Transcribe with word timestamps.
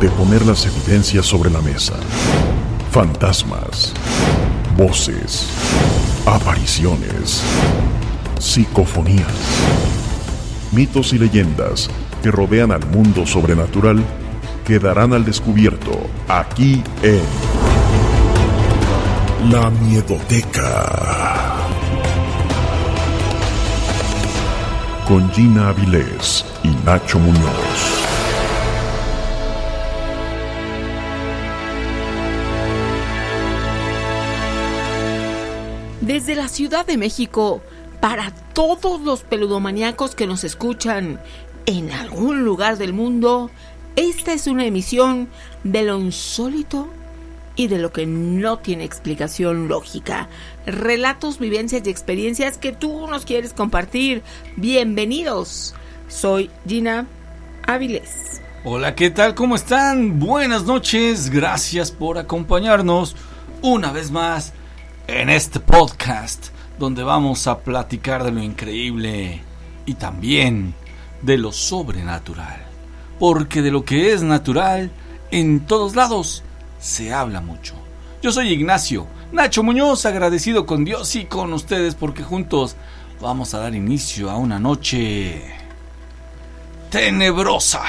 de 0.00 0.10
poner 0.10 0.44
las 0.44 0.66
evidencias 0.66 1.24
sobre 1.24 1.50
la 1.50 1.60
mesa. 1.60 1.94
Fantasmas, 2.90 3.92
voces, 4.76 5.48
apariciones, 6.26 7.42
psicofonías, 8.38 9.26
mitos 10.72 11.12
y 11.12 11.18
leyendas 11.18 11.88
que 12.22 12.30
rodean 12.30 12.72
al 12.72 12.84
mundo 12.86 13.26
sobrenatural 13.26 14.04
quedarán 14.66 15.12
al 15.12 15.24
descubierto 15.24 15.92
aquí 16.28 16.82
en 17.02 17.22
La 19.50 19.70
Miedoteca. 19.70 21.54
Con 25.06 25.30
Gina 25.32 25.68
Avilés 25.68 26.44
y 26.64 26.68
Nacho 26.84 27.18
Muñoz. 27.18 27.95
Desde 36.06 36.36
la 36.36 36.46
Ciudad 36.46 36.86
de 36.86 36.96
México, 36.96 37.60
para 38.00 38.30
todos 38.52 39.00
los 39.00 39.24
peludomaníacos 39.24 40.14
que 40.14 40.28
nos 40.28 40.44
escuchan 40.44 41.20
en 41.66 41.90
algún 41.90 42.44
lugar 42.44 42.78
del 42.78 42.92
mundo, 42.92 43.50
esta 43.96 44.32
es 44.32 44.46
una 44.46 44.66
emisión 44.66 45.28
de 45.64 45.82
lo 45.82 45.98
insólito 45.98 46.88
y 47.56 47.66
de 47.66 47.78
lo 47.78 47.90
que 47.90 48.06
no 48.06 48.60
tiene 48.60 48.84
explicación 48.84 49.66
lógica. 49.66 50.28
Relatos, 50.64 51.40
vivencias 51.40 51.84
y 51.84 51.90
experiencias 51.90 52.56
que 52.56 52.70
tú 52.70 53.08
nos 53.08 53.24
quieres 53.24 53.52
compartir. 53.52 54.22
Bienvenidos. 54.54 55.74
Soy 56.06 56.52
Gina 56.68 57.08
Áviles. 57.66 58.40
Hola, 58.62 58.94
¿qué 58.94 59.10
tal? 59.10 59.34
¿Cómo 59.34 59.56
están? 59.56 60.20
Buenas 60.20 60.62
noches. 60.66 61.30
Gracias 61.30 61.90
por 61.90 62.16
acompañarnos 62.16 63.16
una 63.60 63.90
vez 63.90 64.12
más 64.12 64.52
en 65.08 65.30
este 65.30 65.60
podcast 65.60 66.48
donde 66.78 67.02
vamos 67.04 67.46
a 67.46 67.60
platicar 67.60 68.24
de 68.24 68.32
lo 68.32 68.42
increíble 68.42 69.40
y 69.86 69.94
también 69.94 70.74
de 71.22 71.38
lo 71.38 71.52
sobrenatural. 71.52 72.64
Porque 73.18 73.62
de 73.62 73.70
lo 73.70 73.84
que 73.84 74.12
es 74.12 74.22
natural, 74.22 74.90
en 75.30 75.60
todos 75.60 75.94
lados 75.94 76.42
se 76.80 77.12
habla 77.14 77.40
mucho. 77.40 77.74
Yo 78.20 78.32
soy 78.32 78.48
Ignacio, 78.48 79.06
Nacho 79.32 79.62
Muñoz, 79.62 80.04
agradecido 80.06 80.66
con 80.66 80.84
Dios 80.84 81.14
y 81.14 81.26
con 81.26 81.52
ustedes 81.52 81.94
porque 81.94 82.22
juntos 82.22 82.76
vamos 83.20 83.54
a 83.54 83.60
dar 83.60 83.74
inicio 83.74 84.30
a 84.30 84.36
una 84.36 84.58
noche 84.58 85.42
tenebrosa. 86.90 87.82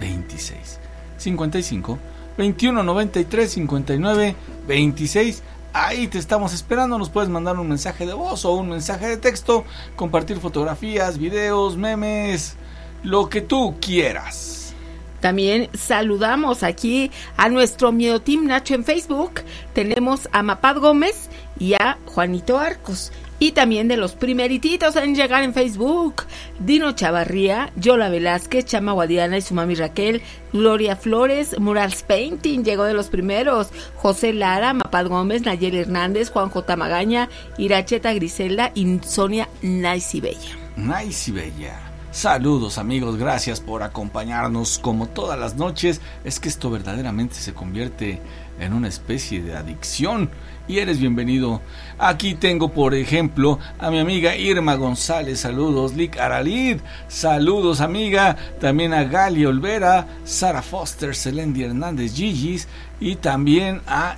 26. 0.00 0.80
55 1.16 1.98
21 2.36 2.82
93 2.82 3.50
59 3.50 4.36
26 4.66 5.42
Ahí 5.76 6.06
te 6.06 6.18
estamos 6.18 6.54
esperando, 6.54 6.98
nos 6.98 7.10
puedes 7.10 7.28
mandar 7.28 7.58
un 7.58 7.68
mensaje 7.68 8.06
de 8.06 8.14
voz 8.14 8.44
o 8.44 8.52
un 8.52 8.68
mensaje 8.68 9.08
de 9.08 9.16
texto, 9.16 9.64
compartir 9.96 10.38
fotografías, 10.38 11.18
videos, 11.18 11.76
memes, 11.76 12.54
lo 13.02 13.28
que 13.28 13.40
tú 13.40 13.74
quieras. 13.80 14.72
También 15.18 15.68
saludamos 15.74 16.62
aquí 16.62 17.10
a 17.36 17.48
nuestro 17.48 17.90
Miedo 17.90 18.22
Team 18.22 18.46
Nacho 18.46 18.74
en 18.74 18.84
Facebook. 18.84 19.40
Tenemos 19.72 20.28
a 20.30 20.44
Mapad 20.44 20.76
Gómez 20.76 21.28
y 21.58 21.74
a 21.74 21.98
Juanito 22.06 22.56
Arcos. 22.56 23.10
Y 23.38 23.52
también 23.52 23.88
de 23.88 23.96
los 23.96 24.12
primerititos 24.12 24.96
en 24.96 25.14
llegar 25.14 25.42
en 25.42 25.54
Facebook, 25.54 26.22
Dino 26.60 26.92
Chavarría, 26.92 27.72
Yola 27.76 28.08
Velázquez, 28.08 28.64
Chama 28.64 28.92
Guadiana 28.92 29.38
y 29.38 29.42
su 29.42 29.54
mami 29.54 29.74
Raquel, 29.74 30.22
Gloria 30.52 30.96
Flores, 30.96 31.58
Murals 31.58 32.02
Painting, 32.04 32.62
llegó 32.62 32.84
de 32.84 32.94
los 32.94 33.08
primeros, 33.08 33.70
José 33.96 34.32
Lara, 34.32 34.72
Mapad 34.72 35.08
Gómez, 35.08 35.42
Nayel 35.42 35.74
Hernández, 35.74 36.30
Juan 36.30 36.48
J. 36.48 36.76
Magaña, 36.76 37.28
Iracheta 37.58 38.14
Griselda 38.14 38.70
y 38.74 39.00
Sonia 39.04 39.48
Nice 39.62 40.16
y 40.16 40.20
Bella. 40.20 40.56
Nice 40.76 41.30
y 41.30 41.34
Bella. 41.34 41.94
Saludos 42.14 42.78
amigos, 42.78 43.16
gracias 43.16 43.60
por 43.60 43.82
acompañarnos 43.82 44.78
como 44.78 45.08
todas 45.08 45.36
las 45.36 45.56
noches. 45.56 46.00
Es 46.22 46.38
que 46.38 46.48
esto 46.48 46.70
verdaderamente 46.70 47.34
se 47.34 47.52
convierte 47.52 48.20
en 48.60 48.72
una 48.72 48.86
especie 48.86 49.42
de 49.42 49.56
adicción 49.56 50.30
y 50.68 50.78
eres 50.78 51.00
bienvenido. 51.00 51.60
Aquí 51.98 52.34
tengo, 52.34 52.68
por 52.68 52.94
ejemplo, 52.94 53.58
a 53.78 53.90
mi 53.90 53.98
amiga 53.98 54.36
Irma 54.36 54.74
González, 54.74 55.40
saludos, 55.40 55.94
Lick 55.94 56.18
Aralid, 56.18 56.78
saludos 57.08 57.80
amiga, 57.80 58.36
también 58.60 58.92
a 58.92 59.04
Gali 59.04 59.46
Olvera, 59.46 60.06
Sara 60.24 60.62
Foster, 60.62 61.14
Celendi 61.14 61.62
Hernández 61.62 62.14
Gigis 62.14 62.68
y 63.00 63.16
también 63.16 63.80
a 63.86 64.16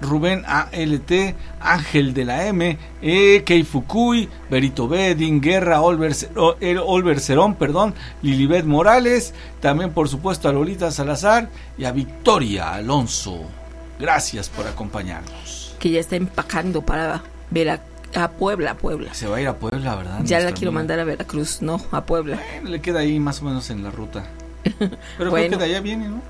Rubén 0.00 0.44
ALT, 0.46 1.34
Ángel 1.60 2.14
de 2.14 2.24
la 2.24 2.46
M, 2.46 2.78
E. 3.02 3.42
Kei 3.44 3.64
Fukui, 3.64 4.28
Berito 4.48 4.88
Bedin, 4.88 5.40
Guerra, 5.40 5.82
Olver 5.82 7.20
Cerón, 7.20 7.54
perdón, 7.56 7.94
Lilibet 8.22 8.64
Morales, 8.64 9.34
también 9.60 9.92
por 9.92 10.08
supuesto 10.08 10.48
a 10.48 10.52
Lolita 10.52 10.90
Salazar 10.90 11.50
y 11.76 11.84
a 11.84 11.92
Victoria 11.92 12.72
Alonso. 12.72 13.42
Gracias 13.98 14.48
por 14.48 14.66
acompañarnos. 14.66 15.69
Que 15.80 15.90
ya 15.90 15.98
está 15.98 16.14
empacando 16.14 16.82
para 16.82 17.22
ver 17.50 17.70
a, 17.70 17.80
a 18.14 18.30
Puebla, 18.30 18.74
Puebla. 18.76 19.12
Se 19.14 19.26
va 19.26 19.38
a 19.38 19.40
ir 19.40 19.48
a 19.48 19.56
Puebla, 19.56 19.96
¿verdad? 19.96 20.20
Ya 20.22 20.38
la 20.38 20.52
quiero 20.52 20.68
amiga. 20.68 20.72
mandar 20.72 21.00
a 21.00 21.04
Veracruz, 21.04 21.60
no, 21.62 21.80
a 21.90 22.04
Puebla. 22.04 22.38
Bueno, 22.54 22.70
le 22.70 22.80
queda 22.80 23.00
ahí 23.00 23.18
más 23.18 23.42
o 23.42 23.46
menos 23.46 23.68
en 23.70 23.82
la 23.82 23.90
ruta. 23.90 24.26
Pero 24.78 24.96
creo 25.16 25.30
Bueno. 25.30 25.58
que 25.58 25.64
de 25.64 25.70
allá 25.70 25.80
viene, 25.80 26.08
¿no? 26.08 26.22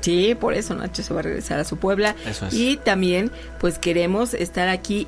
Sí, 0.00 0.34
por 0.34 0.52
eso 0.54 0.74
Nacho 0.74 1.02
se 1.04 1.14
va 1.14 1.20
a 1.20 1.22
regresar 1.22 1.60
a 1.60 1.64
su 1.64 1.76
Puebla. 1.76 2.16
Eso 2.26 2.46
es. 2.48 2.54
Y 2.54 2.76
también, 2.76 3.30
pues 3.60 3.78
queremos 3.78 4.34
estar 4.34 4.68
aquí 4.68 5.06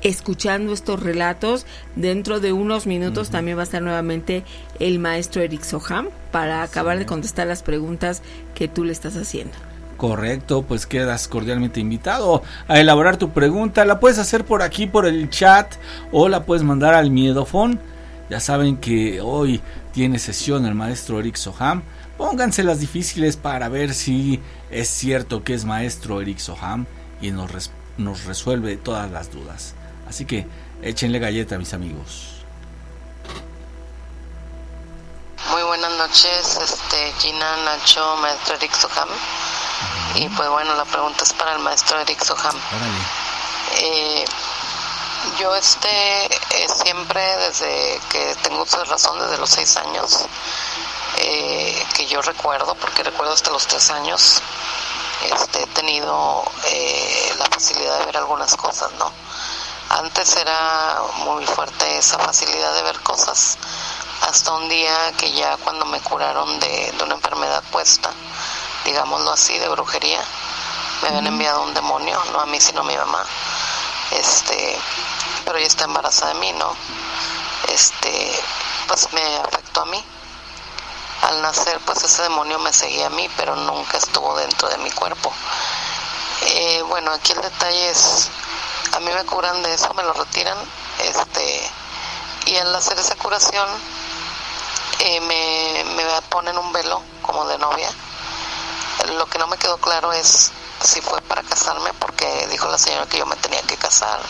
escuchando 0.00 0.72
estos 0.72 1.02
relatos. 1.02 1.66
Dentro 1.96 2.40
de 2.40 2.52
unos 2.52 2.86
minutos 2.86 3.28
también 3.30 3.58
va 3.58 3.60
a 3.60 3.64
estar 3.64 3.82
nuevamente 3.82 4.42
el 4.80 4.98
maestro 4.98 5.42
Eric 5.42 5.62
Soham 5.62 6.08
para 6.30 6.62
acabar 6.62 6.98
de 6.98 7.04
contestar 7.06 7.46
las 7.46 7.62
preguntas 7.62 8.22
que 8.54 8.66
tú 8.68 8.84
le 8.84 8.92
estás 8.92 9.16
haciendo. 9.16 9.52
Correcto, 9.96 10.62
pues 10.62 10.86
quedas 10.86 11.28
cordialmente 11.28 11.78
invitado 11.78 12.42
a 12.66 12.80
elaborar 12.80 13.16
tu 13.16 13.30
pregunta. 13.30 13.84
La 13.84 14.00
puedes 14.00 14.18
hacer 14.18 14.44
por 14.44 14.62
aquí, 14.62 14.86
por 14.86 15.06
el 15.06 15.30
chat, 15.30 15.74
o 16.10 16.28
la 16.28 16.44
puedes 16.44 16.64
mandar 16.64 16.94
al 16.94 17.10
miedofón. 17.10 17.80
Ya 18.28 18.40
saben 18.40 18.78
que 18.78 19.20
hoy 19.20 19.60
tiene 19.92 20.18
sesión 20.18 20.66
el 20.66 20.74
maestro 20.74 21.20
Eric 21.20 21.36
Soham. 21.36 21.82
Pónganse 22.18 22.64
las 22.64 22.80
difíciles 22.80 23.36
para 23.36 23.68
ver 23.68 23.94
si 23.94 24.40
es 24.70 24.88
cierto 24.88 25.44
que 25.44 25.54
es 25.54 25.64
maestro 25.64 26.20
Eric 26.20 26.38
Soham 26.38 26.86
y 27.20 27.30
nos, 27.30 28.24
resuelve 28.24 28.76
todas 28.76 29.10
las 29.10 29.30
dudas. 29.30 29.74
Así 30.08 30.24
que 30.24 30.46
échenle 30.82 31.18
galleta, 31.18 31.58
mis 31.58 31.74
amigos. 31.74 32.30
Muy 35.50 35.62
buenas 35.62 35.92
noches, 35.98 36.58
este, 36.62 37.12
Gina, 37.20 37.56
Nacho, 37.64 38.16
maestro 38.16 38.54
Eric 38.56 38.72
Soham. 38.72 39.08
Y 40.14 40.28
pues 40.28 40.48
bueno, 40.48 40.74
la 40.74 40.84
pregunta 40.84 41.24
es 41.24 41.32
para 41.32 41.52
el 41.54 41.58
maestro 41.58 41.98
Eric 42.00 42.22
Soham. 42.22 42.56
Eh, 43.80 44.24
yo 45.40 45.54
este 45.56 46.26
eh, 46.26 46.68
siempre 46.84 47.36
desde 47.38 48.00
que 48.10 48.36
tengo 48.42 48.62
uso 48.62 48.84
razón 48.84 49.18
desde 49.18 49.38
los 49.38 49.50
seis 49.50 49.76
años 49.78 50.26
eh, 51.16 51.86
que 51.96 52.06
yo 52.06 52.20
recuerdo 52.22 52.74
porque 52.74 53.02
recuerdo 53.02 53.32
hasta 53.32 53.50
los 53.50 53.66
tres 53.66 53.90
años 53.90 54.42
este, 55.22 55.62
he 55.62 55.66
tenido 55.68 56.44
la 57.38 57.46
facilidad 57.46 58.00
de 58.00 58.06
ver 58.06 58.16
algunas 58.18 58.54
cosas 58.56 58.92
no 58.98 59.10
antes 59.88 60.36
era 60.36 61.00
muy 61.24 61.46
fuerte 61.46 61.98
esa 61.98 62.18
facilidad 62.18 62.74
de 62.74 62.82
ver 62.82 63.00
cosas 63.00 63.56
hasta 64.20 64.52
un 64.52 64.68
día 64.68 65.12
que 65.16 65.32
ya 65.32 65.56
cuando 65.56 65.86
me 65.86 66.00
curaron 66.00 66.60
de, 66.60 66.92
de 66.92 67.04
una 67.04 67.14
enfermedad 67.14 67.62
puesta 67.72 68.12
digámoslo 68.84 69.32
así, 69.32 69.58
de 69.58 69.68
brujería. 69.68 70.22
Me 71.02 71.08
habían 71.08 71.26
enviado 71.26 71.62
un 71.62 71.74
demonio, 71.74 72.22
no 72.32 72.40
a 72.40 72.46
mí, 72.46 72.60
sino 72.60 72.80
a 72.80 72.84
mi 72.84 72.96
mamá. 72.96 73.24
Este, 74.12 74.78
pero 75.44 75.58
ella 75.58 75.66
está 75.66 75.84
embarazada 75.84 76.32
de 76.34 76.40
mí, 76.40 76.52
¿no? 76.52 76.74
Este, 77.68 78.42
pues 78.86 79.12
me 79.12 79.36
afectó 79.38 79.82
a 79.82 79.86
mí. 79.86 80.04
Al 81.22 81.42
nacer, 81.42 81.80
pues 81.80 82.02
ese 82.04 82.22
demonio 82.22 82.58
me 82.58 82.72
seguía 82.72 83.06
a 83.06 83.10
mí, 83.10 83.28
pero 83.36 83.56
nunca 83.56 83.98
estuvo 83.98 84.36
dentro 84.36 84.68
de 84.68 84.78
mi 84.78 84.90
cuerpo. 84.90 85.32
Eh, 86.42 86.82
bueno, 86.88 87.12
aquí 87.12 87.32
el 87.32 87.40
detalle 87.40 87.90
es, 87.90 88.28
a 88.92 89.00
mí 89.00 89.10
me 89.10 89.24
curan 89.24 89.62
de 89.62 89.72
eso, 89.72 89.92
me 89.94 90.02
lo 90.02 90.12
retiran, 90.12 90.58
este, 90.98 91.70
y 92.46 92.56
al 92.56 92.74
hacer 92.74 92.98
esa 92.98 93.14
curación, 93.16 93.66
eh, 94.98 95.20
me, 95.20 95.84
me 95.94 96.22
ponen 96.28 96.58
un 96.58 96.72
velo 96.72 97.02
como 97.22 97.46
de 97.46 97.58
novia 97.58 97.90
lo 99.16 99.26
que 99.26 99.38
no 99.38 99.46
me 99.46 99.58
quedó 99.58 99.78
claro 99.78 100.12
es 100.12 100.50
si 100.82 101.00
fue 101.00 101.20
para 101.22 101.42
casarme, 101.42 101.92
porque 101.94 102.46
dijo 102.50 102.68
la 102.68 102.78
señora 102.78 103.06
que 103.06 103.18
yo 103.18 103.26
me 103.26 103.36
tenía 103.36 103.62
que 103.62 103.76
casar. 103.76 104.20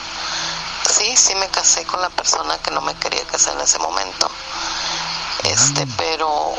Sí, 0.88 1.16
sí 1.16 1.34
me 1.34 1.48
casé 1.48 1.84
con 1.84 2.00
la 2.00 2.10
persona 2.10 2.58
que 2.58 2.70
no 2.70 2.80
me 2.80 2.94
quería 2.94 3.24
casar 3.24 3.54
en 3.54 3.62
ese 3.62 3.78
momento. 3.78 4.30
Este, 5.44 5.86
pero 5.96 6.54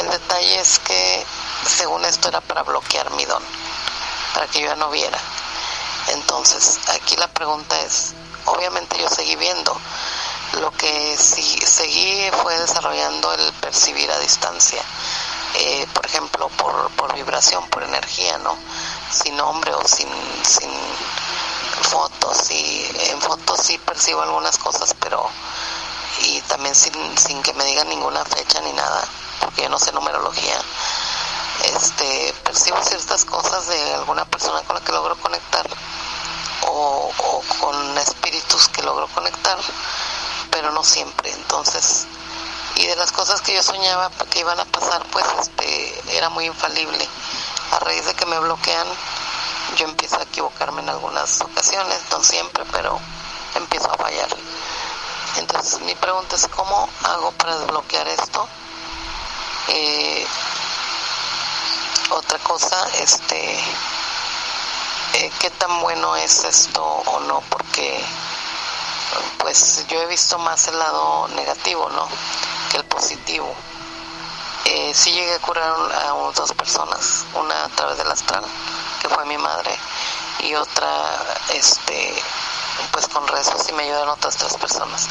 el 0.00 0.10
detalle 0.10 0.60
es 0.60 0.78
que 0.80 1.26
según 1.66 2.04
esto 2.04 2.28
era 2.28 2.40
para 2.40 2.62
bloquear 2.62 3.10
mi 3.12 3.24
don, 3.24 3.42
para 4.34 4.46
que 4.46 4.60
yo 4.60 4.66
ya 4.66 4.76
no 4.76 4.90
viera. 4.90 5.18
Entonces, 6.08 6.80
aquí 6.88 7.16
la 7.16 7.28
pregunta 7.28 7.80
es, 7.80 8.14
obviamente 8.46 8.98
yo 9.00 9.08
seguí 9.08 9.36
viendo, 9.36 9.76
lo 10.60 10.70
que 10.72 11.16
sí 11.16 11.58
seguí 11.64 12.30
fue 12.42 12.58
desarrollando 12.58 13.32
el 13.32 13.52
percibir 13.54 14.10
a 14.10 14.18
distancia 14.18 14.82
eh, 15.54 15.86
por 15.94 16.04
ejemplo, 16.06 16.48
por, 16.50 16.90
por 16.92 17.14
vibración, 17.14 17.66
por 17.68 17.82
energía, 17.82 18.38
¿no? 18.38 18.56
Sin 19.10 19.36
nombre 19.36 19.72
o 19.72 19.86
sin, 19.86 20.08
sin 20.44 20.70
fotos. 21.82 22.50
Y 22.50 22.90
en 23.10 23.20
fotos 23.20 23.60
sí 23.60 23.78
percibo 23.78 24.22
algunas 24.22 24.58
cosas, 24.58 24.94
pero 25.00 25.28
y 26.22 26.40
también 26.42 26.74
sin, 26.74 26.92
sin 27.18 27.42
que 27.42 27.52
me 27.54 27.64
digan 27.64 27.88
ninguna 27.88 28.24
fecha 28.24 28.60
ni 28.60 28.72
nada, 28.72 29.04
porque 29.40 29.62
yo 29.62 29.68
no 29.68 29.78
sé 29.78 29.92
numerología. 29.92 30.60
Este, 31.62 32.34
percibo 32.44 32.82
ciertas 32.82 33.24
cosas 33.24 33.66
de 33.68 33.94
alguna 33.94 34.24
persona 34.24 34.60
con 34.62 34.74
la 34.74 34.82
que 34.82 34.92
logro 34.92 35.16
conectar 35.16 35.66
o, 36.66 37.10
o 37.16 37.42
con 37.60 37.98
espíritus 37.98 38.68
que 38.68 38.82
logro 38.82 39.06
conectar, 39.08 39.58
pero 40.50 40.72
no 40.72 40.82
siempre. 40.82 41.30
Entonces, 41.30 42.06
y 42.76 42.86
de 42.86 42.96
las 42.96 43.12
cosas 43.12 43.40
que 43.40 43.54
yo 43.54 43.62
soñaba 43.62 44.10
que 44.30 44.40
iban 44.40 44.58
a 44.58 44.64
pasar, 44.64 45.04
pues 45.10 45.24
este 45.40 46.16
era 46.16 46.28
muy 46.30 46.46
infalible. 46.46 47.08
A 47.70 47.78
raíz 47.78 48.04
de 48.04 48.14
que 48.14 48.26
me 48.26 48.38
bloquean, 48.38 48.86
yo 49.76 49.86
empiezo 49.86 50.18
a 50.18 50.22
equivocarme 50.22 50.82
en 50.82 50.88
algunas 50.88 51.40
ocasiones, 51.40 52.00
no 52.10 52.22
siempre, 52.22 52.64
pero 52.72 52.98
empiezo 53.54 53.90
a 53.90 53.96
fallar. 53.96 54.28
Entonces 55.36 55.80
mi 55.80 55.94
pregunta 55.94 56.36
es 56.36 56.46
cómo 56.48 56.88
hago 57.04 57.32
para 57.32 57.58
desbloquear 57.58 58.06
esto. 58.08 58.48
Eh, 59.68 60.26
otra 62.10 62.38
cosa, 62.40 62.76
este, 62.98 63.58
eh, 65.14 65.32
qué 65.40 65.50
tan 65.50 65.80
bueno 65.80 66.16
es 66.16 66.44
esto 66.44 66.84
o 66.84 67.20
no, 67.20 67.42
porque 67.48 68.04
pues 69.38 69.86
yo 69.88 70.00
he 70.00 70.06
visto 70.06 70.38
más 70.38 70.68
el 70.68 70.78
lado 70.78 71.28
negativo, 71.28 71.88
¿no? 71.90 72.08
el 72.74 72.84
positivo. 72.84 73.54
Eh, 74.64 74.92
sí 74.94 75.12
llegué 75.12 75.34
a 75.34 75.38
curar 75.40 75.74
a 75.92 76.08
dos 76.34 76.52
personas, 76.52 77.26
una 77.34 77.64
a 77.64 77.68
través 77.68 77.98
del 77.98 78.10
astral, 78.10 78.44
que 79.00 79.08
fue 79.08 79.24
mi 79.26 79.36
madre, 79.36 79.76
y 80.40 80.54
otra, 80.54 80.88
este, 81.52 82.14
pues 82.90 83.06
con 83.08 83.26
rezos 83.28 83.68
y 83.68 83.72
me 83.72 83.84
ayudaron 83.84 84.08
otras 84.08 84.36
tres 84.36 84.56
personas. 84.56 85.06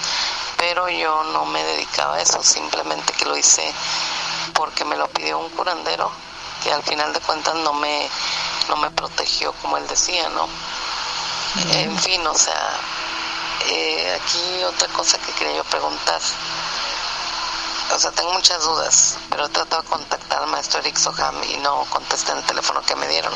Pero 0.57 0.89
yo 0.89 1.23
no 1.25 1.45
me 1.45 1.63
dedicaba 1.63 2.15
a 2.15 2.21
eso, 2.21 2.41
simplemente 2.41 3.13
que 3.13 3.25
lo 3.25 3.37
hice 3.37 3.73
porque 4.53 4.85
me 4.85 4.97
lo 4.97 5.07
pidió 5.09 5.39
un 5.39 5.49
curandero, 5.51 6.11
que 6.63 6.71
al 6.71 6.83
final 6.83 7.13
de 7.13 7.19
cuentas 7.19 7.55
no 7.55 7.73
me, 7.73 8.09
no 8.69 8.77
me 8.77 8.89
protegió 8.91 9.53
como 9.61 9.77
él 9.77 9.87
decía, 9.87 10.29
¿no? 10.29 10.47
En 11.73 11.97
fin, 11.99 12.25
o 12.25 12.33
sea, 12.33 12.79
aquí 14.13 14.63
otra 14.63 14.87
cosa 14.89 15.17
que 15.19 15.31
quería 15.33 15.57
yo 15.57 15.63
preguntar 15.65 16.21
o 17.91 17.99
sea, 17.99 18.11
tengo 18.11 18.33
muchas 18.33 18.63
dudas, 18.63 19.17
pero 19.29 19.45
he 19.45 19.49
tratado 19.49 19.83
de 19.83 19.87
contactar 19.89 20.41
al 20.41 20.49
maestro 20.49 20.79
Eric 20.79 20.97
Soham 20.97 21.43
y 21.43 21.57
no 21.57 21.85
contesté 21.91 22.31
en 22.31 22.39
el 22.39 22.43
teléfono 22.43 22.81
que 22.81 22.95
me 22.95 23.07
dieron. 23.07 23.33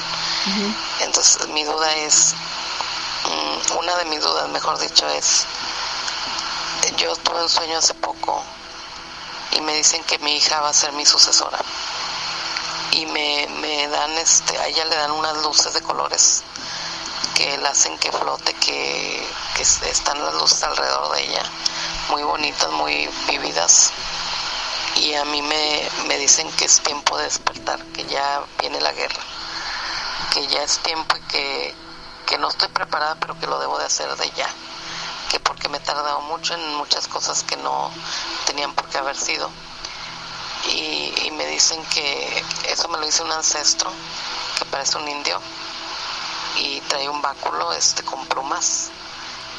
Entonces, 1.01 1.47
mi 1.49 1.63
duda 1.63 1.93
es, 1.95 2.33
mm, 3.25 3.77
una 3.77 3.95
de 3.97 4.05
mis 4.05 4.21
dudas, 4.21 4.49
mejor 4.49 4.79
dicho, 4.79 5.07
es, 5.09 5.45
yo 6.97 7.15
tuve 7.17 7.43
un 7.43 7.49
sueño 7.49 7.77
hace 7.77 7.93
poco 7.95 8.41
y 9.51 9.61
me 9.61 9.75
dicen 9.75 10.03
que 10.05 10.17
mi 10.19 10.37
hija 10.37 10.59
va 10.61 10.69
a 10.69 10.73
ser 10.73 10.91
mi 10.93 11.05
sucesora. 11.05 11.59
Y 12.91 13.05
me, 13.05 13.47
me 13.59 13.87
dan, 13.89 14.11
este, 14.17 14.57
a 14.57 14.67
ella 14.67 14.85
le 14.85 14.95
dan 14.95 15.11
unas 15.11 15.37
luces 15.37 15.73
de 15.73 15.81
colores 15.81 16.43
que 17.37 17.55
la 17.59 17.69
hacen 17.69 17.95
que 17.99 18.11
flote, 18.11 18.51
que, 18.55 19.23
que 19.55 19.61
están 19.61 20.23
las 20.23 20.33
luces 20.33 20.63
alrededor 20.63 21.15
de 21.15 21.23
ella, 21.23 21.43
muy 22.09 22.23
bonitas, 22.23 22.71
muy 22.71 23.07
vividas 23.27 23.93
y 24.95 25.13
a 25.13 25.23
mí 25.25 25.43
me, 25.43 25.87
me 26.07 26.17
dicen 26.17 26.51
que 26.53 26.65
es 26.65 26.79
tiempo 26.79 27.15
de 27.17 27.25
despertar, 27.25 27.79
que 27.93 28.05
ya 28.05 28.43
viene 28.59 28.81
la 28.81 28.91
guerra, 28.91 29.21
que 30.33 30.47
ya 30.47 30.63
es 30.63 30.79
tiempo 30.79 31.15
y 31.15 31.21
que, 31.31 31.75
que 32.25 32.39
no 32.39 32.49
estoy 32.49 32.69
preparada, 32.69 33.15
pero 33.19 33.37
que 33.39 33.45
lo 33.45 33.59
debo 33.59 33.77
de 33.77 33.85
hacer 33.85 34.15
de 34.15 34.31
ya, 34.31 34.49
que 35.29 35.39
porque 35.39 35.69
me 35.69 35.77
he 35.77 35.81
tardado 35.81 36.21
mucho 36.21 36.55
en 36.55 36.75
muchas 36.75 37.07
cosas 37.07 37.43
que 37.43 37.57
no 37.57 37.91
tenían 38.47 38.73
por 38.73 38.89
qué 38.89 38.97
haber 38.97 39.15
sido. 39.15 39.47
Y, 40.69 41.13
y 41.25 41.31
me 41.31 41.45
dicen 41.45 41.85
que 41.93 42.43
eso 42.67 42.87
me 42.87 42.97
lo 42.97 43.07
hizo 43.07 43.23
un 43.23 43.31
ancestro, 43.31 43.91
que 44.57 44.65
parece 44.65 44.97
un 44.97 45.07
indio, 45.07 45.39
y 46.59 46.81
trae 46.81 47.09
un 47.09 47.21
báculo 47.21 47.71
este 47.73 48.03
con 48.03 48.25
plumas. 48.27 48.89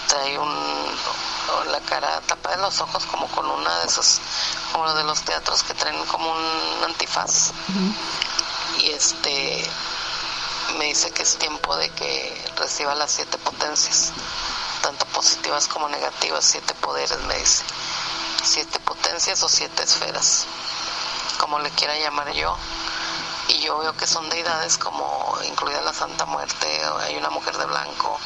Trae 0.08 0.38
un 0.38 0.98
la 1.70 1.80
cara 1.80 2.20
tapada 2.22 2.56
de 2.56 2.62
los 2.62 2.80
ojos 2.80 3.04
como 3.06 3.26
con 3.28 3.46
una 3.46 3.78
de 3.80 3.86
esos 3.86 4.20
como 4.72 4.92
de 4.92 5.04
los 5.04 5.22
teatros 5.22 5.62
que 5.62 5.74
traen 5.74 6.04
como 6.06 6.30
un 6.30 6.84
antifaz. 6.84 7.52
Y 8.78 8.90
este 8.90 9.64
me 10.78 10.86
dice 10.86 11.10
que 11.10 11.22
es 11.22 11.36
tiempo 11.36 11.76
de 11.76 11.90
que 11.90 12.52
reciba 12.56 12.94
las 12.94 13.12
siete 13.12 13.38
potencias 13.38 14.12
tanto 14.82 15.04
positivas 15.06 15.66
como 15.66 15.88
negativas 15.88 16.44
siete 16.44 16.74
poderes 16.74 17.18
me 17.20 17.38
dice. 17.38 17.64
Siete 18.42 18.78
potencias 18.80 19.42
o 19.42 19.48
siete 19.48 19.82
esferas 19.82 20.46
como 21.38 21.58
le 21.60 21.70
quiera 21.70 21.96
llamar 21.98 22.32
yo 22.32 22.56
y 23.48 23.60
yo 23.60 23.78
veo 23.78 23.96
que 23.96 24.06
son 24.06 24.28
deidades 24.28 24.76
como 24.76 25.36
incluida 25.44 25.80
la 25.80 25.94
Santa 25.94 26.26
Muerte, 26.26 26.82
hay 27.00 27.16
una 27.16 27.30
mujer 27.30 27.56
de 27.56 27.64
blanco, 27.64 28.18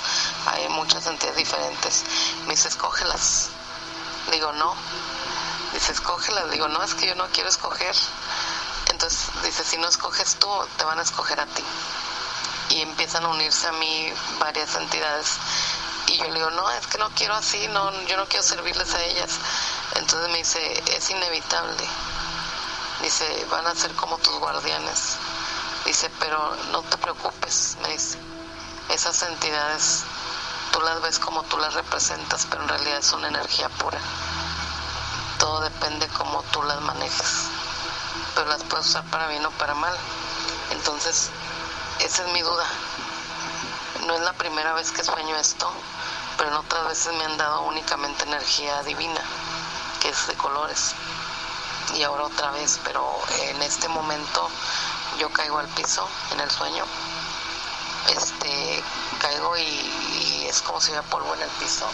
hay 0.47 0.69
muchas 0.71 1.07
entidades 1.07 1.37
diferentes. 1.37 2.05
Me 2.47 2.55
dice, 2.55 2.69
escógelas. 2.69 3.51
Digo, 4.33 4.53
no. 4.53 4.75
Dice, 5.73 5.93
escógelas. 5.93 6.51
Digo, 6.51 6.67
no, 6.69 6.83
es 6.83 6.95
que 6.95 7.07
yo 7.07 7.15
no 7.15 7.27
quiero 7.29 7.49
escoger. 7.49 7.95
Entonces 8.91 9.31
dice, 9.45 9.65
si 9.65 9.79
no 9.79 9.89
escoges 9.89 10.37
tú, 10.37 10.49
te 10.77 10.85
van 10.85 10.99
a 10.99 11.03
escoger 11.03 11.39
a 11.39 11.47
ti. 11.47 11.65
Y 12.71 12.81
empiezan 12.81 13.25
a 13.25 13.29
unirse 13.29 13.69
a 13.69 13.73
mí 13.73 14.13
varias 14.41 14.75
entidades. 14.75 15.39
Y 16.09 16.17
yo 16.17 16.25
le 16.25 16.35
digo, 16.35 16.51
no, 16.51 16.69
es 16.71 16.87
que 16.89 16.99
no 16.99 17.09
quiero 17.11 17.35
así, 17.35 17.69
no, 17.69 17.93
yo 18.07 18.17
no 18.17 18.27
quiero 18.27 18.43
servirles 18.43 18.93
a 18.95 19.03
ellas. 19.05 19.39
Entonces 19.95 20.29
me 20.31 20.39
dice, 20.39 20.83
es 20.97 21.11
inevitable. 21.11 21.89
Dice, 23.03 23.47
van 23.51 23.67
a 23.67 23.75
ser 23.75 23.93
como 23.97 24.17
tus 24.19 24.39
guardianes. 24.39 25.17
Dice, 25.85 26.09
pero 26.21 26.57
no 26.71 26.83
te 26.83 26.97
preocupes, 26.99 27.77
me 27.83 27.89
dice. 27.89 28.17
Esas 28.89 29.23
entidades 29.23 30.05
tú 30.73 30.81
las 30.81 31.03
ves 31.03 31.19
como 31.19 31.43
tú 31.45 31.59
las 31.59 31.75
representas, 31.75 32.47
pero 32.49 32.63
en 32.63 32.69
realidad 32.69 32.99
es 32.99 33.13
una 33.13 33.29
energía 33.29 33.69
pura. 33.71 33.99
Todo 35.39 35.61
depende 35.63 36.07
cómo 36.17 36.43
tú 36.53 36.63
las 36.63 36.81
manejes. 36.81 37.49
Pero 38.37 38.49
las 38.49 38.63
puedes 38.65 38.87
usar 38.87 39.05
para 39.11 39.27
bien 39.27 39.45
o 39.45 39.51
para 39.51 39.75
mal. 39.75 39.97
Entonces, 40.71 41.31
esa 41.99 42.25
es 42.25 42.33
mi 42.33 42.41
duda. 42.41 42.67
No 44.07 44.15
es 44.15 44.21
la 44.21 44.33
primera 44.35 44.73
vez 44.75 44.93
que 44.93 45.03
sueño 45.03 45.37
esto, 45.37 45.71
pero 46.39 46.51
en 46.51 46.57
otras 46.57 46.87
veces 46.87 47.13
me 47.15 47.25
han 47.25 47.37
dado 47.37 47.63
únicamente 47.63 48.25
energía 48.25 48.83
divina, 48.85 49.21
que 50.01 50.09
es 50.09 50.27
de 50.29 50.35
colores. 50.35 50.95
Y 51.95 52.03
ahora 52.03 52.25
otra 52.25 52.51
vez, 52.53 52.81
pero 52.85 53.21
en 53.41 53.63
este 53.63 53.89
momento 53.89 54.49
yo 55.19 55.31
caigo 55.31 55.59
al 55.59 55.69
piso 55.69 56.09
en 56.33 56.41
el 56.41 56.51
sueño. 56.51 56.85
Este, 58.09 58.83
caigo 59.21 59.57
y, 59.57 60.47
es 60.49 60.61
como 60.63 60.81
si 60.81 60.91
hubiera 60.91 61.07
polvo 61.09 61.35
en 61.35 61.43
el 61.43 61.51
piso. 61.51 61.87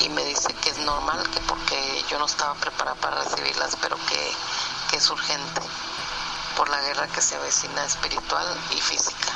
Y 0.00 0.08
me 0.10 0.24
dice 0.24 0.52
que 0.54 0.70
es 0.70 0.78
normal, 0.78 1.28
que 1.30 1.40
porque 1.40 2.04
yo 2.08 2.18
no 2.18 2.26
estaba 2.26 2.54
preparada 2.54 2.96
para 2.96 3.22
recibirlas, 3.22 3.76
pero 3.80 3.96
que, 4.06 4.32
que 4.90 4.96
es 4.96 5.10
urgente 5.10 5.60
por 6.56 6.68
la 6.68 6.80
guerra 6.80 7.06
que 7.08 7.20
se 7.20 7.36
avecina 7.36 7.84
espiritual 7.84 8.46
y 8.70 8.80
física. 8.80 9.32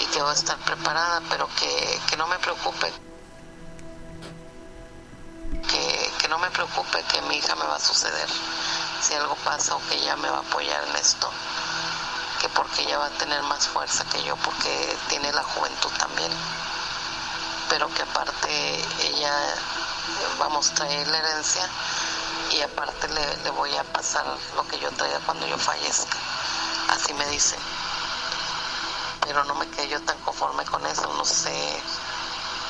Y 0.00 0.06
que 0.06 0.20
voy 0.20 0.30
a 0.30 0.34
estar 0.34 0.58
preparada, 0.58 1.20
pero 1.30 1.48
que, 1.56 2.00
que 2.08 2.16
no 2.16 2.26
me 2.26 2.38
preocupe. 2.38 3.05
No 6.28 6.38
me 6.38 6.50
preocupe 6.50 7.02
que 7.04 7.22
mi 7.22 7.36
hija 7.36 7.54
me 7.54 7.64
va 7.64 7.76
a 7.76 7.80
suceder. 7.80 8.28
Si 9.00 9.14
algo 9.14 9.36
pasa 9.44 9.76
o 9.76 9.80
que 9.88 9.94
ella 9.94 10.16
me 10.16 10.28
va 10.28 10.38
a 10.38 10.40
apoyar 10.40 10.82
en 10.88 10.96
esto 10.96 11.30
que 12.40 12.48
porque 12.50 12.82
ella 12.82 12.98
va 12.98 13.06
a 13.06 13.10
tener 13.10 13.42
más 13.44 13.66
fuerza 13.68 14.04
que 14.04 14.22
yo 14.22 14.36
porque 14.36 14.96
tiene 15.08 15.32
la 15.32 15.42
juventud 15.42 15.90
también. 15.98 16.32
Pero 17.68 17.92
que 17.94 18.02
aparte 18.02 18.84
ella 19.00 19.32
vamos 20.38 20.70
a 20.70 20.74
traer 20.74 21.08
la 21.08 21.18
herencia 21.18 21.68
y 22.50 22.60
aparte 22.60 23.08
le, 23.08 23.50
voy 23.50 23.74
a 23.76 23.84
pasar 23.84 24.24
lo 24.54 24.66
que 24.68 24.78
yo 24.78 24.90
traiga 24.92 25.18
cuando 25.20 25.46
yo 25.46 25.58
fallezca. 25.58 26.18
Así 26.88 27.12
me 27.14 27.26
dice. 27.28 27.56
Pero 29.22 29.44
no 29.44 29.54
me 29.54 29.68
quedé 29.70 29.88
yo 29.88 30.00
tan 30.02 30.18
conforme 30.18 30.64
con 30.64 30.84
eso 30.86 31.12
no 31.14 31.24
sé 31.24 31.82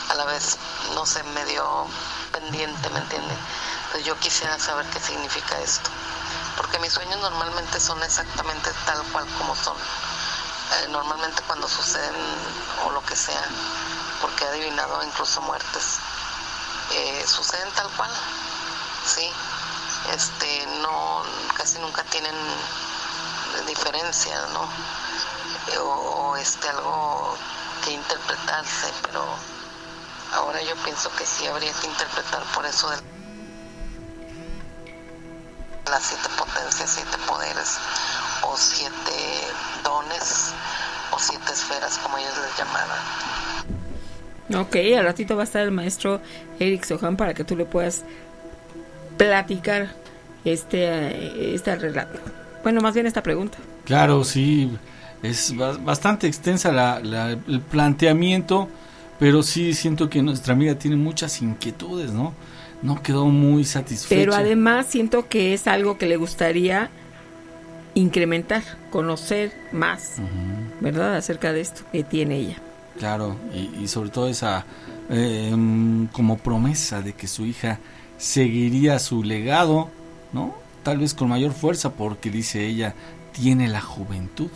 a 0.09 0.15
la 0.15 0.25
vez 0.25 0.57
no 0.95 1.05
sé 1.05 1.23
medio 1.25 1.87
pendiente 2.39 2.91
me 2.91 2.99
entiende 2.99 3.35
entonces 3.87 4.05
yo 4.05 4.19
quisiera 4.21 4.59
saber 4.59 4.87
qué 4.87 5.01
significa 5.01 5.59
esto 5.61 5.91
porque 6.57 6.79
mis 6.79 6.93
sueños 6.93 7.21
normalmente 7.21 7.79
son 7.79 8.03
exactamente 8.03 8.71
tal 8.87 9.03
cual 9.13 9.27
como 9.39 9.55
son. 9.55 9.77
Eh, 9.77 10.89
normalmente 10.89 11.43
cuando 11.47 11.69
suceden 11.69 12.15
o 12.85 12.91
lo 12.91 13.05
que 13.05 13.15
sea, 13.15 13.45
porque 14.21 14.45
he 14.45 14.49
adivinado 14.49 15.03
incluso 15.05 15.41
muertes, 15.43 15.99
eh, 16.93 17.25
suceden 17.27 17.71
tal 17.73 17.89
cual, 17.91 18.11
sí. 19.05 19.31
Este, 20.15 20.67
no, 20.83 21.23
casi 21.55 21.79
nunca 21.79 22.03
tienen 22.05 22.35
diferencia, 23.67 24.41
¿no? 24.53 24.69
Eh, 25.73 25.79
o, 25.79 26.37
este, 26.37 26.69
algo 26.69 27.37
que 27.85 27.91
interpretarse, 27.93 28.93
pero 29.03 29.27
ahora 30.37 30.61
yo 30.63 30.75
pienso 30.85 31.11
que 31.17 31.25
sí 31.27 31.47
habría 31.47 31.73
que 31.73 31.87
interpretar 31.87 32.43
por 32.55 32.65
eso 32.67 32.91
del 32.91 33.01
las 35.91 36.03
siete 36.03 36.29
potencias, 36.37 36.91
siete 36.91 37.17
poderes 37.29 37.79
o 38.43 38.57
siete 38.57 38.93
dones 39.85 40.53
o 41.13 41.19
siete 41.19 41.53
esferas 41.53 41.99
como 41.99 42.19
ellos 42.19 42.35
les 42.45 42.59
llamaban. 42.59 42.99
Ok, 44.55 44.77
al 44.99 45.05
ratito 45.05 45.37
va 45.37 45.43
a 45.43 45.45
estar 45.45 45.63
el 45.63 45.71
maestro 45.71 46.21
Eric 46.59 46.85
Sohan 46.85 47.17
para 47.17 47.35
que 47.35 47.45
tú 47.45 47.57
le 47.57 47.65
puedas 47.65 48.03
platicar 49.17 49.89
este, 50.45 51.55
este 51.55 51.77
relato. 51.77 52.19
Bueno, 52.63 52.81
más 52.81 52.95
bien 52.95 53.07
esta 53.07 53.23
pregunta. 53.23 53.59
Claro, 53.85 54.25
sí, 54.25 54.77
es 55.23 55.55
bastante 55.57 56.27
extensa 56.27 56.73
la, 56.73 56.99
el 57.31 57.61
planteamiento, 57.61 58.69
pero 59.19 59.43
sí 59.43 59.75
siento 59.75 60.09
que 60.09 60.23
nuestra 60.23 60.55
amiga 60.55 60.75
tiene 60.75 60.97
muchas 60.97 61.41
inquietudes, 61.43 62.13
¿no? 62.13 62.35
no 62.83 63.03
quedó 63.03 63.27
muy 63.27 63.65
satisfecha. 63.65 64.15
Pero 64.15 64.35
además 64.35 64.87
siento 64.87 65.29
que 65.29 65.55
es 65.55 65.67
algo 65.67 65.99
que 65.99 66.07
le 66.07 66.17
gustaría 66.17 66.91
incrementar, 67.95 68.63
conocer 68.91 69.53
más, 69.73 70.17
¿verdad? 70.81 71.17
Acerca 71.17 71.53
de 71.53 71.63
esto 71.63 71.83
que 71.93 72.05
tiene 72.05 72.37
ella. 72.37 72.57
Claro, 72.99 73.37
y, 73.53 73.89
sobre 73.89 74.11
todo 74.11 74.29
esa 74.29 74.65
em, 75.11 76.07
como 76.09 76.39
promesa 76.39 77.03
de 77.03 77.13
que 77.13 77.27
su 77.27 77.45
hija 77.45 77.79
seguiría 78.19 78.99
su 78.99 79.23
legado, 79.23 79.91
¿no? 80.33 80.55
Tal 80.83 80.99
vez 80.99 81.15
con 81.15 81.29
mayor 81.29 81.53
fuerza 81.53 81.93
porque 81.93 82.31
dice 82.31 82.65
ella, 82.67 82.95
tiene 83.33 83.69
la 83.69 83.81
juventud. 83.81 84.51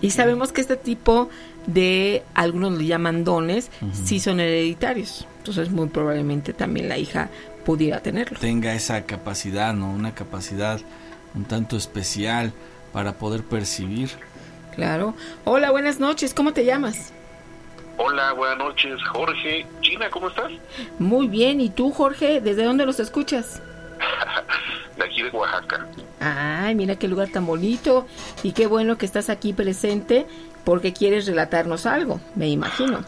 Y 0.00 0.10
sabemos 0.10 0.52
que 0.52 0.60
este 0.60 0.76
tipo 0.76 1.28
de, 1.68 2.24
algunos 2.34 2.78
le 2.78 2.86
llaman 2.86 3.24
dones, 3.24 3.70
sí 3.92 4.18
son 4.20 4.40
hereditarios. 4.40 5.26
Entonces 5.38 5.70
muy 5.70 5.88
probablemente 5.88 6.52
también 6.52 6.88
la 6.88 6.98
hija 6.98 7.28
pudiera 7.64 8.00
tenerlo. 8.00 8.38
Tenga 8.40 8.74
esa 8.74 9.04
capacidad, 9.04 9.74
¿no? 9.74 9.90
Una 9.90 10.14
capacidad 10.14 10.80
un 11.34 11.44
tanto 11.44 11.76
especial 11.76 12.52
para 12.92 13.18
poder 13.18 13.44
percibir. 13.44 14.10
Claro. 14.74 15.14
Hola, 15.44 15.70
buenas 15.70 16.00
noches. 16.00 16.32
¿Cómo 16.32 16.52
te 16.52 16.64
llamas? 16.64 17.12
Hola, 17.98 18.32
buenas 18.32 18.58
noches, 18.58 18.98
Jorge. 19.12 19.66
China, 19.82 20.08
¿cómo 20.10 20.28
estás? 20.28 20.50
Muy 20.98 21.28
bien. 21.28 21.60
¿Y 21.60 21.68
tú, 21.68 21.90
Jorge? 21.90 22.40
¿Desde 22.40 22.64
dónde 22.64 22.86
los 22.86 22.98
escuchas? 22.98 23.60
de 24.96 25.04
aquí 25.04 25.22
de 25.22 25.30
Oaxaca. 25.30 25.86
Ay, 26.20 26.74
mira 26.74 26.96
qué 26.96 27.08
lugar 27.08 27.28
tan 27.28 27.44
bonito. 27.44 28.06
Y 28.42 28.52
qué 28.52 28.66
bueno 28.66 28.96
que 28.96 29.04
estás 29.04 29.28
aquí 29.28 29.52
presente 29.52 30.26
porque 30.68 30.92
quieres 30.92 31.24
relatarnos 31.24 31.86
algo, 31.86 32.20
me 32.34 32.46
imagino. 32.46 33.02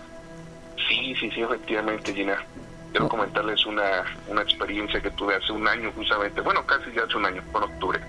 Sí, 0.88 1.14
sí, 1.20 1.30
sí, 1.30 1.42
efectivamente, 1.42 2.14
Gina. 2.14 2.38
Quiero 2.90 3.04
oh. 3.04 3.08
comentarles 3.10 3.66
una, 3.66 4.02
una 4.28 4.40
experiencia 4.40 4.98
que 5.02 5.10
tuve 5.10 5.34
hace 5.34 5.52
un 5.52 5.68
año 5.68 5.92
justamente, 5.94 6.40
bueno, 6.40 6.64
casi 6.64 6.90
ya 6.96 7.02
hace 7.02 7.18
un 7.18 7.26
año, 7.26 7.42
en 7.54 7.62
octubre. 7.62 8.00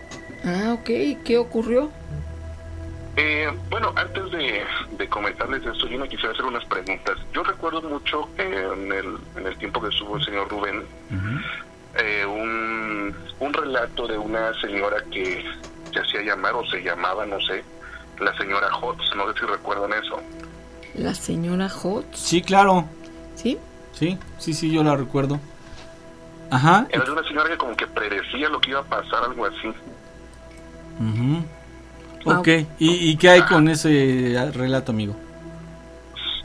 Ah, 0.46 0.77
ok. 0.79 1.22
¿Qué 1.25 1.38
ocurrió? 1.38 1.91
Eh, 3.17 3.51
bueno, 3.70 3.91
antes 3.98 4.31
de, 4.31 4.63
de, 4.98 5.10
comentarles 5.10 5.65
esto, 5.65 5.86
yo 5.86 6.00
me 6.00 6.08
quisiera 6.08 6.31
hacer 6.31 6.46
unas 6.46 6.63
preguntas. 6.63 7.17
Yo 7.34 7.43
recuerdo 7.43 7.81
mucho 7.81 8.29
en, 8.38 8.89
el, 8.93 9.17
en 9.36 9.48
el 9.48 9.58
tiempo 9.58 9.81
que 9.81 9.89
estuvo 9.89 10.15
el 10.15 10.24
señor 10.24 10.48
Rubén, 10.48 10.86
eh, 11.98 12.25
un, 12.25 13.13
un 13.41 13.53
relato 13.53 14.08
de 14.08 14.17
una 14.17 14.53
señora 14.62 15.03
que 15.12 15.43
se 15.91 16.00
hacía 16.00 16.22
llamar 16.22 16.53
o 16.53 16.65
se 16.67 16.81
llamaba, 16.81 17.25
no 17.25 17.41
sé, 17.41 17.65
la 18.22 18.36
señora 18.38 18.70
Hotz. 18.75 19.16
No 19.16 19.32
sé 19.32 19.40
si 19.40 19.46
recuerdan 19.46 19.92
eso. 19.94 20.20
¿La 20.96 21.13
señora 21.13 21.68
Hotz? 21.68 22.16
Sí, 22.16 22.42
claro. 22.42 22.86
¿Sí? 23.36 23.58
Sí, 23.94 24.18
sí, 24.38 24.54
sí, 24.54 24.72
yo 24.72 24.84
la 24.84 24.96
recuerdo. 24.96 25.40
Ajá. 26.50 26.86
Era 26.90 27.12
una 27.12 27.24
señora 27.24 27.50
que 27.50 27.58
como 27.58 27.75
que 27.75 27.88
predecía 27.88 28.50
lo 28.50 28.60
que 28.60 28.72
iba 28.72 28.80
a 28.80 28.84
pasar, 28.84 29.24
algo 29.24 29.46
así. 29.46 29.74
Ok, 32.25 32.48
¿Y, 32.78 33.10
¿Y, 33.10 33.18
qué 33.18 33.30
hay 33.30 33.42
con 33.44 33.68
ese 33.68 34.36
relato, 34.54 34.92
amigo? 34.92 35.16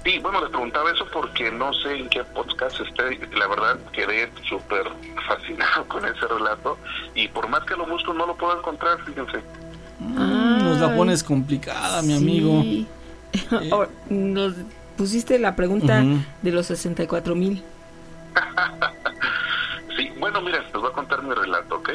Sí, 0.05 0.19
bueno, 0.21 0.41
le 0.41 0.49
preguntaba 0.49 0.91
eso 0.93 1.05
porque 1.13 1.51
no 1.51 1.75
sé 1.75 1.97
en 1.97 2.09
qué 2.09 2.23
podcast 2.25 2.81
esté. 2.81 3.19
La 3.37 3.49
verdad, 3.49 3.79
quedé 3.93 4.31
súper 4.49 4.85
fascinado 5.27 5.85
con 5.89 6.05
ese 6.05 6.27
relato 6.27 6.79
y 7.15 7.29
por 7.29 7.49
más 7.49 7.65
que 7.65 7.77
lo 7.77 7.87
busco 7.87 8.15
no 8.15 8.27
lo 8.27 8.37
puedo 8.37 8.57
encontrar, 8.57 8.99
fíjense. 9.05 9.43
Mm, 9.99 10.46
nos 10.79 10.91
la 10.91 10.97
pones 10.97 11.25
complicada, 11.25 12.03
mi 12.03 12.15
amigo. 12.15 12.65
Nos 14.09 14.55
pusiste 14.97 15.39
la 15.39 15.55
pregunta 15.57 16.03
de 16.43 16.53
los 16.53 16.67
64 16.67 17.35
mil. 17.35 17.63
sí, 19.97 20.11
bueno, 20.19 20.41
mira, 20.41 20.61
les 20.63 20.73
voy 20.73 20.89
a 20.89 20.93
contar 20.93 21.23
mi 21.23 21.35
relato, 21.35 21.77
¿ok? 21.77 21.91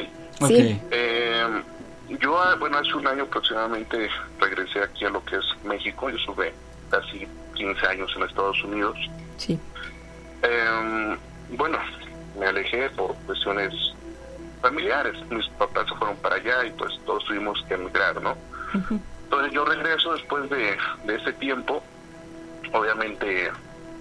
Sí. 0.46 0.80
Eh, 0.90 1.62
yo, 2.20 2.38
ah, 2.38 2.56
bueno, 2.58 2.78
hace 2.78 2.94
un 2.94 3.06
año 3.06 3.24
aproximadamente 3.24 4.08
regresé 4.38 4.82
aquí 4.82 5.04
a 5.04 5.10
lo 5.10 5.24
que 5.24 5.36
es 5.36 5.44
México. 5.64 6.10
Yo 6.10 6.18
sube 6.18 6.52
casi 6.90 7.26
15 7.54 7.86
años 7.86 8.12
en 8.16 8.22
Estados 8.22 8.62
Unidos. 8.64 8.96
Sí. 9.36 9.58
Em, 10.42 11.16
bueno, 11.56 11.78
me 12.38 12.46
alejé 12.46 12.90
por 12.90 13.14
cuestiones 13.26 13.72
familiares. 14.60 15.14
Mis 15.30 15.46
papás 15.50 15.88
se 15.88 15.94
fueron 15.96 16.16
para 16.18 16.36
allá 16.36 16.66
y 16.66 16.70
pues 16.72 16.92
todos 17.06 17.24
tuvimos 17.24 17.62
que 17.68 17.74
emigrar, 17.74 18.20
¿no? 18.20 18.36
Entonces 18.74 19.52
yo 19.52 19.64
regreso 19.64 20.12
después 20.14 20.48
de, 20.50 20.76
de 21.04 21.14
ese 21.14 21.32
tiempo, 21.34 21.82
obviamente 22.72 23.50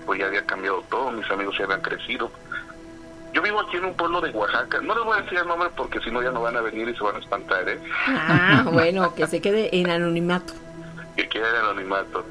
pues 0.05 0.19
ya 0.19 0.25
había 0.27 0.45
cambiado 0.45 0.83
todo, 0.89 1.11
mis 1.11 1.29
amigos 1.29 1.57
ya 1.57 1.65
habían 1.65 1.81
crecido. 1.81 2.31
Yo 3.33 3.41
vivo 3.41 3.61
aquí 3.61 3.77
en 3.77 3.85
un 3.85 3.93
pueblo 3.93 4.19
de 4.19 4.29
Oaxaca, 4.31 4.81
no 4.81 4.93
les 4.93 5.05
voy 5.05 5.17
a 5.17 5.21
decir 5.21 5.37
el 5.37 5.47
nombre 5.47 5.69
porque 5.77 6.01
si 6.01 6.11
no 6.11 6.21
ya 6.21 6.31
no 6.31 6.41
van 6.41 6.57
a 6.57 6.61
venir 6.61 6.89
y 6.89 6.95
se 6.95 7.03
van 7.03 7.15
a 7.15 7.19
espantar, 7.19 7.67
¿eh? 7.69 7.79
Ah, 8.07 8.65
bueno, 8.69 9.15
que 9.15 9.25
se 9.27 9.41
quede 9.41 9.73
en 9.73 9.89
anonimato. 9.89 10.53
Que 11.15 11.29
quede 11.29 11.47
en 11.47 11.55
anonimato, 11.55 12.25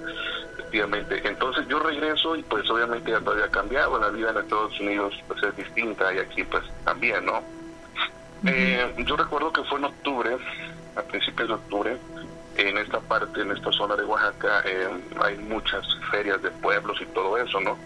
efectivamente. 0.53 1.27
Entonces 1.27 1.67
yo 1.69 1.79
regreso 1.79 2.37
y 2.37 2.43
pues 2.43 2.69
obviamente 2.69 3.11
ya 3.13 3.21
todo 3.21 3.33
había 3.33 3.49
cambiado, 3.49 3.99
la 3.99 4.11
vida 4.11 4.31
en 4.31 4.39
Estados 4.39 4.79
Unidos 4.79 5.15
pues 5.27 5.43
es 5.43 5.57
distinta 5.57 6.13
y 6.13 6.19
aquí 6.19 6.45
pues 6.45 6.65
también, 6.85 7.25
¿no? 7.25 7.43
eh, 8.47 8.95
yo 9.07 9.17
recuerdo 9.17 9.53
que 9.53 9.65
fue 9.65 9.79
en 9.79 9.85
octubre, 9.87 10.37
a 11.01 11.05
principios 11.05 11.49
de 11.49 11.55
octubre, 11.55 11.97
en 12.57 12.79
esta 12.79 13.01
parte, 13.01 13.41
en 13.41 13.51
esta 13.51 13.73
zona 13.73 13.97
de 13.97 14.05
Oaxaca, 14.05 14.63
eh, 14.65 14.89
hay 15.23 15.37
muchas 15.39 15.85
ferias 16.11 16.43
de 16.43 16.51
pueblos 16.51 17.01
y 17.01 17.07
todo 17.07 17.37
eso, 17.39 17.61
¿no? 17.61 17.77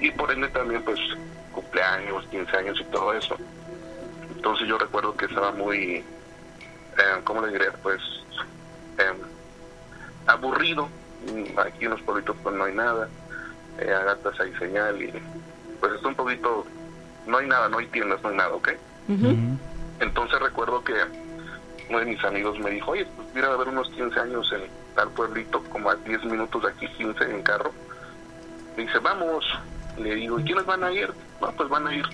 Y 0.00 0.10
por 0.12 0.30
ende 0.30 0.48
también, 0.48 0.82
pues, 0.82 1.00
cumpleaños, 1.52 2.26
15 2.30 2.56
años 2.56 2.78
y 2.80 2.84
todo 2.84 3.12
eso. 3.14 3.36
Entonces 4.34 4.68
yo 4.68 4.78
recuerdo 4.78 5.16
que 5.16 5.24
estaba 5.24 5.52
muy, 5.52 5.96
eh, 5.96 7.20
¿cómo 7.24 7.44
le 7.44 7.52
diré? 7.52 7.70
Pues, 7.82 8.00
eh, 8.98 9.12
aburrido. 10.26 10.88
Aquí 11.56 11.84
en 11.84 11.90
los 11.90 12.02
pueblitos 12.02 12.36
pues 12.42 12.54
no 12.54 12.64
hay 12.64 12.74
nada. 12.74 13.08
Eh, 13.80 13.92
a 13.92 14.04
gatas 14.04 14.38
hay 14.40 14.54
señal 14.54 15.00
y 15.02 15.12
pues 15.80 15.92
está 15.92 16.08
un 16.08 16.14
poquito, 16.14 16.64
no 17.26 17.38
hay 17.38 17.46
nada, 17.46 17.68
no 17.68 17.78
hay 17.78 17.86
tiendas, 17.88 18.22
no 18.22 18.30
hay 18.30 18.36
nada, 18.36 18.54
¿ok? 18.54 18.70
Entonces 20.00 20.40
recuerdo 20.40 20.82
que 20.82 20.94
uno 21.88 21.98
de 22.00 22.04
mis 22.06 22.24
amigos 22.24 22.58
me 22.58 22.70
dijo, 22.70 22.92
oye, 22.92 23.06
pues 23.16 23.28
mira, 23.34 23.52
a 23.52 23.56
ver 23.56 23.68
unos 23.68 23.88
15 23.90 24.18
años 24.18 24.52
en 24.52 24.62
tal 24.94 25.10
pueblito, 25.10 25.62
como 25.64 25.90
a 25.90 25.94
10 25.96 26.24
minutos 26.24 26.62
de 26.62 26.68
aquí, 26.68 26.88
15 26.88 27.24
en 27.24 27.42
carro. 27.42 27.72
Me 28.76 28.84
dice, 28.84 28.98
vamos. 28.98 29.44
Le 29.98 30.14
digo, 30.14 30.38
¿y 30.38 30.44
quiénes 30.44 30.66
van 30.66 30.84
a 30.84 30.92
ir? 30.92 31.12
No, 31.40 31.50
pues 31.52 31.68
van 31.68 31.86
a 31.86 31.94
ir 31.94 32.04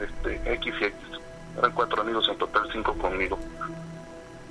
este, 0.00 0.52
X 0.54 0.74
y 0.80 0.84
X. 0.84 0.98
Eran 1.56 1.72
cuatro 1.72 2.02
amigos 2.02 2.28
en 2.28 2.36
total, 2.36 2.68
cinco 2.72 2.94
conmigo. 2.94 3.38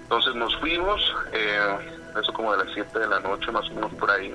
Entonces 0.03 0.36
nos 0.36 0.55
fuimos, 0.58 1.15
eh, 1.32 1.77
eso 2.20 2.34
como 2.34 2.55
de 2.55 2.63
las 2.63 2.74
7 2.74 3.00
de 3.00 3.08
la 3.08 3.20
noche, 3.20 3.51
más 3.51 3.70
o 3.70 3.74
menos 3.74 3.93
por 3.93 4.10
ahí. 4.10 4.34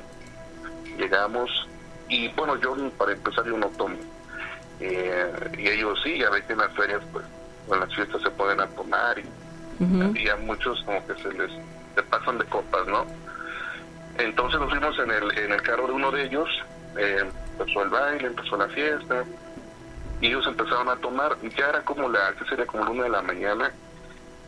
Llegamos 0.97 1.69
y 2.09 2.29
bueno, 2.29 2.57
yo 2.57 2.75
para 2.93 3.13
empezar 3.13 3.45
yo 3.45 3.57
no 3.57 3.69
tomo. 3.69 3.97
Eh, 4.81 5.53
y 5.59 5.69
ellos 5.69 6.01
sí, 6.03 6.21
ven 6.21 6.47
que 6.47 6.53
en 6.53 6.59
las 6.59 6.73
ferias, 6.75 7.03
pues, 7.13 7.25
en 7.71 7.81
las 7.81 7.95
fiestas 7.95 8.23
se 8.23 8.31
pueden 8.31 8.61
a 8.61 8.67
tomar 8.69 9.19
y 9.19 9.25
y 9.81 10.29
a 10.29 10.37
muchos 10.37 10.83
como 10.85 11.07
que 11.07 11.15
se 11.23 11.33
les 11.33 11.51
pasan 12.11 12.39
de 12.39 12.45
copas, 12.47 12.87
¿no? 12.87 13.07
Entonces 14.19 14.59
nos 14.61 14.71
fuimos 14.71 14.99
en 14.99 15.11
el, 15.11 15.39
en 15.39 15.53
el 15.53 15.63
carro 15.63 15.87
de 15.87 15.93
uno 15.93 16.11
de 16.11 16.25
ellos, 16.25 16.49
eh, 16.97 17.25
empezó 17.59 17.83
el 17.83 17.91
baile, 17.91 18.27
empezó 18.27 18.57
la 18.57 18.67
fiesta, 18.69 19.25
y 20.21 20.27
ellos 20.27 20.47
empezaron 20.47 20.89
a 20.89 20.97
tomar, 20.97 21.37
ya 21.57 21.69
era 21.69 21.83
como 21.83 22.09
la, 22.09 22.33
que 22.33 22.45
sería 22.47 22.67
como 22.67 22.85
la 22.85 22.91
una 22.91 23.03
de 23.05 23.11
la 23.11 23.23
mañana, 23.23 23.73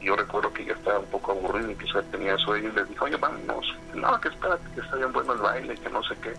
y 0.01 0.07
yo 0.07 0.17
recuerdo 0.17 0.53
que 0.53 0.65
ya 0.65 0.73
estaba 0.73 0.99
un 0.99 1.07
poco 1.07 1.33
aburrido, 1.33 1.71
incluso 1.71 2.03
tenía 2.05 2.37
sueño, 2.39 2.69
y 2.69 2.73
les 2.73 2.89
dije, 2.89 3.01
oye, 3.01 3.17
vámonos, 3.17 3.77
no, 3.95 4.21
que 4.21 4.29
espérate, 4.29 4.65
que 4.75 4.81
está 4.81 4.97
bien 4.97 5.13
bueno 5.13 5.35
el 5.35 5.39
baile, 5.39 5.75
que 5.77 5.91
no 5.91 6.03
sé 6.03 6.17
qué. 6.21 6.35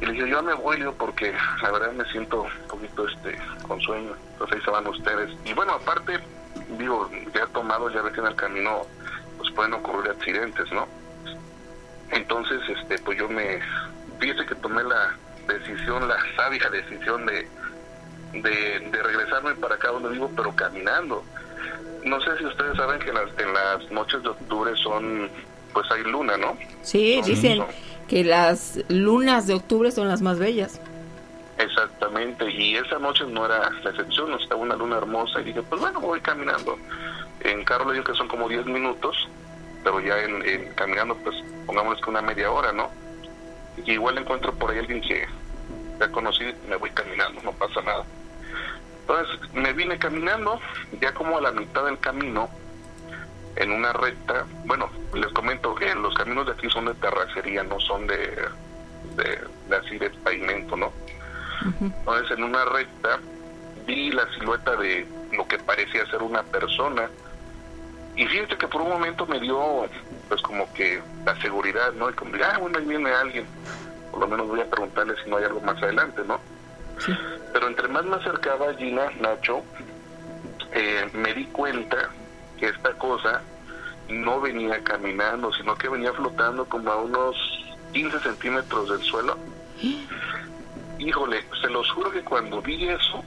Y 0.00 0.06
le 0.06 0.12
dije, 0.12 0.28
yo 0.28 0.42
me 0.42 0.54
voy, 0.54 0.84
porque 0.98 1.32
la 1.62 1.70
verdad 1.70 1.92
me 1.92 2.04
siento 2.06 2.42
un 2.42 2.68
poquito 2.68 3.06
este 3.06 3.38
con 3.68 3.80
sueño, 3.80 4.12
entonces 4.32 4.56
ahí 4.56 4.64
se 4.64 4.70
van 4.70 4.86
ustedes. 4.88 5.30
Y 5.44 5.52
bueno, 5.52 5.74
aparte, 5.74 6.18
digo, 6.78 7.10
ya 7.34 7.46
tomado, 7.48 7.90
ya 7.90 8.02
ves 8.02 8.12
que 8.12 8.20
en 8.20 8.26
el 8.26 8.36
camino 8.36 8.86
pues 9.38 9.50
pueden 9.52 9.74
ocurrir 9.74 10.10
accidentes, 10.10 10.70
¿no? 10.72 10.86
Entonces, 12.10 12.60
este, 12.68 12.98
pues 12.98 13.18
yo 13.18 13.28
me, 13.28 13.60
fíjese 14.20 14.46
que 14.46 14.54
tomé 14.56 14.82
la 14.84 15.16
decisión, 15.46 16.08
la 16.08 16.16
sabia 16.36 16.70
decisión 16.70 17.26
de, 17.26 17.48
de, 18.32 19.02
regresarme 19.02 19.54
para 19.56 19.74
acá 19.74 19.88
donde 19.88 20.10
vivo, 20.10 20.30
pero 20.34 20.54
caminando. 20.54 21.24
No 22.04 22.20
sé 22.20 22.36
si 22.38 22.44
ustedes 22.44 22.76
saben 22.76 23.00
que 23.00 23.08
en 23.08 23.14
las, 23.14 23.28
en 23.38 23.54
las 23.54 23.90
noches 23.90 24.22
de 24.22 24.28
octubre 24.28 24.72
son, 24.76 25.30
pues 25.72 25.90
hay 25.90 26.02
luna, 26.04 26.36
¿no? 26.36 26.56
Sí, 26.82 27.20
dicen 27.24 27.64
que 28.08 28.24
las 28.24 28.78
lunas 28.88 29.46
de 29.46 29.54
octubre 29.54 29.90
son 29.90 30.08
las 30.08 30.20
más 30.20 30.38
bellas. 30.38 30.80
Exactamente, 31.58 32.50
y 32.50 32.76
esa 32.76 32.98
noche 32.98 33.24
no 33.26 33.46
era 33.46 33.70
la 33.70 33.90
excepción, 33.90 34.32
estaba 34.34 34.60
una 34.60 34.74
luna 34.74 34.98
hermosa 34.98 35.40
y 35.40 35.44
dije, 35.44 35.62
pues 35.62 35.80
bueno, 35.80 36.00
voy 36.00 36.20
caminando. 36.20 36.76
En 37.40 37.64
carro 37.64 37.86
le 37.86 37.92
digo 37.94 38.04
que 38.04 38.14
son 38.14 38.26
como 38.26 38.48
10 38.48 38.66
minutos, 38.66 39.28
pero 39.84 40.00
ya 40.00 40.18
en, 40.20 40.72
caminando, 40.74 41.14
pues 41.16 41.36
pongámosle 41.66 42.02
que 42.02 42.10
una 42.10 42.22
media 42.22 42.50
hora, 42.50 42.72
¿no? 42.72 42.90
Y 43.84 43.92
igual 43.92 44.18
encuentro 44.18 44.52
por 44.54 44.70
ahí 44.70 44.78
alguien 44.78 45.00
que 45.00 45.26
ya 46.00 46.10
conocí, 46.10 46.44
me 46.68 46.76
voy 46.76 46.90
caminando, 46.90 47.40
no 47.42 47.52
pasa 47.52 47.80
nada. 47.82 48.04
Entonces 49.02 49.52
me 49.52 49.72
vine 49.72 49.98
caminando, 49.98 50.60
ya 51.00 51.12
como 51.14 51.38
a 51.38 51.40
la 51.40 51.52
mitad 51.52 51.84
del 51.84 51.98
camino, 52.00 52.48
en 53.56 53.70
una 53.70 53.92
recta, 53.92 54.44
bueno, 54.64 54.90
les 55.14 55.30
comento 55.32 55.74
que 55.76 55.94
los 55.94 56.14
caminos 56.14 56.46
de 56.46 56.52
aquí 56.52 56.68
son 56.70 56.86
de 56.86 56.94
terracería, 56.94 57.62
no 57.62 57.78
son 57.78 58.08
de 58.08 58.48
así 59.70 59.98
de 59.98 60.10
pavimento, 60.10 60.76
¿no? 60.76 60.92
Entonces 61.80 62.30
en 62.36 62.44
una 62.44 62.64
recta 62.64 63.20
vi 63.86 64.10
la 64.10 64.26
silueta 64.34 64.76
de 64.76 65.06
lo 65.32 65.46
que 65.46 65.58
parecía 65.58 66.06
ser 66.06 66.22
una 66.22 66.42
persona 66.42 67.08
y 68.16 68.26
fíjate 68.26 68.56
que 68.56 68.68
por 68.68 68.82
un 68.82 68.90
momento 68.90 69.26
me 69.26 69.40
dio 69.40 69.88
pues 70.28 70.40
como 70.42 70.72
que 70.72 71.02
la 71.24 71.40
seguridad, 71.40 71.92
¿no? 71.94 72.10
Y 72.10 72.12
como, 72.14 72.32
ah, 72.36 72.58
bueno, 72.58 72.78
ahí 72.78 72.84
viene 72.84 73.10
alguien. 73.10 73.46
Por 74.10 74.20
lo 74.20 74.28
menos 74.28 74.46
voy 74.46 74.60
a 74.60 74.70
preguntarle 74.70 75.14
si 75.22 75.28
no 75.28 75.36
hay 75.36 75.44
algo 75.44 75.60
más 75.60 75.82
adelante, 75.82 76.22
¿no? 76.26 76.40
Pero 77.52 77.66
entre 77.66 77.88
más 77.88 78.04
me 78.04 78.16
acercaba 78.16 78.72
Gina, 78.74 79.10
Nacho, 79.20 79.62
eh, 80.72 81.08
me 81.12 81.34
di 81.34 81.46
cuenta 81.46 82.10
que 82.56 82.68
esta 82.68 82.92
cosa 82.92 83.42
no 84.08 84.40
venía 84.40 84.82
caminando, 84.84 85.52
sino 85.52 85.74
que 85.74 85.88
venía 85.88 86.12
flotando 86.12 86.64
como 86.66 86.90
a 86.92 86.96
unos 86.96 87.36
15 87.92 88.20
centímetros 88.20 88.90
del 88.90 89.02
suelo. 89.02 89.36
Híjole, 90.98 91.44
se 91.60 91.68
los 91.68 91.90
juro 91.92 92.10
que 92.10 92.22
cuando 92.22 92.60
vi 92.62 92.88
eso, 92.88 93.22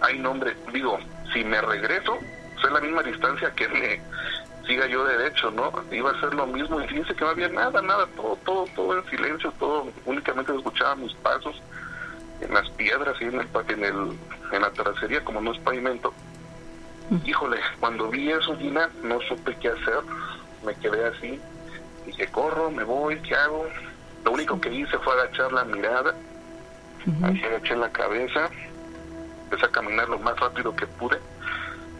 hay 0.00 0.18
nombre, 0.18 0.56
digo, 0.72 0.98
si 1.32 1.44
me 1.44 1.60
regreso, 1.60 2.18
es 2.64 2.72
la 2.72 2.80
misma 2.80 3.02
distancia 3.02 3.50
que 3.54 3.68
me 3.68 4.00
siga 4.66 4.86
yo 4.86 5.04
derecho, 5.04 5.50
¿no? 5.50 5.72
Iba 5.90 6.10
a 6.10 6.20
ser 6.20 6.34
lo 6.34 6.46
mismo 6.46 6.80
y 6.80 6.86
fíjense 6.86 7.14
que 7.14 7.24
no 7.24 7.30
había 7.30 7.48
nada, 7.48 7.82
nada, 7.82 8.06
todo, 8.16 8.36
todo, 8.44 8.66
todo 8.76 8.98
en 8.98 9.04
silencio, 9.10 9.52
todo, 9.58 9.88
únicamente 10.06 10.54
escuchaba 10.54 10.94
mis 10.96 11.12
pasos 11.14 11.60
en 12.40 12.54
las 12.54 12.68
piedras 12.70 13.16
y 13.20 13.24
en 13.24 13.40
el, 13.40 13.48
en 13.68 13.84
el, 13.84 14.18
en 14.52 14.62
la 14.62 14.70
terracería, 14.70 15.24
como 15.24 15.40
no 15.40 15.52
es 15.52 15.58
pavimento. 15.60 16.12
Híjole, 17.24 17.58
cuando 17.80 18.08
vi 18.08 18.30
eso, 18.30 18.56
Gina, 18.56 18.88
no 19.02 19.20
supe 19.22 19.56
qué 19.60 19.68
hacer, 19.68 20.00
me 20.64 20.74
quedé 20.76 21.06
así, 21.06 21.40
dije, 22.06 22.26
corro, 22.28 22.70
me 22.70 22.84
voy, 22.84 23.16
¿qué 23.20 23.34
hago? 23.34 23.66
Lo 24.24 24.32
único 24.32 24.60
que 24.60 24.72
hice 24.72 24.98
fue 24.98 25.12
agachar 25.14 25.52
la 25.52 25.64
mirada 25.64 26.14
Así 27.22 27.42
agaché 27.44 27.76
la 27.76 27.90
cabeza, 27.90 28.48
empecé 29.44 29.66
a 29.66 29.70
caminar 29.70 30.08
lo 30.08 30.18
más 30.18 30.38
rápido 30.38 30.74
que 30.74 30.86
pude. 30.86 31.18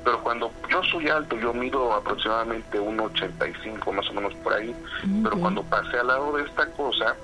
Pero 0.05 0.23
cuando 0.23 0.51
yo 0.69 0.83
soy 0.85 1.09
alto, 1.09 1.37
yo 1.37 1.53
mido 1.53 1.93
aproximadamente 1.93 2.81
1,85 2.81 3.93
más 3.93 4.09
o 4.11 4.15
menos 4.15 4.35
por 4.37 4.53
ahí. 4.53 4.75
Pero 5.23 5.39
cuando 5.39 5.63
pasé 5.63 5.99
al 5.99 6.09
lado 6.09 6.37
de 6.37 6.45
esta 6.45 6.67
cosa, 6.73 7.15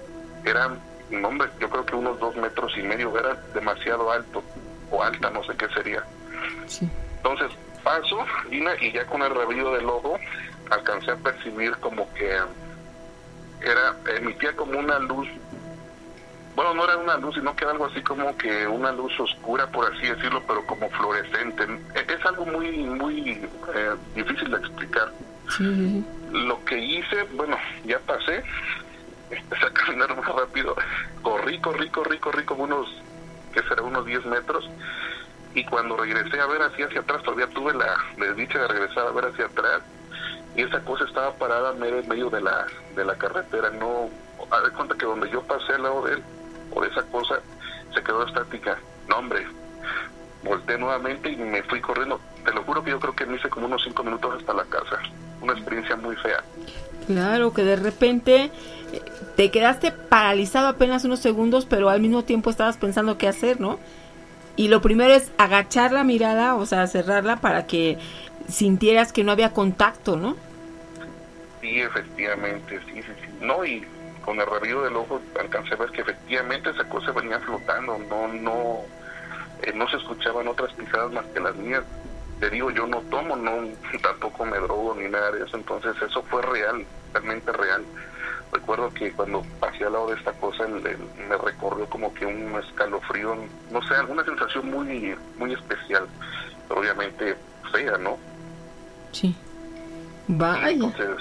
era, 0.45 0.77
hombre, 1.25 1.49
yo 1.61 1.69
creo 1.69 1.85
que 1.85 1.97
unos 1.97 2.21
dos 2.21 2.37
metros 2.37 2.73
y 2.77 2.83
medio, 2.83 3.19
era 3.19 3.35
demasiado 3.53 4.13
alto 4.13 4.43
o 4.91 5.03
alta, 5.03 5.31
no 5.31 5.43
sé 5.45 5.57
qué 5.57 5.69
sería. 5.71 6.05
Entonces 7.17 7.51
paso, 7.83 8.19
y 8.51 8.93
ya 8.93 9.07
con 9.07 9.23
el 9.23 9.35
rabillo 9.35 9.73
del 9.73 9.87
ojo 9.87 10.19
alcancé 10.71 11.13
a 11.13 11.17
percibir 11.17 11.77
como 11.79 12.13
que 12.15 12.39
era 13.61 13.97
emitía 14.17 14.55
como 14.55 14.79
una 14.79 14.99
luz 14.99 15.27
bueno, 16.59 16.75
no 16.75 16.83
era 16.83 16.97
una 16.97 17.17
luz, 17.19 17.37
sino 17.37 17.55
que 17.55 17.63
era 17.63 17.71
algo 17.71 17.87
así 17.87 18.03
como 18.03 18.37
que 18.37 18.67
una 18.67 18.91
luz 18.91 19.13
oscura, 19.21 19.69
por 19.69 19.95
así 19.95 20.09
decirlo, 20.09 20.43
pero 20.45 20.67
como 20.67 20.91
fluorescente. 20.91 21.63
E, 21.95 22.13
es 22.13 22.27
algo 22.27 22.45
muy, 22.47 22.79
muy 22.79 23.31
eh, 23.77 23.95
difícil 24.17 24.51
de 24.51 24.57
explicar. 24.57 25.13
Lo 26.33 26.65
que 26.65 26.77
hice, 26.77 27.23
bueno, 27.35 27.57
ya 27.85 28.01
pasé, 28.01 28.43
empecé 29.31 29.67
a 29.67 29.71
caminar 29.71 30.17
más 30.17 30.27
rápido, 30.27 30.75
corrí, 31.23 31.61
corrí, 31.61 31.89
corrí, 31.91 32.19
corrí 32.19 32.43
como 32.43 32.65
unos, 32.65 32.89
que 33.53 33.63
será 33.63 33.83
unos 33.83 34.05
10 34.05 34.27
metros, 34.27 34.69
y 35.55 35.65
cuando 35.65 35.97
regresé 35.97 36.41
a 36.41 36.47
ver 36.47 36.63
hacia, 36.63 36.87
hacia 36.87 37.03
atrás, 37.03 37.23
todavía 37.23 37.47
tuve 37.51 37.73
la 37.73 37.97
desdicha 38.17 38.59
de 38.59 38.67
regresar 38.67 39.07
a 39.07 39.13
ver 39.13 39.27
hacia 39.27 39.47
atrás, 39.47 39.83
y 40.57 40.63
esa 40.63 40.81
cosa 40.81 41.05
estaba 41.05 41.33
parada 41.35 41.71
en 41.71 42.09
medio 42.09 42.31
de 42.31 42.41
la, 42.41 42.67
de 42.97 43.05
la 43.05 43.15
carretera, 43.15 43.71
no, 43.71 44.11
a 44.51 44.59
ver 44.59 44.73
cuenta 44.73 44.97
que 44.97 45.07
donde 45.07 45.31
yo 45.31 45.41
pasé 45.43 45.75
al 45.75 45.85
lado 45.85 46.03
de 46.03 46.15
él, 46.15 46.23
por 46.73 46.87
esa 46.87 47.03
cosa, 47.05 47.41
se 47.95 48.03
quedó 48.03 48.27
estática. 48.27 48.79
No, 49.09 49.19
hombre, 49.19 49.47
volteé 50.43 50.79
nuevamente 50.79 51.31
y 51.31 51.37
me 51.37 51.63
fui 51.65 51.81
corriendo. 51.81 52.21
Te 52.45 52.53
lo 52.53 52.63
juro 52.63 52.83
que 52.83 52.91
yo 52.91 53.01
creo 53.01 53.15
que 53.15 53.27
me 53.27 53.37
hice 53.37 53.49
como 53.49 53.67
unos 53.67 53.83
cinco 53.85 54.05
minutos 54.05 54.37
hasta 54.39 54.55
la 54.55 54.65
casa. 54.65 54.99
Una 55.41 55.53
experiencia 55.53 55.97
muy 55.97 56.17
fea. 56.17 56.43
Claro, 57.07 57.53
que 57.53 57.65
de 57.65 57.77
repente 57.77 58.51
eh, 58.93 59.03
te 59.37 59.51
quedaste 59.51 59.93
paralizado 59.93 60.69
apenas 60.69 61.05
unos 61.05 61.21
segundos, 61.21 61.67
pero 61.67 61.89
al 61.89 62.01
mismo 62.01 62.25
tiempo 62.25 62.51
estabas 62.51 62.77
pensando 62.77 63.19
qué 63.19 63.29
hacer, 63.29 63.61
¿no? 63.61 63.79
Y 64.57 64.69
lo 64.69 64.83
primero 64.83 65.15
es 65.15 65.31
agachar 65.39 65.93
la 65.93 66.05
mirada, 66.05 66.57
o 66.57 66.67
sea, 66.67 66.87
cerrarla 66.87 67.37
para 67.37 67.67
que 67.67 67.99
sintieras 68.49 69.13
que 69.13 69.25
no 69.25 69.33
había 69.33 69.53
contacto, 69.53 70.17
¿no? 70.17 70.37
Sí, 71.61 71.81
efectivamente, 71.81 72.81
sí, 72.87 72.95
sí, 72.95 73.03
sí. 73.03 73.29
No, 73.41 73.65
y 73.65 73.85
con 74.29 74.39
el 74.39 74.47
rabillo 74.47 74.83
del 74.83 74.95
ojo 74.95 75.23
alcancé 75.41 75.73
a 75.73 75.79
ver 75.79 75.91
que 75.91 76.03
efectivamente 76.03 76.69
esa 76.69 76.87
cosa 76.87 77.13
venía 77.13 77.41
flotando, 77.41 77.97
no, 78.11 78.29
no, 78.29 78.81
eh, 79.63 79.73
no 79.75 79.89
se 79.89 79.97
escuchaban 79.97 80.47
otras 80.47 80.71
pisadas 80.75 81.11
más 81.13 81.25
que 81.33 81.41
las 81.41 81.57
mías. 81.57 81.83
Te 82.39 82.51
digo, 82.51 82.71
yo 82.71 82.87
no 82.87 83.01
tomo, 83.11 83.37
no, 83.37 83.53
tampoco 84.03 84.45
me 84.45 84.59
drogo 84.59 84.95
ni 84.97 85.09
nada 85.09 85.31
de 85.31 85.47
eso, 85.47 85.57
entonces 85.57 85.97
eso 86.03 86.23
fue 86.25 86.43
real, 86.43 86.85
realmente 87.15 87.51
real. 87.53 87.83
Recuerdo 88.53 88.93
que 88.93 89.11
cuando 89.13 89.43
pasé 89.61 89.85
al 89.85 89.95
lado 89.95 90.09
de 90.09 90.17
esta 90.17 90.33
cosa 90.35 90.67
me 90.69 91.37
recorrió 91.39 91.87
como 91.87 92.13
que 92.13 92.27
un 92.27 92.55
escalofrío, 92.63 93.35
no 93.71 93.81
sé, 93.89 93.95
alguna 93.95 94.27
sensación 94.27 94.71
muy, 94.71 95.17
muy 95.39 95.55
especial, 95.55 96.07
pero 96.69 96.81
obviamente 96.81 97.35
fea, 97.73 97.97
¿no? 97.97 98.19
Sí. 99.13 99.35
Vaya. 100.27 100.69
Entonces, 100.69 101.17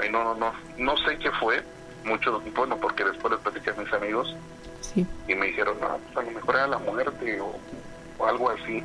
ay, 0.00 0.10
no, 0.10 0.24
no, 0.24 0.34
no, 0.36 0.52
no 0.78 0.96
sé 0.96 1.18
qué 1.18 1.30
fue, 1.32 1.62
mucho, 2.06 2.40
bueno, 2.54 2.76
porque 2.78 3.04
después 3.04 3.32
les 3.32 3.40
platicé 3.40 3.70
a 3.70 3.74
mis 3.74 3.92
amigos 3.92 4.34
sí. 4.80 5.06
y 5.28 5.34
me 5.34 5.46
dijeron, 5.46 5.76
no, 5.80 5.98
pues 5.98 6.16
a 6.16 6.22
lo 6.22 6.30
mejor 6.30 6.54
era 6.54 6.66
la 6.68 6.78
muerte 6.78 7.40
o, 7.40 7.54
o 8.18 8.26
algo 8.26 8.50
así. 8.50 8.82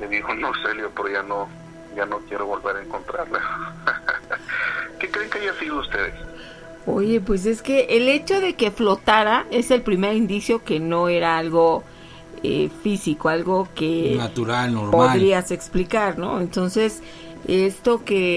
Le 0.00 0.08
dijo, 0.08 0.34
no, 0.34 0.52
Celio, 0.62 0.90
pero 0.94 1.08
ya 1.08 1.22
no, 1.22 1.48
ya 1.96 2.04
no 2.06 2.18
quiero 2.20 2.46
volver 2.46 2.76
a 2.76 2.82
encontrarla. 2.82 3.40
¿Qué 4.98 5.10
creen 5.10 5.30
que 5.30 5.38
haya 5.38 5.54
sido 5.58 5.78
ustedes? 5.78 6.14
Oye, 6.86 7.20
pues 7.20 7.46
es 7.46 7.62
que 7.62 7.86
el 7.90 8.08
hecho 8.08 8.40
de 8.40 8.54
que 8.54 8.70
flotara 8.70 9.46
es 9.50 9.70
el 9.70 9.82
primer 9.82 10.14
indicio 10.14 10.64
que 10.64 10.80
no 10.80 11.08
era 11.08 11.38
algo 11.38 11.82
eh, 12.42 12.68
físico, 12.82 13.30
algo 13.30 13.68
que 13.74 14.16
Natural, 14.18 14.74
normal. 14.74 14.90
podrías 14.90 15.50
explicar, 15.50 16.18
¿no? 16.18 16.40
Entonces, 16.40 17.02
esto 17.48 18.04
que 18.04 18.36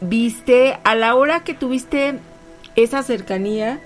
Viste 0.00 0.78
a 0.84 0.94
la 0.94 1.14
hora 1.14 1.44
que 1.44 1.54
tuviste 1.54 2.18
esa 2.76 3.02
cercanía, 3.02 3.80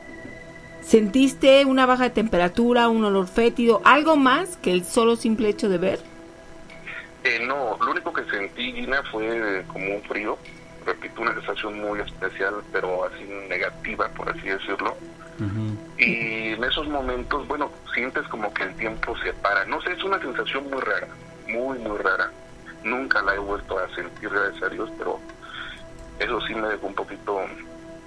sentiste 0.82 1.64
una 1.64 1.86
baja 1.86 2.04
de 2.04 2.10
temperatura, 2.10 2.88
un 2.88 3.04
olor 3.04 3.28
fétido, 3.28 3.80
algo 3.84 4.16
más 4.16 4.56
que 4.56 4.72
el 4.72 4.84
solo 4.84 5.16
simple 5.16 5.48
hecho 5.48 5.68
de 5.68 5.78
ver. 5.78 6.00
Eh, 7.24 7.44
no, 7.46 7.78
lo 7.80 7.90
único 7.92 8.12
que 8.12 8.24
sentí, 8.24 8.72
Gina, 8.72 9.02
fue 9.10 9.64
como 9.68 9.94
un 9.94 10.02
frío. 10.02 10.36
Repito, 10.84 11.22
una 11.22 11.32
sensación 11.34 11.80
muy 11.80 12.00
especial, 12.00 12.54
pero 12.72 13.04
así 13.04 13.22
negativa, 13.48 14.08
por 14.08 14.28
así 14.28 14.48
decirlo. 14.48 14.96
Y 15.98 16.52
en 16.52 16.62
esos 16.64 16.88
momentos, 16.88 17.46
bueno, 17.48 17.70
sientes 17.94 18.26
como 18.28 18.52
que 18.52 18.64
el 18.64 18.74
tiempo 18.74 19.16
se 19.18 19.32
para. 19.34 19.64
No 19.64 19.80
sé, 19.82 19.92
es 19.92 20.02
una 20.02 20.20
sensación 20.20 20.68
muy 20.70 20.80
rara, 20.80 21.08
muy, 21.48 21.78
muy 21.78 21.98
rara. 21.98 22.30
Nunca 22.84 23.22
la 23.22 23.34
he 23.34 23.38
vuelto 23.38 23.78
a 23.78 23.88
sentir, 23.94 24.28
gracias 24.28 24.62
a 24.62 24.68
Dios, 24.68 24.90
pero 24.98 25.18
eso 26.18 26.40
sí 26.46 26.54
me 26.54 26.68
dejó 26.68 26.86
un 26.88 26.94
poquito 26.94 27.40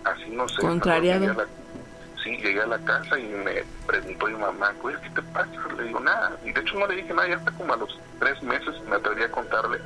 así, 0.03 0.29
no 0.31 0.47
sé. 0.49 0.61
Contrariado. 0.61 1.19
Llegué 1.21 1.31
a 1.31 1.43
la- 1.43 2.23
sí, 2.23 2.37
llegué 2.37 2.61
a 2.61 2.67
la 2.67 2.79
casa 2.79 3.17
y 3.19 3.23
me 3.23 3.63
preguntó 3.87 4.27
mi 4.27 4.35
mamá, 4.35 4.73
¿qué 4.81 5.09
te 5.09 5.21
pasa? 5.33 5.49
Le 5.77 5.83
digo, 5.83 5.99
nada. 5.99 6.31
Y 6.43 6.51
de 6.51 6.61
hecho 6.61 6.77
no 6.79 6.87
le 6.87 6.95
dije 6.95 7.13
nada, 7.13 7.27
ya 7.27 7.35
hasta 7.37 7.51
como 7.51 7.73
a 7.73 7.77
los 7.77 7.99
tres 8.19 8.41
meses 8.43 8.73
me 8.89 8.95
atreví 8.95 9.23
a 9.23 9.31
contarle. 9.31 9.79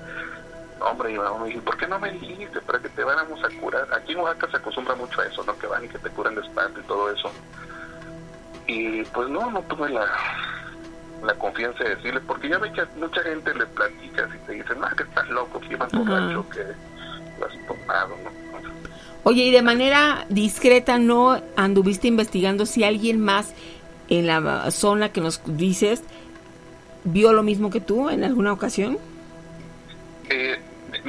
Hombre, 0.81 1.09
y 1.09 1.13
mi 1.13 1.19
mamá 1.19 1.39
me 1.39 1.49
dijo, 1.49 1.61
¿por 1.61 1.77
qué 1.77 1.87
no 1.87 1.99
me 1.99 2.11
dijiste? 2.11 2.61
Para 2.61 2.79
que 2.79 2.87
te 2.89 3.03
vayamos 3.03 3.43
a 3.43 3.49
curar. 3.59 3.87
Aquí 3.93 4.13
en 4.13 4.19
Oaxaca 4.19 4.49
se 4.51 4.57
acostumbra 4.57 4.95
mucho 4.95 5.19
a 5.21 5.25
eso, 5.25 5.43
¿no? 5.43 5.57
Que 5.59 5.67
van 5.67 5.83
y 5.83 5.89
que 5.89 5.99
te 5.99 6.09
curan 6.11 6.35
de 6.35 6.41
espanto 6.41 6.79
y 6.79 6.83
todo 6.83 7.11
eso. 7.11 7.31
Y 8.67 9.03
pues 9.03 9.27
no, 9.29 9.51
no 9.51 9.61
tuve 9.63 9.89
la, 9.89 10.05
la 11.23 11.33
confianza 11.35 11.83
de 11.83 11.95
decirle, 11.95 12.19
porque 12.21 12.49
ya 12.49 12.57
ve 12.57 12.71
que 12.71 12.83
mucha 12.97 13.21
gente 13.23 13.53
le 13.53 13.65
platicas 13.65 14.29
y 14.35 14.45
te 14.45 14.53
dicen, 14.53 14.77
ah, 14.81 14.93
que 14.95 15.03
estás 15.03 15.29
loco, 15.29 15.59
que 15.59 15.73
ibas 15.73 15.91
borracho, 15.91 16.47
que 16.49 16.63
lo 17.39 17.45
has 17.45 17.67
tomado, 17.67 18.15
¿no? 18.23 18.39
Oye, 19.23 19.43
y 19.43 19.51
de 19.51 19.61
manera 19.61 20.25
discreta, 20.29 20.97
¿no 20.97 21.41
anduviste 21.57 22.07
investigando 22.07 22.65
si 22.65 22.83
alguien 22.83 23.19
más 23.19 23.53
en 24.07 24.27
la 24.27 24.71
zona 24.71 25.09
que 25.09 25.21
nos 25.21 25.41
dices 25.45 26.03
vio 27.03 27.33
lo 27.33 27.43
mismo 27.43 27.69
que 27.69 27.81
tú 27.81 28.09
en 28.09 28.23
alguna 28.23 28.53
ocasión? 28.53 28.97
Eh, 30.29 30.57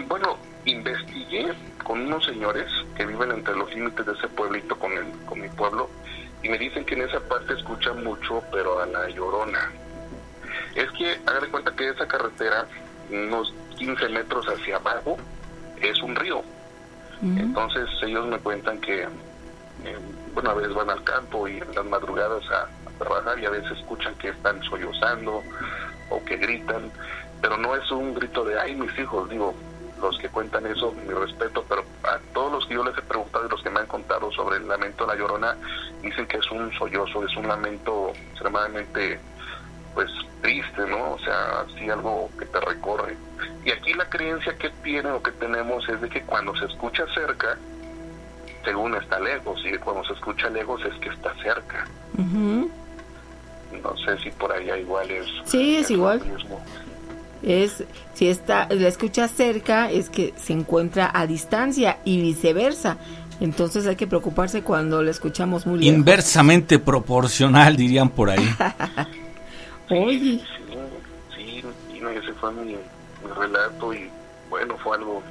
bueno, 0.08 0.36
investigué 0.64 1.52
con 1.84 2.00
unos 2.00 2.24
señores 2.24 2.66
que 2.96 3.06
viven 3.06 3.30
entre 3.30 3.54
los 3.56 3.72
límites 3.74 4.04
de 4.04 4.12
ese 4.12 4.28
pueblito 4.28 4.76
con, 4.76 4.92
el, 4.92 5.06
con 5.26 5.40
mi 5.40 5.48
pueblo 5.48 5.88
y 6.42 6.48
me 6.48 6.58
dicen 6.58 6.84
que 6.84 6.94
en 6.94 7.02
esa 7.02 7.20
parte 7.20 7.54
escuchan 7.54 8.02
mucho, 8.02 8.42
pero 8.50 8.80
a 8.80 8.86
la 8.86 9.08
llorona. 9.10 9.72
Es 10.74 10.90
que, 10.92 11.20
haga 11.26 11.40
de 11.40 11.48
cuenta 11.48 11.74
que 11.74 11.88
esa 11.88 12.06
carretera, 12.06 12.66
unos 13.10 13.52
15 13.76 14.08
metros 14.08 14.46
hacia 14.46 14.76
abajo, 14.76 15.16
es 15.80 16.00
un 16.02 16.16
río. 16.16 16.42
Entonces 17.22 17.86
ellos 18.02 18.26
me 18.28 18.38
cuentan 18.38 18.80
que, 18.80 19.02
eh, 19.02 19.98
bueno, 20.32 20.50
a 20.50 20.54
veces 20.54 20.72
van 20.72 20.88
al 20.88 21.04
campo 21.04 21.46
y 21.46 21.58
en 21.58 21.74
las 21.74 21.84
madrugadas 21.84 22.42
a, 22.50 22.62
a 22.62 22.98
trabajar 22.98 23.38
y 23.38 23.44
a 23.44 23.50
veces 23.50 23.72
escuchan 23.72 24.14
que 24.14 24.30
están 24.30 24.62
sollozando 24.62 25.42
o 26.08 26.24
que 26.24 26.38
gritan, 26.38 26.90
pero 27.42 27.58
no 27.58 27.76
es 27.76 27.90
un 27.90 28.14
grito 28.14 28.42
de, 28.44 28.58
ay, 28.58 28.74
mis 28.74 28.98
hijos, 28.98 29.28
digo, 29.28 29.54
los 30.00 30.18
que 30.18 30.28
cuentan 30.28 30.66
eso, 30.66 30.94
mi 31.06 31.12
respeto, 31.12 31.64
pero 31.68 31.84
a 32.04 32.18
todos 32.32 32.52
los 32.52 32.66
que 32.66 32.74
yo 32.74 32.84
les 32.84 32.96
he 32.96 33.02
preguntado 33.02 33.46
y 33.46 33.50
los 33.50 33.62
que 33.62 33.70
me 33.70 33.80
han 33.80 33.86
contado 33.86 34.30
sobre 34.32 34.56
el 34.56 34.66
lamento 34.66 35.04
de 35.04 35.14
la 35.14 35.18
llorona, 35.18 35.56
dicen 36.02 36.26
que 36.26 36.38
es 36.38 36.50
un 36.50 36.72
sollozo, 36.72 37.24
es 37.24 37.36
un 37.36 37.46
lamento 37.46 38.12
extremadamente, 38.32 39.20
pues, 39.94 40.10
triste, 40.42 40.86
¿no? 40.86 41.12
O 41.12 41.18
sea, 41.18 41.60
así 41.60 41.88
algo 41.88 42.30
que 42.38 42.46
te 42.46 42.60
recorre. 42.60 43.16
Y 43.64 43.70
aquí 43.70 43.92
la 43.94 44.08
creencia 44.08 44.54
que 44.56 44.70
tienen 44.82 45.12
o 45.12 45.22
que 45.22 45.32
tenemos 45.32 45.86
es 45.88 46.00
de 46.00 46.08
que 46.08 46.22
cuando 46.22 46.56
se 46.56 46.64
escucha 46.66 47.04
cerca, 47.14 47.58
según 48.64 48.94
está 48.94 49.18
lejos, 49.20 49.60
y 49.64 49.76
cuando 49.78 50.04
se 50.04 50.14
escucha 50.14 50.48
lejos 50.50 50.80
es 50.84 50.94
que 51.00 51.08
está 51.10 51.34
cerca. 51.42 51.86
No 52.16 53.96
sé 54.04 54.18
si 54.22 54.30
por 54.30 54.52
allá 54.52 54.76
igual 54.76 55.10
es. 55.10 55.26
Sí, 55.44 55.76
es 55.76 55.90
igual. 55.90 56.20
mismo. 56.20 56.60
Es, 57.42 57.84
si 58.14 58.28
está, 58.28 58.68
la 58.68 58.88
escucha 58.88 59.26
cerca, 59.28 59.90
es 59.90 60.10
que 60.10 60.34
se 60.36 60.52
encuentra 60.52 61.10
a 61.12 61.26
distancia 61.26 61.98
y 62.04 62.20
viceversa. 62.20 62.98
Entonces 63.40 63.86
hay 63.86 63.96
que 63.96 64.06
preocuparse 64.06 64.62
cuando 64.62 65.02
la 65.02 65.10
escuchamos 65.10 65.66
muy 65.66 65.78
lejos. 65.78 65.94
Inversamente 65.94 66.78
proporcional, 66.78 67.76
dirían 67.76 68.10
por 68.10 68.30
ahí. 68.30 68.46
Oye, 69.90 70.40
Sí, 71.36 71.62
sí, 71.62 71.64
y 71.94 72.00
no, 72.00 72.10
ese 72.10 72.32
fue 72.34 72.52
mi, 72.52 72.72
mi 72.74 73.30
relato 73.36 73.92
y 73.92 74.08
bueno, 74.48 74.76
fue 74.78 74.96
algo 74.96 75.22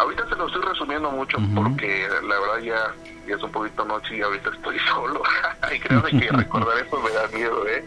ahorita 0.00 0.28
se 0.28 0.34
lo 0.34 0.46
estoy 0.46 0.62
resumiendo 0.62 1.10
mucho 1.10 1.36
porque 1.54 2.06
la 2.22 2.40
verdad 2.40 2.58
ya, 2.62 2.94
ya 3.28 3.36
es 3.36 3.42
un 3.42 3.52
poquito 3.52 3.84
noche 3.84 4.16
y 4.16 4.22
ahorita 4.22 4.50
estoy 4.50 4.78
solo. 4.92 5.22
y 5.74 5.78
creo 5.78 6.02
que 6.02 6.28
recordar 6.30 6.78
eso 6.78 7.00
me 7.00 7.10
da 7.10 7.28
miedo, 7.28 7.66
¿eh? 7.68 7.84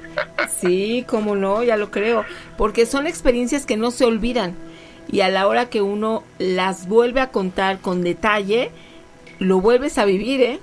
sí, 0.47 1.05
cómo 1.07 1.35
no, 1.35 1.63
ya 1.63 1.75
lo 1.77 1.89
creo. 1.91 2.25
Porque 2.57 2.85
son 2.85 3.07
experiencias 3.07 3.65
que 3.65 3.77
no 3.77 3.91
se 3.91 4.05
olvidan. 4.05 4.55
Y 5.11 5.21
a 5.21 5.29
la 5.29 5.47
hora 5.47 5.69
que 5.69 5.81
uno 5.81 6.23
las 6.39 6.87
vuelve 6.87 7.19
a 7.19 7.29
contar 7.31 7.79
con 7.79 8.03
detalle, 8.03 8.71
lo 9.39 9.59
vuelves 9.59 9.97
a 9.97 10.05
vivir, 10.05 10.41
¿eh? 10.41 10.59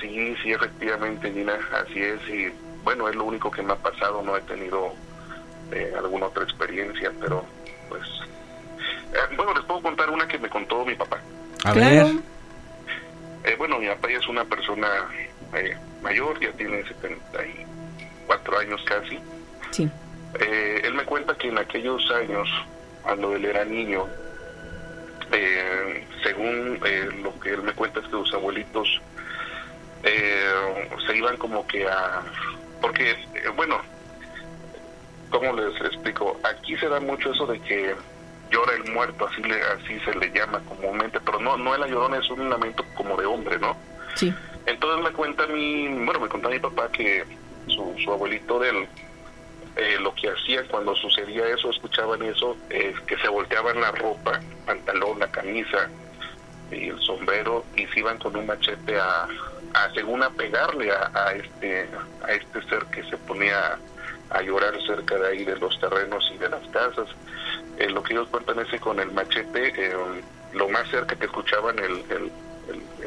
Sí, 0.00 0.34
sí, 0.42 0.52
efectivamente, 0.52 1.32
Gina, 1.32 1.54
así 1.82 1.98
es. 2.00 2.20
Y 2.28 2.52
bueno, 2.84 3.08
es 3.08 3.14
lo 3.14 3.24
único 3.24 3.50
que 3.50 3.62
me 3.62 3.72
ha 3.72 3.76
pasado. 3.76 4.22
No 4.22 4.36
he 4.36 4.40
tenido 4.42 4.92
eh, 5.72 5.92
alguna 5.96 6.26
otra 6.26 6.44
experiencia, 6.44 7.12
pero 7.20 7.44
pues 7.88 8.02
eh, 9.12 9.34
bueno, 9.36 9.52
les 9.54 9.64
puedo 9.64 9.82
contar 9.82 10.10
una 10.10 10.26
que 10.26 10.38
me 10.38 10.48
contó 10.48 10.84
mi 10.84 10.94
papá. 10.94 11.20
A 11.64 11.72
ver. 11.72 12.06
Eh, 13.44 13.54
bueno, 13.56 13.78
mi 13.78 13.88
papá 13.88 14.08
ya 14.10 14.18
es 14.18 14.28
una 14.28 14.44
persona 14.44 14.88
eh, 15.54 15.76
mayor, 16.02 16.38
ya 16.40 16.52
tiene 16.52 16.82
74 16.86 18.58
años 18.58 18.82
casi. 18.84 19.18
Sí. 19.70 19.88
él 20.38 20.94
me 20.94 21.04
cuenta 21.04 21.34
que 21.36 21.48
en 21.48 21.58
aquellos 21.58 22.10
años, 22.10 22.48
cuando 23.02 23.34
él 23.34 23.44
era 23.44 23.64
niño, 23.64 24.06
según 26.22 26.80
lo 27.22 27.38
que 27.40 27.50
él 27.50 27.62
me 27.62 27.72
cuenta 27.72 28.00
es 28.00 28.06
que 28.06 28.12
los 28.12 28.32
abuelitos 28.34 29.00
se 30.02 31.16
iban 31.16 31.36
como 31.36 31.66
que 31.66 31.86
a... 31.86 32.22
Porque, 32.80 33.16
bueno, 33.56 33.80
¿cómo 35.30 35.52
les 35.52 35.80
explico? 35.80 36.38
Aquí 36.44 36.76
se 36.76 36.88
da 36.88 37.00
mucho 37.00 37.32
eso 37.32 37.46
de 37.46 37.60
que 37.60 37.94
llora 38.50 38.74
el 38.74 38.92
muerto, 38.92 39.26
así 39.26 39.42
le, 39.42 39.62
así 39.62 39.98
se 40.00 40.14
le 40.14 40.30
llama 40.32 40.60
comúnmente, 40.68 41.20
pero 41.20 41.40
no, 41.40 41.56
no 41.56 41.76
la 41.76 41.86
llorona 41.86 42.18
es 42.18 42.28
un 42.30 42.50
lamento 42.50 42.84
como 42.94 43.16
de 43.16 43.26
hombre, 43.26 43.58
¿no? 43.58 43.76
Sí. 44.14 44.34
Entonces 44.66 45.04
me 45.04 45.12
cuenta 45.12 45.46
mi, 45.46 45.88
bueno, 46.04 46.20
me 46.20 46.28
cuenta 46.28 46.48
mi 46.48 46.58
papá 46.58 46.90
que 46.90 47.24
su, 47.68 47.94
su 48.02 48.12
abuelito 48.12 48.58
de 48.58 48.70
él, 48.70 48.88
eh, 49.76 49.96
lo 50.00 50.14
que 50.14 50.28
hacía 50.28 50.66
cuando 50.68 50.94
sucedía 50.96 51.46
eso, 51.48 51.70
escuchaban 51.70 52.22
eso, 52.22 52.56
es 52.68 52.98
que 53.00 53.16
se 53.18 53.28
volteaban 53.28 53.80
la 53.80 53.92
ropa, 53.92 54.40
pantalón, 54.66 55.20
la 55.20 55.28
camisa 55.28 55.88
y 56.70 56.88
el 56.88 57.00
sombrero 57.00 57.64
y 57.76 57.86
se 57.86 58.00
iban 58.00 58.18
con 58.18 58.36
un 58.36 58.46
machete 58.46 58.98
a, 58.98 59.28
a 59.74 59.90
según 59.94 60.22
a 60.22 60.30
pegarle 60.30 60.90
a, 60.92 61.10
a 61.14 61.32
este 61.32 61.88
a 62.22 62.32
este 62.32 62.62
ser 62.68 62.84
que 62.86 63.02
se 63.04 63.16
ponía 63.18 63.78
a 64.30 64.42
llorar 64.42 64.74
cerca 64.86 65.16
de 65.16 65.28
ahí 65.28 65.44
de 65.44 65.56
los 65.56 65.78
terrenos 65.80 66.30
y 66.34 66.38
de 66.38 66.48
las 66.48 66.66
casas 66.68 67.08
eh, 67.80 67.88
lo 67.88 68.02
que 68.02 68.12
ellos 68.12 68.28
cuentan 68.28 68.58
es 68.58 68.68
que 68.68 68.78
con 68.78 69.00
el 69.00 69.10
machete, 69.12 69.72
eh, 69.74 69.94
lo 70.52 70.68
más 70.68 70.86
cerca 70.90 71.16
que 71.16 71.24
escuchaban 71.24 71.78
el, 71.78 72.04
el, 72.10 72.30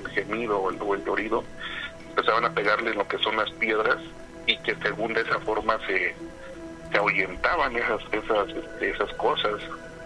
gemido 0.10 0.60
o 0.60 0.72
el, 0.72 0.82
o 0.82 0.96
el 0.96 1.06
llorido, 1.06 1.44
empezaban 2.10 2.46
a 2.46 2.54
pegarle 2.54 2.90
en 2.92 2.98
lo 2.98 3.08
que 3.08 3.20
son 3.20 3.38
las 3.38 3.52
piedras 3.52 3.98
y 4.48 4.58
que 4.58 4.76
según 4.78 5.14
de 5.14 5.22
esa 5.22 5.40
forma 5.42 5.78
se, 5.86 6.16
se 6.92 6.98
ahuyentaban 6.98 7.76
esas, 7.76 8.02
esas, 8.12 8.50
este, 8.50 8.90
esas 8.90 9.14
cosas. 9.14 9.62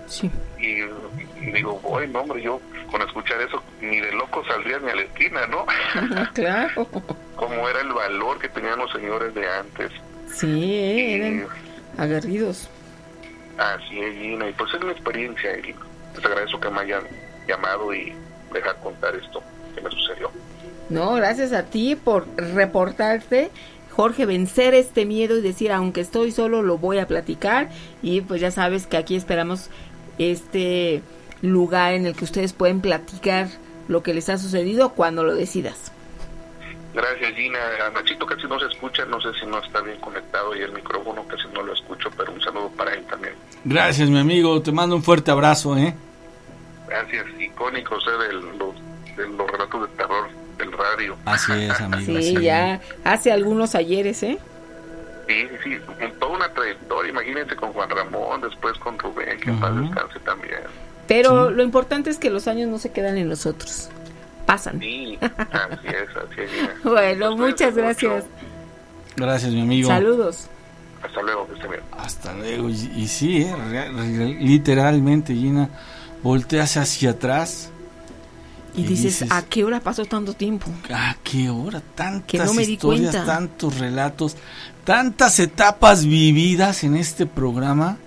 Sí. 0.07 0.31
Y, 0.57 0.81
digo, 1.51 1.79
bueno, 1.83 2.21
hombre, 2.21 2.41
yo 2.41 2.59
con 2.89 3.01
escuchar 3.01 3.41
eso 3.41 3.61
ni 3.81 3.99
de 3.99 4.11
loco 4.13 4.43
saldría 4.45 4.79
ni 4.79 4.89
a 4.89 4.95
la 4.95 5.01
esquina, 5.01 5.47
¿no? 5.47 5.65
claro. 6.33 6.87
Como 7.35 7.69
era 7.69 7.81
el 7.81 7.91
valor 7.93 8.39
que 8.39 8.49
tenían 8.49 8.79
los 8.79 8.91
señores 8.91 9.33
de 9.35 9.47
antes. 9.47 9.91
Sí, 10.33 11.13
eran 11.13 11.47
aguerridos. 11.97 12.69
Así 13.57 13.99
es, 13.99 14.15
Gina. 14.17 14.49
Y 14.49 14.53
pues 14.53 14.73
es 14.73 14.81
mi 14.81 14.91
experiencia 14.91 15.57
y 15.57 15.75
les 16.15 16.25
agradezco 16.25 16.59
que 16.59 16.69
me 16.69 16.81
hayan 16.81 17.03
llamado 17.47 17.93
y 17.93 18.13
dejar 18.53 18.77
contar 18.79 19.15
esto 19.15 19.41
que 19.75 19.81
me 19.81 19.89
sucedió. 19.91 20.31
No, 20.89 21.13
gracias 21.15 21.53
a 21.53 21.63
ti 21.63 21.95
por 21.95 22.27
reportarte. 22.37 23.51
Jorge, 23.91 24.27
vencer 24.27 24.75
este 24.75 25.05
miedo 25.05 25.37
y 25.37 25.41
decir, 25.41 25.71
aunque 25.71 26.01
estoy 26.01 26.31
solo, 26.31 26.61
lo 26.61 26.77
voy 26.77 26.99
a 26.99 27.07
platicar. 27.07 27.69
Y 28.03 28.21
pues 28.21 28.39
ya 28.39 28.51
sabes 28.51 28.85
que 28.85 28.95
aquí 28.95 29.15
esperamos 29.15 29.71
este 30.17 31.01
lugar 31.41 31.93
en 31.93 32.05
el 32.05 32.15
que 32.15 32.23
ustedes 32.23 32.53
pueden 32.53 32.81
platicar 32.81 33.47
lo 33.87 34.03
que 34.03 34.13
les 34.13 34.29
ha 34.29 34.37
sucedido 34.37 34.89
cuando 34.89 35.23
lo 35.23 35.35
decidas. 35.35 35.91
Gracias, 36.93 37.35
Gina. 37.35 37.59
A 37.85 37.91
Nachito 37.91 38.25
casi 38.25 38.47
no 38.47 38.59
se 38.59 38.65
escucha, 38.65 39.05
no 39.05 39.21
sé 39.21 39.29
si 39.39 39.45
no 39.45 39.59
está 39.59 39.81
bien 39.81 39.99
conectado 39.99 40.55
y 40.55 40.61
el 40.61 40.71
micrófono 40.71 41.27
casi 41.27 41.47
no 41.53 41.61
lo 41.61 41.73
escucho, 41.73 42.09
pero 42.17 42.31
un 42.31 42.41
saludo 42.41 42.69
para 42.69 42.93
él 42.93 43.05
también. 43.05 43.35
Gracias, 43.63 44.09
mi 44.09 44.19
amigo. 44.19 44.61
Te 44.61 44.71
mando 44.71 44.95
un 44.95 45.03
fuerte 45.03 45.29
abrazo, 45.29 45.77
¿eh? 45.77 45.93
Gracias, 46.87 47.25
icónicos 47.39 48.03
¿eh? 48.07 48.27
de, 48.27 48.33
los, 48.33 48.75
de 49.15 49.27
los 49.27 49.51
relatos 49.51 49.81
de 49.81 49.95
terror 49.95 50.29
del 50.57 50.71
radio. 50.71 51.17
Así 51.25 51.51
es, 51.51 51.79
amigo. 51.79 52.19
Sí, 52.19 52.41
ya 52.41 52.81
hace 53.03 53.31
algunos 53.31 53.75
ayeres, 53.75 54.23
¿eh? 54.23 54.39
Sí, 55.27 55.47
sí, 55.63 55.77
en 55.99 56.19
toda 56.19 56.37
una 56.37 56.53
trayectoria. 56.53 57.11
Imagínense 57.11 57.55
con 57.55 57.73
Juan 57.73 57.89
Ramón, 57.89 58.41
después 58.41 58.77
con 58.79 58.97
Rubén, 58.97 59.39
que 59.39 59.49
en 59.49 59.59
paz 59.59 59.75
descanse 59.75 60.19
también. 60.21 60.61
Pero 61.07 61.49
lo 61.49 61.63
importante 61.63 62.09
es 62.09 62.17
que 62.17 62.29
los 62.29 62.47
años 62.47 62.69
no 62.69 62.79
se 62.79 62.91
quedan 62.91 63.17
en 63.17 63.29
nosotros 63.29 63.89
pasan. 64.47 64.79
Sí, 64.79 65.19
así 65.21 65.87
es, 65.87 66.09
así 66.15 66.41
es. 66.41 66.83
bueno, 66.83 67.37
muchas 67.37 67.75
gracias. 67.75 68.23
Gracias, 69.15 69.51
mi 69.51 69.61
amigo. 69.61 69.87
Saludos. 69.87 70.47
Hasta 71.03 71.21
luego, 71.21 71.47
que 71.47 71.67
bien. 71.67 71.81
Hasta 71.91 72.33
luego. 72.33 72.69
Y, 72.69 73.07
sí, 73.07 73.43
eh, 73.43 74.37
literalmente, 74.39 75.35
Gina, 75.35 75.69
volteas 76.23 76.77
hacia 76.77 77.11
atrás. 77.11 77.69
Y, 78.73 78.83
dices, 78.83 79.25
¿a 79.31 79.43
qué 79.43 79.63
hora 79.63 79.79
pasó 79.79 80.05
tanto 80.05 80.33
tiempo? 80.33 80.67
¿A 80.93 81.15
qué 81.23 81.49
hora? 81.49 81.81
Tantas 81.95 82.55
historias, 82.57 83.25
tantos 83.25 83.79
relatos, 83.79 84.37
tantas 84.87 85.37
etapas 85.41 86.05
vividas 86.05 86.85
en 86.85 86.95
este 86.95 87.25
programa 87.25 87.97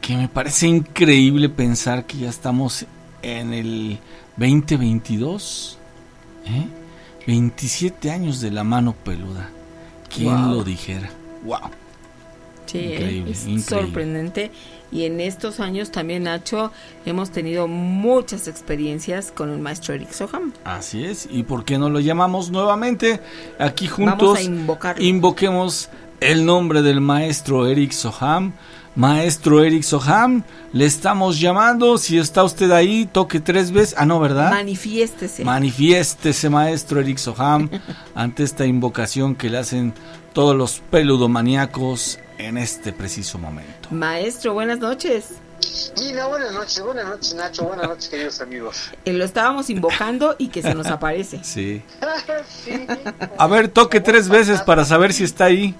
que 0.00 0.16
me 0.16 0.26
parece 0.26 0.66
increíble 0.66 1.48
pensar 1.48 2.04
que 2.04 2.18
ya 2.18 2.30
estamos 2.30 2.84
en 3.22 3.54
el 3.54 4.00
2022, 4.36 5.78
¿eh? 6.46 6.66
27 7.28 8.10
años 8.10 8.40
de 8.40 8.50
la 8.50 8.64
mano 8.64 8.92
peluda. 9.04 9.50
¿Quién 10.12 10.50
lo 10.50 10.64
dijera? 10.64 11.08
¡Wow! 11.44 11.70
Sí, 12.66 13.24
es 13.28 13.64
sorprendente. 13.64 14.50
Y 14.92 15.04
en 15.04 15.20
estos 15.20 15.58
años 15.58 15.90
también, 15.90 16.24
Nacho, 16.24 16.70
hemos 17.06 17.30
tenido 17.30 17.66
muchas 17.66 18.46
experiencias 18.46 19.32
con 19.32 19.50
el 19.50 19.58
maestro 19.58 19.94
Eric 19.94 20.12
Soham. 20.12 20.52
Así 20.64 21.04
es. 21.04 21.26
¿Y 21.30 21.44
por 21.44 21.64
qué 21.64 21.78
no 21.78 21.88
lo 21.88 21.98
llamamos 21.98 22.50
nuevamente? 22.50 23.20
Aquí 23.58 23.88
juntos 23.88 24.38
invoquemos 24.98 25.88
el 26.20 26.44
nombre 26.44 26.82
del 26.82 27.00
maestro 27.00 27.66
Eric 27.66 27.92
Soham 27.92 28.52
Maestro 28.94 29.64
Eric 29.64 29.84
Soham, 29.84 30.42
le 30.74 30.84
estamos 30.84 31.40
llamando. 31.40 31.96
Si 31.96 32.18
está 32.18 32.44
usted 32.44 32.70
ahí, 32.72 33.08
toque 33.10 33.40
tres 33.40 33.70
veces. 33.72 33.94
Ah, 33.96 34.04
no, 34.04 34.20
¿verdad? 34.20 34.50
Manifiéstese. 34.50 35.44
Manifiéstese, 35.44 36.50
maestro 36.50 37.00
Eric 37.00 37.16
Soham, 37.16 37.70
ante 38.14 38.42
esta 38.42 38.66
invocación 38.66 39.34
que 39.34 39.48
le 39.48 39.58
hacen 39.58 39.94
todos 40.34 40.54
los 40.54 40.82
peludomaníacos 40.90 42.18
en 42.38 42.58
este 42.58 42.92
preciso 42.92 43.38
momento. 43.38 43.88
Maestro, 43.90 44.54
buenas 44.54 44.78
noches. 44.78 45.34
Gina, 45.96 46.26
buenas 46.26 46.52
noches, 46.52 46.80
buenas 46.82 47.06
noches 47.06 47.34
Nacho, 47.34 47.64
buenas 47.64 47.88
noches 47.88 48.08
queridos 48.08 48.40
amigos. 48.40 48.90
Eh, 49.04 49.12
lo 49.12 49.24
estábamos 49.24 49.70
invocando 49.70 50.34
y 50.38 50.48
que 50.48 50.62
se 50.62 50.74
nos 50.74 50.86
aparece. 50.86 51.40
sí. 51.44 51.82
A 53.38 53.46
ver, 53.46 53.68
toque 53.68 54.00
tres 54.00 54.28
veces 54.28 54.62
para 54.62 54.84
saber 54.84 55.12
si 55.12 55.24
está 55.24 55.46
ahí. 55.46 55.74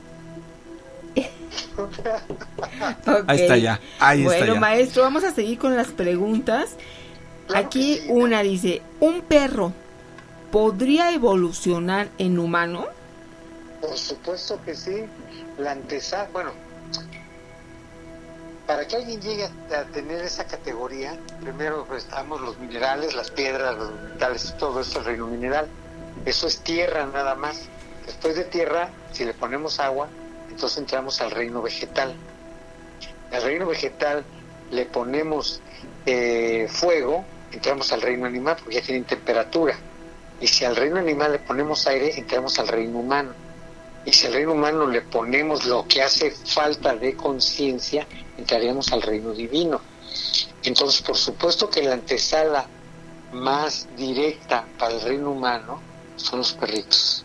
Ahí 3.27 3.41
está 3.41 3.57
ya. 3.57 3.81
Ahí 3.99 4.25
bueno, 4.25 4.45
está 4.45 4.61
maestro, 4.61 5.03
vamos 5.03 5.25
a 5.25 5.33
seguir 5.33 5.59
con 5.59 5.77
las 5.77 5.89
preguntas. 5.89 6.71
Aquí 7.55 8.01
una 8.09 8.43
dice, 8.43 8.83
¿un 9.01 9.23
perro 9.23 9.73
podría 10.51 11.13
evolucionar 11.13 12.09
en 12.19 12.39
humano? 12.39 12.87
Por 13.81 13.99
supuesto 13.99 14.61
que 14.65 14.75
sí. 14.75 15.05
La 15.59 15.73
antesala, 15.73 16.29
bueno, 16.33 16.53
para 18.67 18.87
que 18.87 18.97
alguien 18.97 19.21
llegue 19.21 19.45
a 19.45 19.85
tener 19.93 20.23
esa 20.25 20.45
categoría, 20.47 21.19
primero 21.41 21.85
pues, 21.87 22.05
estamos 22.05 22.41
los 22.41 22.59
minerales, 22.59 23.15
las 23.15 23.31
piedras, 23.31 23.77
los 23.77 23.93
metales, 23.93 24.55
todo 24.59 24.81
eso 24.81 25.01
es 25.01 25.05
reino 25.05 25.27
mineral. 25.27 25.69
Eso 26.25 26.47
es 26.47 26.61
tierra 26.61 27.05
nada 27.07 27.35
más. 27.35 27.69
Después 28.07 28.37
de 28.37 28.45
tierra, 28.45 28.89
si 29.13 29.25
le 29.25 29.35
ponemos 29.35 29.81
agua, 29.81 30.09
entonces 30.49 30.79
entramos 30.79 31.21
al 31.21 31.31
reino 31.33 31.63
vegetal. 31.63 32.15
Al 33.33 33.43
reino 33.43 33.67
vegetal 33.67 34.25
le 34.71 34.87
ponemos 34.87 35.61
eh, 36.07 36.69
fuego, 36.71 37.25
entramos 37.51 37.93
al 37.93 38.03
reino 38.03 38.27
animal 38.27 38.57
porque 38.59 38.77
ya 38.77 38.83
tienen 38.83 39.05
temperatura. 39.05 39.77
Y 40.41 40.47
si 40.47 40.65
al 40.65 40.77
reino 40.77 40.99
animal 40.99 41.33
le 41.33 41.39
ponemos 41.41 41.87
aire, 41.87 42.19
entramos 42.19 42.59
al 42.59 42.69
reino 42.69 42.99
humano. 42.99 43.33
Y 44.05 44.13
si 44.13 44.27
al 44.27 44.33
reino 44.33 44.53
humano 44.53 44.87
le 44.87 45.01
ponemos 45.01 45.65
lo 45.65 45.87
que 45.87 46.03
hace 46.03 46.31
falta 46.31 46.95
de 46.95 47.15
conciencia, 47.15 48.07
entraríamos 48.37 48.93
al 48.93 49.03
reino 49.03 49.33
divino. 49.33 49.81
Entonces, 50.65 51.03
por 51.03 51.17
supuesto 51.17 51.71
que 51.71 51.83
la 51.83 51.95
antesala 51.95 52.67
más 53.33 53.89
directa 53.97 54.65
para 54.79 54.95
el 54.95 55.01
reino 55.01 55.31
humano 55.31 55.81
son 56.17 56.41
los 56.41 56.53
perritos. 56.53 57.25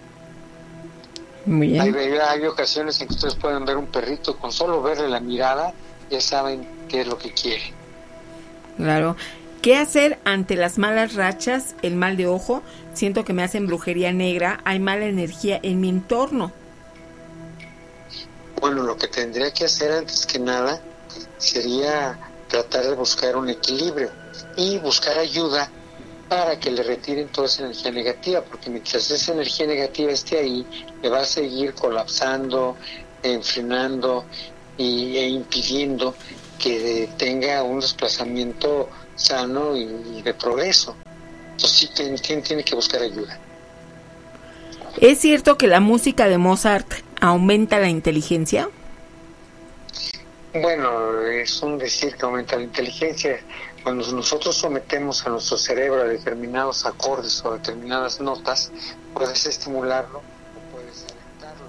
Muy 1.45 1.67
bien. 1.67 1.81
Hay, 1.81 1.93
hay 1.93 2.45
ocasiones 2.45 2.99
en 3.01 3.07
que 3.07 3.13
ustedes 3.13 3.35
pueden 3.35 3.65
ver 3.65 3.77
un 3.77 3.87
perrito, 3.87 4.37
con 4.37 4.51
solo 4.51 4.81
verle 4.81 5.07
la 5.07 5.19
mirada, 5.19 5.73
ya 6.09 6.21
saben 6.21 6.67
qué 6.89 7.01
es 7.01 7.07
lo 7.07 7.17
que 7.17 7.31
quiere. 7.31 7.73
Claro. 8.77 9.15
¿Qué 9.61 9.75
hacer 9.75 10.19
ante 10.23 10.55
las 10.55 10.77
malas 10.77 11.15
rachas, 11.15 11.75
el 11.81 11.95
mal 11.95 12.15
de 12.15 12.27
ojo? 12.27 12.61
Siento 12.93 13.25
que 13.25 13.33
me 13.33 13.43
hacen 13.43 13.65
brujería 13.65 14.13
negra, 14.13 14.61
hay 14.65 14.79
mala 14.79 15.05
energía 15.05 15.59
en 15.63 15.81
mi 15.81 15.89
entorno. 15.89 16.51
Bueno, 18.59 18.83
lo 18.83 18.97
que 18.97 19.07
tendría 19.07 19.51
que 19.51 19.65
hacer 19.65 19.91
antes 19.91 20.25
que 20.25 20.39
nada 20.39 20.81
sería 21.37 22.19
tratar 22.47 22.85
de 22.85 22.95
buscar 22.95 23.35
un 23.35 23.49
equilibrio 23.49 24.11
y 24.55 24.77
buscar 24.79 25.17
ayuda 25.17 25.71
para 26.27 26.59
que 26.59 26.71
le 26.71 26.83
retiren 26.83 27.29
toda 27.29 27.47
esa 27.47 27.63
energía 27.63 27.91
negativa, 27.91 28.43
porque 28.43 28.69
mientras 28.69 29.09
esa 29.11 29.33
energía 29.33 29.67
negativa 29.67 30.11
esté 30.11 30.39
ahí, 30.39 30.67
le 31.01 31.09
va 31.09 31.19
a 31.19 31.25
seguir 31.25 31.73
colapsando, 31.73 32.77
enfrenando 33.21 34.27
y, 34.75 35.17
e 35.17 35.29
impidiendo 35.29 36.17
que 36.57 37.13
tenga 37.17 37.63
un 37.63 37.79
desplazamiento 37.79 38.89
sano 39.15 39.77
y, 39.77 40.21
de 40.21 40.33
progreso. 40.33 40.97
Entonces 41.51 41.79
sí 41.79 41.89
tiene, 41.93 42.41
tiene 42.41 42.63
que 42.63 42.75
buscar 42.75 43.01
ayuda. 43.01 43.39
¿Es 44.99 45.19
cierto 45.19 45.59
que 45.59 45.67
la 45.67 45.79
música 45.79 46.27
de 46.27 46.39
Mozart 46.39 46.91
aumenta 47.21 47.77
la 47.77 47.87
inteligencia? 47.87 48.67
Bueno, 50.53 51.21
es 51.21 51.61
un 51.61 51.77
decir 51.77 52.15
que 52.15 52.25
aumenta 52.25 52.55
la 52.55 52.63
inteligencia. 52.63 53.39
Cuando 53.83 54.11
nosotros 54.11 54.55
sometemos 54.55 55.23
a 55.27 55.29
nuestro 55.29 55.55
cerebro 55.55 56.01
a 56.01 56.05
determinados 56.05 56.87
acordes 56.87 57.45
o 57.45 57.53
determinadas 57.53 58.19
notas, 58.19 58.71
puedes 59.13 59.45
estimularlo 59.45 60.17
o 60.17 60.75
puedes 60.75 61.05
alentarlo. 61.05 61.67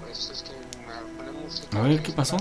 Por 0.00 0.10
eso 0.10 0.32
es 0.32 0.42
que 0.42 0.52
una, 0.78 1.32
música... 1.32 1.76
A 1.76 1.82
ver, 1.82 2.02
¿qué 2.02 2.12
pasó? 2.12 2.36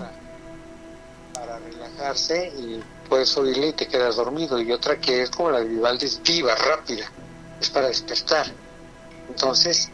Para, 1.33 1.57
relajarse 1.57 2.53
y 2.55 2.83
puedes 3.09 3.35
oírle 3.35 3.69
y 3.69 3.73
te 3.73 3.87
quedas 3.87 4.17
dormido. 4.17 4.61
Y 4.61 4.71
otra 4.71 5.01
que 5.01 5.23
es 5.23 5.31
como 5.31 5.49
la 5.49 5.61
de 5.61 5.69
Vivaldi, 5.69 6.05
es 6.05 6.21
viva, 6.21 6.53
rápida, 6.53 7.11
es 7.59 7.69
para 7.71 7.87
despertar. 7.87 8.45
Entonces, 9.29 9.89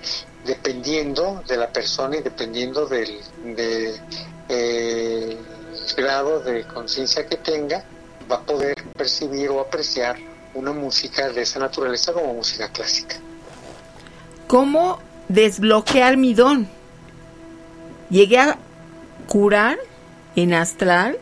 dependiendo 0.46 1.44
de 1.48 1.58
la 1.58 1.72
persona 1.72 2.18
y 2.18 2.22
dependiendo 2.22 2.86
del 2.86 3.20
de, 3.56 3.96
eh, 4.50 5.38
grado 5.98 6.40
de 6.40 6.64
conciencia 6.66 7.28
que 7.28 7.38
tenga, 7.38 7.84
va 8.32 8.38
a 8.38 8.42
poder 8.42 8.76
percibir 8.98 9.50
o 9.50 9.60
apreciar 9.60 10.18
una 10.54 10.72
música 10.72 11.30
de 11.30 11.42
esa 11.42 11.60
naturaleza 11.60 12.14
como 12.14 12.34
música 12.34 12.70
clásica. 12.70 13.18
¿Cómo 14.48 15.00
desbloquear 15.28 16.18
mi 16.18 16.34
don? 16.34 16.68
Llegué 18.10 18.38
a 18.38 18.58
curar 19.28 19.78
en 20.36 20.54
astral 20.54 21.18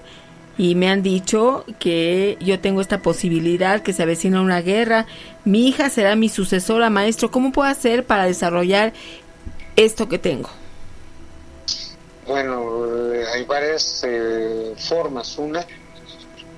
y 0.58 0.76
me 0.76 0.90
han 0.90 1.02
dicho 1.02 1.66
que 1.80 2.38
yo 2.40 2.60
tengo 2.60 2.82
esta 2.82 3.02
posibilidad, 3.02 3.82
que 3.82 3.94
se 3.94 4.04
avecina 4.04 4.42
una 4.42 4.62
guerra. 4.62 5.08
Mi 5.46 5.68
hija 5.68 5.90
será 5.90 6.16
mi 6.16 6.30
sucesora, 6.30 6.90
maestro. 6.90 7.30
¿Cómo 7.30 7.52
puedo 7.52 7.70
hacer 7.70 8.06
para 8.06 8.26
desarrollar 8.26 8.94
esto 9.76 10.08
que 10.08 10.18
tengo? 10.18 10.50
Bueno, 12.26 13.14
eh, 13.14 13.26
hay 13.34 13.44
varias 13.44 14.04
eh, 14.08 14.74
formas. 14.78 15.38
Una, 15.38 15.66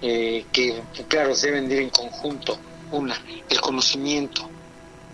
eh, 0.01 0.45
que 0.51 0.81
claro, 1.07 1.35
deben 1.35 1.71
ir 1.71 1.79
en 1.79 1.89
conjunto. 1.89 2.59
Una, 2.91 3.19
el 3.49 3.59
conocimiento, 3.59 4.47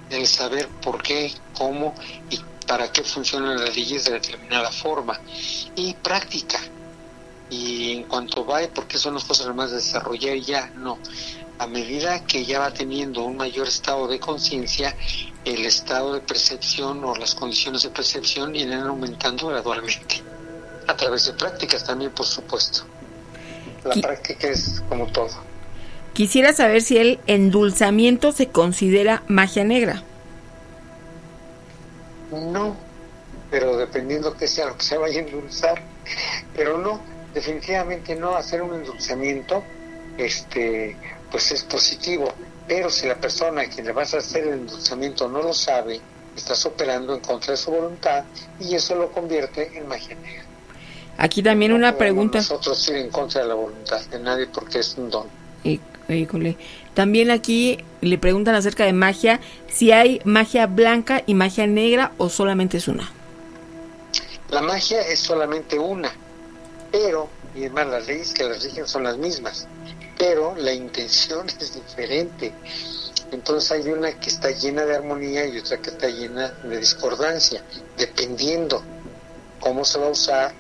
el 0.09 0.27
saber 0.27 0.67
por 0.83 1.01
qué, 1.01 1.31
cómo 1.57 1.95
y 2.29 2.41
para 2.67 2.91
qué 2.91 3.03
funcionan 3.03 3.57
las 3.57 3.73
leyes 3.73 4.03
de 4.05 4.13
determinada 4.13 4.69
forma. 4.71 5.19
Y 5.75 5.93
práctica. 5.93 6.59
Y 7.49 7.93
en 7.93 8.03
cuanto 8.03 8.45
va, 8.45 8.59
porque 8.73 8.97
son 8.97 9.13
las 9.13 9.23
cosas 9.23 9.53
más 9.55 9.71
de 9.71 9.77
desarrollar 9.77 10.37
ya, 10.37 10.71
no. 10.75 10.97
A 11.61 11.67
medida 11.67 12.25
que 12.25 12.43
ya 12.43 12.57
va 12.57 12.73
teniendo 12.73 13.23
un 13.23 13.37
mayor 13.37 13.67
estado 13.67 14.07
de 14.07 14.19
conciencia, 14.19 14.95
el 15.45 15.63
estado 15.63 16.15
de 16.15 16.19
percepción 16.21 17.05
o 17.05 17.15
las 17.15 17.35
condiciones 17.35 17.83
de 17.83 17.91
percepción 17.91 18.55
irán 18.55 18.87
aumentando 18.87 19.45
gradualmente 19.49 20.23
a 20.87 20.95
través 20.95 21.27
de 21.27 21.33
prácticas 21.33 21.85
también, 21.85 22.09
por 22.13 22.25
supuesto. 22.25 22.81
La 23.83 23.93
práctica 23.93 24.47
es 24.47 24.81
como 24.89 25.05
todo. 25.11 25.29
Quisiera 26.13 26.51
saber 26.51 26.81
si 26.81 26.97
el 26.97 27.19
endulzamiento 27.27 28.31
se 28.31 28.47
considera 28.47 29.21
magia 29.27 29.63
negra. 29.63 30.01
No, 32.31 32.75
pero 33.51 33.77
dependiendo 33.77 34.35
que 34.35 34.47
sea 34.47 34.65
lo 34.65 34.77
que 34.77 34.83
se 34.83 34.97
vaya 34.97 35.19
a 35.19 35.23
endulzar, 35.25 35.79
pero 36.55 36.79
no, 36.79 36.99
definitivamente 37.35 38.15
no 38.15 38.35
hacer 38.35 38.63
un 38.63 38.73
endulzamiento, 38.73 39.63
este, 40.17 40.97
pues 41.31 41.51
es 41.51 41.63
positivo. 41.63 42.31
Pero 42.67 42.89
si 42.89 43.07
la 43.07 43.15
persona 43.15 43.61
a 43.61 43.65
quien 43.65 43.85
le 43.85 43.91
vas 43.91 44.13
a 44.13 44.17
hacer 44.17 44.43
el 44.43 44.53
endulzamiento 44.53 45.27
no 45.27 45.41
lo 45.41 45.53
sabe, 45.53 45.99
estás 46.35 46.65
operando 46.65 47.15
en 47.15 47.21
contra 47.21 47.51
de 47.51 47.57
su 47.57 47.71
voluntad 47.71 48.23
y 48.59 48.75
eso 48.75 48.95
lo 48.95 49.11
convierte 49.11 49.77
en 49.77 49.87
magia 49.87 50.15
negra. 50.15 50.45
Aquí 51.17 51.43
también 51.43 51.73
una 51.73 51.97
pregunta. 51.97 52.39
Nosotros 52.39 52.87
ir 52.89 52.97
en 52.97 53.09
contra 53.09 53.41
de 53.41 53.47
la 53.47 53.55
voluntad 53.55 54.01
de 54.05 54.19
nadie 54.19 54.47
porque 54.47 54.79
es 54.79 54.95
un 54.97 55.09
don. 55.09 55.27
Híjole. 56.09 56.57
También 56.93 57.31
aquí 57.31 57.77
le 58.01 58.17
preguntan 58.17 58.55
acerca 58.55 58.83
de 58.83 58.93
magia, 58.93 59.39
si 59.67 59.91
hay 59.91 60.19
magia 60.25 60.67
blanca 60.67 61.23
y 61.25 61.35
magia 61.35 61.67
negra 61.67 62.11
o 62.17 62.29
solamente 62.29 62.77
es 62.77 62.87
una. 62.87 63.09
La 64.49 64.61
magia 64.61 65.01
es 65.01 65.19
solamente 65.19 65.79
una, 65.79 66.11
pero, 66.91 67.29
y 67.55 67.59
además 67.59 67.87
las 67.87 68.07
leyes 68.07 68.33
que 68.33 68.43
las 68.43 68.63
rigen 68.63 68.85
son 68.85 69.03
las 69.03 69.17
mismas, 69.17 69.67
pero 70.21 70.55
la 70.55 70.71
intención 70.71 71.47
es 71.59 71.73
diferente. 71.73 72.53
Entonces 73.31 73.71
hay 73.71 73.91
una 73.91 74.11
que 74.19 74.29
está 74.29 74.51
llena 74.51 74.85
de 74.85 74.97
armonía 74.97 75.47
y 75.47 75.57
otra 75.57 75.77
que 75.81 75.89
está 75.89 76.09
llena 76.09 76.49
de 76.63 76.77
discordancia, 76.77 77.63
dependiendo 77.97 78.83
cómo 79.59 79.83
se 79.83 79.97
va 79.97 80.05
a 80.05 80.09
usar 80.11 80.53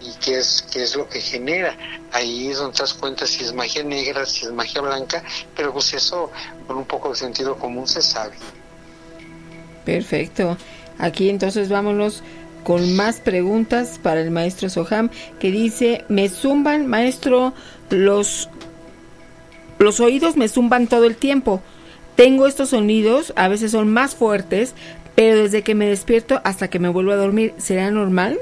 y 0.00 0.10
qué 0.18 0.38
es, 0.38 0.66
es 0.74 0.96
lo 0.96 1.08
que 1.08 1.20
genera. 1.20 1.76
Ahí 2.10 2.48
es 2.48 2.58
donde 2.58 2.74
te 2.74 2.82
das 2.82 2.94
cuenta 2.94 3.28
si 3.28 3.44
es 3.44 3.52
magia 3.52 3.84
negra, 3.84 4.26
si 4.26 4.44
es 4.44 4.50
magia 4.50 4.80
blanca, 4.80 5.22
pero 5.54 5.72
pues 5.72 5.94
eso 5.94 6.32
con 6.66 6.76
un 6.76 6.84
poco 6.84 7.10
de 7.10 7.14
sentido 7.14 7.56
común 7.56 7.86
se 7.86 8.02
sabe. 8.02 8.34
Perfecto. 9.84 10.58
Aquí 10.98 11.30
entonces 11.30 11.68
vámonos 11.68 12.24
con 12.64 12.96
más 12.96 13.20
preguntas 13.20 14.00
para 14.02 14.20
el 14.20 14.32
maestro 14.32 14.68
Soham 14.68 15.10
que 15.38 15.52
dice, 15.52 16.04
me 16.08 16.28
zumban, 16.28 16.86
maestro, 16.86 17.52
los, 17.90 18.48
los 19.78 20.00
oídos 20.00 20.36
me 20.36 20.48
zumban 20.48 20.86
todo 20.86 21.04
el 21.04 21.16
tiempo. 21.16 21.62
Tengo 22.16 22.46
estos 22.46 22.70
sonidos, 22.70 23.32
a 23.36 23.48
veces 23.48 23.72
son 23.72 23.92
más 23.92 24.14
fuertes, 24.14 24.74
pero 25.14 25.36
desde 25.36 25.62
que 25.62 25.74
me 25.74 25.88
despierto 25.88 26.40
hasta 26.44 26.68
que 26.68 26.78
me 26.78 26.88
vuelvo 26.88 27.12
a 27.12 27.16
dormir, 27.16 27.54
¿será 27.58 27.90
normal? 27.90 28.38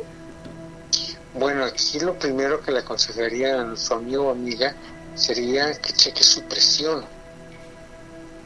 Bueno, 1.35 1.65
aquí 1.65 1.99
lo 2.01 2.19
primero 2.19 2.61
que 2.61 2.73
le 2.73 2.81
aconsejaría 2.81 3.61
a 3.61 3.65
nuestro 3.65 3.97
amigo 3.97 4.29
o 4.29 4.31
amiga 4.31 4.75
sería 5.15 5.73
que 5.73 5.93
cheque 5.93 6.23
su 6.23 6.43
presión. 6.43 7.05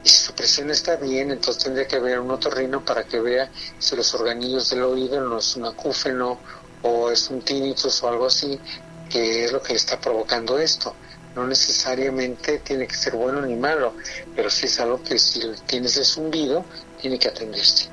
Y 0.05 0.09
si 0.09 0.27
su 0.27 0.33
presión 0.35 0.71
está 0.71 0.95
bien, 0.95 1.33
entonces 1.33 1.65
tendría 1.65 1.89
que 1.89 1.99
ver 1.99 2.21
un 2.21 2.31
otorrino 2.31 2.85
para 2.85 3.03
que 3.05 3.21
vea 3.21 3.51
si 3.81 3.97
los 3.97 4.15
organillos 4.15 4.71
del 4.71 4.85
oído 4.85 5.21
no 5.21 5.39
es 5.39 5.57
un 5.57 5.65
acúfeno 5.65 6.39
o 6.83 7.11
es 7.11 7.29
un 7.29 7.41
tinnitus 7.43 8.03
o 8.05 8.09
algo 8.09 8.27
así, 8.27 8.61
que 9.11 9.45
es 9.45 9.53
lo 9.53 9.63
que 9.63 9.75
está 9.75 10.01
provocando 10.01 10.59
esto. 10.59 10.95
No 11.35 11.47
necesariamente 11.47 12.61
tiene 12.61 12.87
que 12.87 12.95
ser 12.95 13.15
bueno 13.15 13.43
ni 13.43 13.55
malo, 13.57 13.95
pero 14.35 14.49
si 14.49 14.67
es 14.67 14.81
algo 14.81 15.03
que 15.03 15.19
si 15.19 15.41
tiene 15.67 15.87
ese 15.87 16.05
zumbido, 16.05 16.65
tiene 17.01 17.19
que 17.19 17.29
atenderse. 17.29 17.89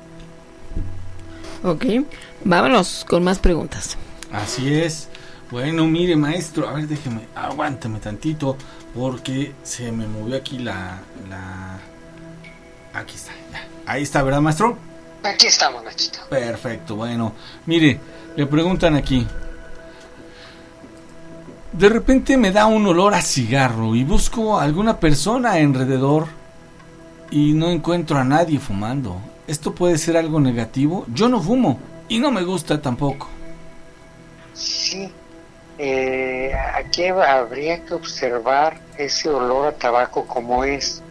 Ok, 1.62 1.84
vámonos 2.44 3.04
con 3.08 3.22
más 3.22 3.38
preguntas. 3.38 3.96
Así 4.32 4.74
es. 4.74 5.08
Bueno, 5.50 5.86
mire, 5.86 6.16
maestro, 6.16 6.68
a 6.68 6.72
ver, 6.72 6.88
déjeme, 6.88 7.28
aguántame 7.34 8.00
tantito, 8.00 8.56
porque 8.94 9.54
se 9.62 9.92
me 9.92 10.06
movió 10.06 10.36
aquí 10.36 10.58
la. 10.58 11.00
la... 11.28 11.78
Aquí 12.92 13.14
está, 13.14 13.32
ya. 13.52 13.66
Ahí 13.86 14.02
está, 14.02 14.22
¿verdad, 14.22 14.40
maestro? 14.40 14.78
Aquí 15.22 15.46
estamos, 15.46 15.82
Nachito. 15.84 16.18
Perfecto, 16.28 16.96
bueno. 16.96 17.34
Mire, 17.66 18.00
le 18.36 18.46
preguntan 18.46 18.94
aquí. 18.94 19.26
De 21.74 21.88
repente 21.88 22.36
me 22.36 22.52
da 22.52 22.66
un 22.66 22.86
olor 22.86 23.14
a 23.14 23.20
cigarro 23.20 23.96
y 23.96 24.04
busco 24.04 24.56
a 24.56 24.62
alguna 24.62 25.00
persona 25.00 25.54
alrededor 25.54 26.28
y 27.32 27.52
no 27.52 27.68
encuentro 27.68 28.16
a 28.16 28.22
nadie 28.22 28.60
fumando. 28.60 29.20
¿Esto 29.48 29.74
puede 29.74 29.98
ser 29.98 30.16
algo 30.16 30.38
negativo? 30.38 31.04
Yo 31.12 31.28
no 31.28 31.42
fumo 31.42 31.80
y 32.08 32.20
no 32.20 32.30
me 32.30 32.44
gusta 32.44 32.80
tampoco. 32.80 33.28
Sí, 34.52 35.10
eh, 35.76 36.52
aquí 36.76 37.06
habría 37.06 37.84
que 37.84 37.94
observar 37.94 38.80
ese 38.96 39.28
olor 39.28 39.66
a 39.66 39.72
tabaco 39.72 40.28
como 40.28 40.62
es. 40.62 41.02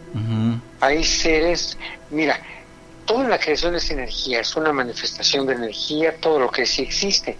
Hay 0.80 1.04
seres, 1.04 1.76
mira, 2.10 2.40
toda 3.04 3.28
la 3.28 3.38
creación 3.38 3.74
es 3.74 3.90
energía, 3.90 4.40
es 4.40 4.56
una 4.56 4.72
manifestación 4.72 5.46
de 5.46 5.56
energía, 5.56 6.16
todo 6.22 6.38
lo 6.38 6.50
que 6.50 6.64
sí 6.64 6.80
existe. 6.80 7.36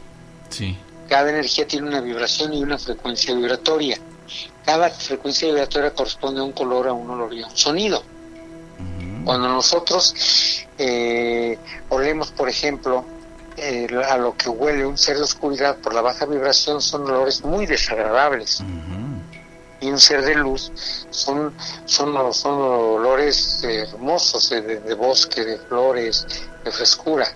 Sí. 0.51 0.77
Cada 1.09 1.31
energía 1.31 1.67
tiene 1.67 1.89
una 1.89 2.01
vibración 2.01 2.55
y 2.55 2.63
una 2.63 2.79
frecuencia 2.79 3.35
vibratoria. 3.35 3.99
Cada 4.65 4.91
frecuencia 4.91 5.49
vibratoria 5.49 5.93
corresponde 5.93 6.41
a 6.41 6.45
un 6.45 6.53
color, 6.53 6.89
a 6.89 6.93
un 6.93 7.11
olor 7.11 7.33
y 7.35 7.43
a 7.43 7.47
un 7.47 7.57
sonido. 7.57 8.03
Cuando 9.25 9.49
nosotros 9.49 10.67
eh, 10.79 11.59
olemos, 11.89 12.31
por 12.33 12.49
ejemplo, 12.49 13.05
eh, 13.57 13.87
a 14.09 14.17
lo 14.17 14.37
que 14.37 14.49
huele 14.49 14.85
un 14.85 14.99
ser 14.99 15.17
de 15.17 15.23
oscuridad 15.23 15.77
por 15.79 15.95
la 15.95 16.03
baja 16.03 16.27
vibración 16.27 16.81
son 16.81 17.03
olores 17.03 17.45
muy 17.45 17.67
desagradables. 17.67 18.63
Y 19.81 19.91
un 19.91 20.01
ser 20.01 20.23
de 20.25 20.35
luz 20.35 20.73
son, 21.11 21.55
son, 21.85 22.35
son 22.35 22.61
olores 22.61 23.63
hermosos 23.63 24.51
de, 24.51 24.95
bosque, 24.95 25.45
de 25.45 25.59
flores, 25.59 26.27
de 26.65 26.73
frescura. 26.73 27.29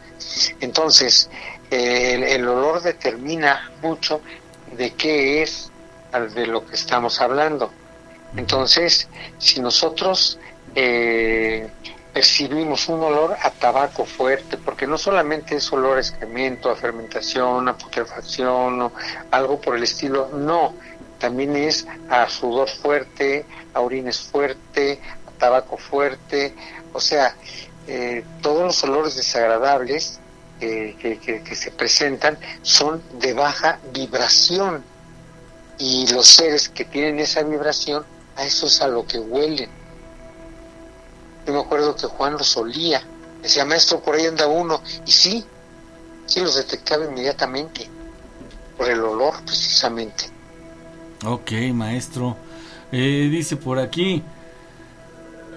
Entonces, 0.61 1.29
el, 1.71 2.49
olor 2.49 2.83
determina 2.83 3.71
mucho 3.83 4.21
de 4.77 4.95
qué 4.95 5.43
es 5.43 5.71
de 6.35 6.47
lo 6.47 6.67
que 6.67 6.75
estamos 6.75 7.21
hablando. 7.21 7.71
Entonces, 8.37 9.09
si 9.39 9.61
nosotros 9.61 10.39
eh, 10.75 11.69
percibimos 12.13 12.89
un 12.89 13.03
olor 13.03 13.37
a 13.43 13.51
tabaco 13.51 14.05
fuerte, 14.05 14.57
porque 14.57 14.87
no 14.87 14.99
solamente 14.99 15.57
es 15.57 15.73
olor 15.73 15.99
a 15.99 16.01
excremento, 16.01 16.71
a 16.71 16.77
fermentación, 16.77 17.69
a 17.69 17.77
putrefacción 17.77 18.83
o 18.83 18.93
algo 19.31 19.61
por 19.61 19.77
el 19.77 19.83
estilo, 19.83 20.31
no, 20.35 20.75
también 21.19 21.57
es 21.57 21.87
a 22.09 22.29
sudor 22.29 22.69
fuerte, 22.69 23.45
a 23.75 23.81
orines 23.81 24.21
fuerte, 24.21 25.01
a 25.27 25.39
tabaco 25.39 25.77
fuerte, 25.77 26.55
o 26.93 27.01
sea, 27.01 27.35
eh, 27.87 28.25
todos 28.43 28.63
los 28.65 28.85
olores 28.85 29.17
desagradables 29.17 30.21
que, 30.59 31.43
que, 31.45 31.55
se 31.55 31.71
presentan 31.71 32.39
son 32.63 33.03
de 33.21 33.33
baja 33.33 33.79
vibración 33.93 34.83
y 35.79 36.07
los 36.09 36.27
seres 36.27 36.69
que 36.69 36.85
tienen 36.85 37.21
esa 37.21 37.43
vibración, 37.43 38.05
a 38.37 38.45
eso 38.45 38.67
es 38.67 38.81
a 38.81 38.89
lo 38.89 39.07
que 39.07 39.19
huelen. 39.19 39.71
Yo 41.47 41.53
me 41.53 41.61
acuerdo 41.61 41.95
que 41.95 42.07
Juan 42.07 42.33
los 42.33 42.57
olía, 42.57 43.03
decía, 43.43 43.65
maestro, 43.65 44.01
por 44.01 44.17
ahí 44.17 44.27
anda 44.27 44.49
uno, 44.49 44.83
y 45.07 45.13
sí, 45.13 45.45
sí 46.27 46.41
los 46.41 46.57
detectaba 46.57 47.05
inmediatamente, 47.05 47.89
por 48.77 48.89
el 48.91 49.01
olor 49.01 49.35
precisamente. 49.45 50.25
Ok, 51.25 51.53
maestro. 51.73 52.37
Eh, 52.91 53.29
dice 53.31 53.57
por 53.57 53.79
aquí, 53.79 54.23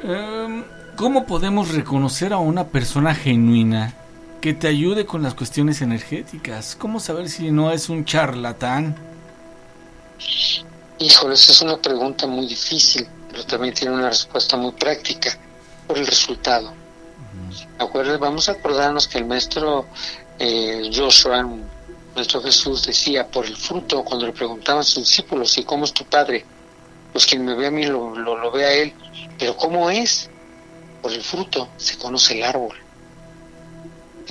em, 0.04 0.64
¿cómo 0.95 1.26
podemos 1.26 1.74
reconocer 1.74 2.34
a 2.34 2.38
una 2.38 2.68
persona 2.68 3.16
genuina 3.16 3.95
que 4.41 4.53
te 4.53 4.67
ayude 4.67 5.05
con 5.05 5.21
las 5.21 5.35
cuestiones 5.35 5.81
energéticas? 5.81 6.75
¿Cómo 6.75 6.99
saber 6.99 7.29
si 7.29 7.51
no 7.51 7.71
es 7.71 7.89
un 7.89 8.03
charlatán? 8.05 8.95
Híjole, 10.99 11.35
esa 11.35 11.51
es 11.51 11.61
una 11.61 11.77
pregunta 11.77 12.27
muy 12.27 12.47
difícil, 12.47 13.07
pero 13.29 13.45
también 13.45 13.73
tiene 13.73 13.93
una 13.93 14.09
respuesta 14.09 14.57
muy 14.57 14.71
práctica 14.73 15.37
el 15.95 16.05
resultado. 16.05 16.73
Vamos 18.19 18.49
a 18.49 18.53
acordarnos 18.53 19.07
que 19.07 19.17
el 19.17 19.25
maestro 19.25 19.87
eh, 20.39 20.89
Joshua, 20.93 21.47
nuestro 22.15 22.41
Jesús, 22.41 22.85
decía 22.85 23.27
por 23.27 23.45
el 23.45 23.55
fruto, 23.55 24.03
cuando 24.03 24.25
le 24.25 24.33
preguntaban 24.33 24.81
a 24.81 24.83
sus 24.83 25.07
discípulos, 25.07 25.57
¿y 25.57 25.63
cómo 25.63 25.85
es 25.85 25.93
tu 25.93 26.05
padre? 26.05 26.45
Pues 27.11 27.25
quien 27.25 27.43
me 27.43 27.55
ve 27.55 27.67
a 27.67 27.71
mí 27.71 27.85
lo, 27.85 28.15
lo 28.15 28.51
ve 28.51 28.65
a 28.65 28.73
él, 28.73 28.93
pero 29.37 29.57
¿cómo 29.57 29.89
es? 29.89 30.29
Por 31.01 31.11
el 31.11 31.21
fruto 31.21 31.69
se 31.77 31.97
conoce 31.97 32.37
el 32.37 32.43
árbol. 32.43 32.80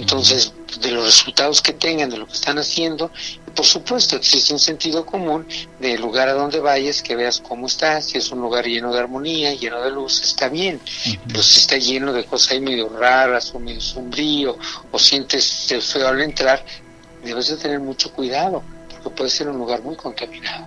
Entonces, 0.00 0.54
de 0.80 0.92
los 0.92 1.04
resultados 1.04 1.60
que 1.60 1.74
tengan, 1.74 2.08
de 2.08 2.16
lo 2.16 2.26
que 2.26 2.32
están 2.32 2.58
haciendo, 2.58 3.10
por 3.54 3.66
supuesto, 3.66 4.16
existe 4.16 4.54
un 4.54 4.58
sentido 4.58 5.04
común 5.04 5.46
del 5.78 6.00
lugar 6.00 6.30
a 6.30 6.32
donde 6.32 6.58
vayas, 6.58 7.02
que 7.02 7.14
veas 7.14 7.38
cómo 7.38 7.66
está, 7.66 8.00
si 8.00 8.16
es 8.16 8.30
un 8.30 8.40
lugar 8.40 8.64
lleno 8.64 8.94
de 8.94 8.98
armonía, 8.98 9.52
lleno 9.52 9.82
de 9.82 9.90
luz, 9.90 10.22
está 10.22 10.48
bien, 10.48 10.80
pero 11.28 11.42
si 11.42 11.58
está 11.58 11.76
lleno 11.76 12.14
de 12.14 12.24
cosas 12.24 12.52
ahí 12.52 12.60
medio 12.62 12.88
raras 12.88 13.54
o 13.54 13.58
medio 13.58 13.82
sombrío, 13.82 14.56
o 14.90 14.98
sientes 14.98 15.68
feo 15.82 16.08
al 16.08 16.22
entrar, 16.22 16.64
debes 17.22 17.48
de 17.48 17.58
tener 17.58 17.78
mucho 17.78 18.10
cuidado, 18.10 18.62
porque 18.88 19.10
puede 19.10 19.28
ser 19.28 19.50
un 19.50 19.58
lugar 19.58 19.82
muy 19.82 19.96
contaminado. 19.96 20.64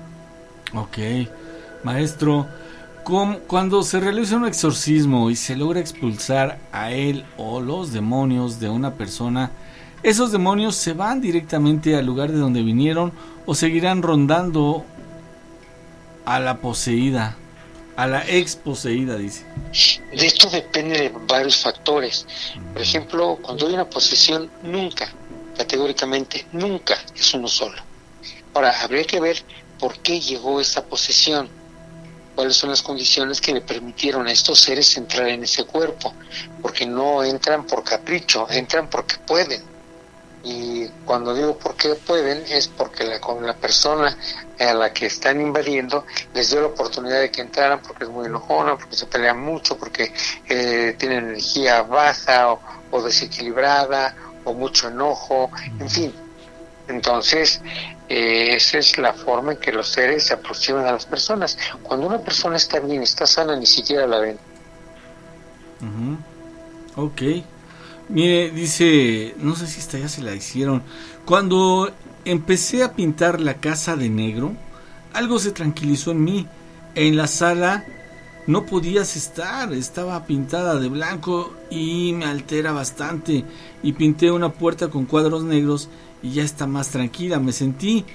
Ok, 0.75 0.99
maestro, 1.81 2.47
cuando 3.03 3.83
se 3.83 3.99
realiza 3.99 4.37
un 4.37 4.45
exorcismo 4.45 5.29
y 5.29 5.35
se 5.35 5.55
logra 5.55 5.79
expulsar 5.79 6.59
a 6.71 6.91
él 6.91 7.25
o 7.37 7.59
los 7.59 7.91
demonios 7.91 8.59
de 8.59 8.69
una 8.69 8.93
persona, 8.93 9.51
¿esos 10.03 10.31
demonios 10.31 10.75
se 10.75 10.93
van 10.93 11.19
directamente 11.19 11.95
al 11.95 12.05
lugar 12.05 12.31
de 12.31 12.37
donde 12.37 12.63
vinieron 12.63 13.11
o 13.45 13.55
seguirán 13.55 14.01
rondando 14.01 14.85
a 16.25 16.39
la 16.39 16.57
poseída, 16.57 17.35
a 17.97 18.07
la 18.07 18.25
exposeída, 18.27 19.17
dice? 19.17 19.45
De 20.15 20.25
esto 20.25 20.49
depende 20.49 20.97
de 20.97 21.13
varios 21.27 21.57
factores. 21.57 22.25
Por 22.71 22.81
ejemplo, 22.81 23.37
cuando 23.41 23.67
hay 23.67 23.73
una 23.73 23.89
posesión, 23.89 24.49
nunca, 24.63 25.09
categóricamente, 25.57 26.45
nunca 26.53 26.95
es 27.13 27.33
uno 27.33 27.49
solo. 27.49 27.81
Ahora, 28.53 28.73
habría 28.81 29.03
que 29.03 29.19
ver 29.19 29.43
por 29.79 29.97
qué 29.99 30.21
llegó 30.21 30.61
esa 30.61 30.85
posesión 30.85 31.49
cuáles 32.35 32.55
son 32.55 32.69
las 32.69 32.81
condiciones 32.81 33.39
que 33.41 33.53
le 33.53 33.61
permitieron 33.61 34.27
a 34.27 34.31
estos 34.31 34.59
seres 34.59 34.95
entrar 34.97 35.27
en 35.27 35.43
ese 35.43 35.65
cuerpo, 35.65 36.13
porque 36.61 36.85
no 36.85 37.23
entran 37.23 37.65
por 37.65 37.83
capricho, 37.83 38.47
entran 38.49 38.89
porque 38.89 39.15
pueden. 39.25 39.61
Y 40.45 40.87
cuando 41.05 41.33
digo 41.33 41.57
por 41.57 41.75
qué 41.75 41.95
pueden 41.95 42.43
es 42.49 42.67
porque 42.67 43.05
la, 43.05 43.21
con 43.21 43.47
la 43.47 43.55
persona 43.55 44.17
a 44.59 44.73
la 44.73 44.91
que 44.91 45.05
están 45.05 45.39
invadiendo 45.39 46.05
les 46.33 46.51
dio 46.51 46.59
la 46.59 46.67
oportunidad 46.67 47.21
de 47.21 47.31
que 47.31 47.39
entraran 47.39 47.81
porque 47.81 48.03
es 48.03 48.09
muy 48.09 48.25
enojona, 48.25 48.77
porque 48.77 48.95
se 48.95 49.05
pelean 49.05 49.39
mucho, 49.39 49.77
porque 49.77 50.13
eh, 50.49 50.95
tienen 50.97 51.29
energía 51.29 51.83
baja 51.83 52.51
o, 52.51 52.59
o 52.91 53.01
desequilibrada 53.01 54.15
o 54.43 54.53
mucho 54.53 54.89
enojo, 54.89 55.49
en 55.79 55.89
fin. 55.89 56.22
Entonces, 56.87 57.61
eh, 58.09 58.55
esa 58.55 58.77
es 58.77 58.97
la 58.97 59.13
forma 59.13 59.53
en 59.53 59.57
que 59.57 59.71
los 59.71 59.87
seres 59.87 60.27
se 60.27 60.33
aproximan 60.33 60.85
a 60.85 60.91
las 60.91 61.05
personas. 61.05 61.57
Cuando 61.81 62.07
una 62.07 62.19
persona 62.19 62.57
está 62.57 62.79
bien, 62.79 63.01
está 63.01 63.25
sana, 63.25 63.55
ni 63.55 63.65
siquiera 63.65 64.05
la 64.07 64.19
ven. 64.19 64.37
Ok. 66.95 67.21
Mire, 68.09 68.51
dice, 68.51 69.33
no 69.37 69.55
sé 69.55 69.67
si 69.67 69.79
esta 69.79 69.97
ya 69.97 70.09
se 70.09 70.21
la 70.21 70.35
hicieron. 70.35 70.83
Cuando 71.25 71.91
empecé 72.25 72.83
a 72.83 72.93
pintar 72.93 73.39
la 73.39 73.55
casa 73.55 73.95
de 73.95 74.09
negro, 74.09 74.53
algo 75.13 75.39
se 75.39 75.51
tranquilizó 75.51 76.11
en 76.11 76.23
mí. 76.23 76.47
En 76.95 77.15
la 77.17 77.27
sala 77.27 77.85
no 78.45 78.65
podías 78.65 79.15
estar, 79.15 79.73
estaba 79.73 80.25
pintada 80.25 80.77
de 80.79 80.89
blanco 80.89 81.53
y 81.69 82.13
me 82.13 82.25
altera 82.25 82.73
bastante. 82.73 83.45
Y 83.81 83.93
pinté 83.93 84.31
una 84.31 84.49
puerta 84.49 84.89
con 84.89 85.05
cuadros 85.05 85.43
negros 85.43 85.89
y 86.23 86.31
ya 86.31 86.43
está 86.43 86.65
más 86.65 86.89
tranquila, 86.89 87.39
me 87.39 87.51
sentí 87.51 88.05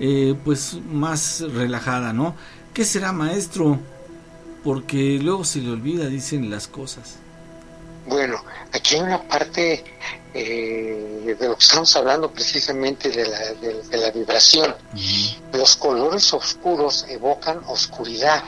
eh, 0.00 0.34
pues 0.44 0.78
más 0.90 1.40
relajada, 1.40 2.12
¿no? 2.12 2.34
¿Qué 2.72 2.84
será 2.84 3.12
maestro? 3.12 3.78
Porque 4.64 5.18
luego 5.22 5.44
se 5.44 5.60
le 5.60 5.70
olvida, 5.70 6.06
dicen 6.06 6.50
las 6.50 6.66
cosas. 6.66 7.16
Bueno, 8.06 8.42
aquí 8.72 8.96
hay 8.96 9.02
una 9.02 9.22
parte 9.22 9.84
eh, 10.32 11.36
de 11.38 11.48
lo 11.48 11.56
que 11.56 11.62
estamos 11.62 11.94
hablando 11.94 12.30
precisamente 12.30 13.10
de 13.10 13.26
la, 13.28 13.38
de, 13.54 13.98
la 13.98 14.10
vibración. 14.10 14.74
Los 15.52 15.76
colores 15.76 16.32
oscuros 16.32 17.04
evocan 17.08 17.60
oscuridad, 17.66 18.42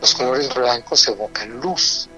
los 0.00 0.14
colores 0.14 0.54
blancos 0.54 1.08
evocan 1.08 1.60
luz. 1.60 2.08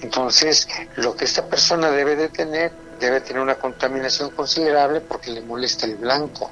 Entonces, 0.00 0.66
lo 0.96 1.14
que 1.14 1.26
esta 1.26 1.46
persona 1.46 1.90
debe 1.90 2.16
de 2.16 2.28
tener 2.28 2.72
debe 3.02 3.20
tener 3.20 3.42
una 3.42 3.56
contaminación 3.56 4.30
considerable 4.30 5.00
porque 5.00 5.32
le 5.32 5.40
molesta 5.40 5.86
el 5.86 5.96
blanco. 5.96 6.50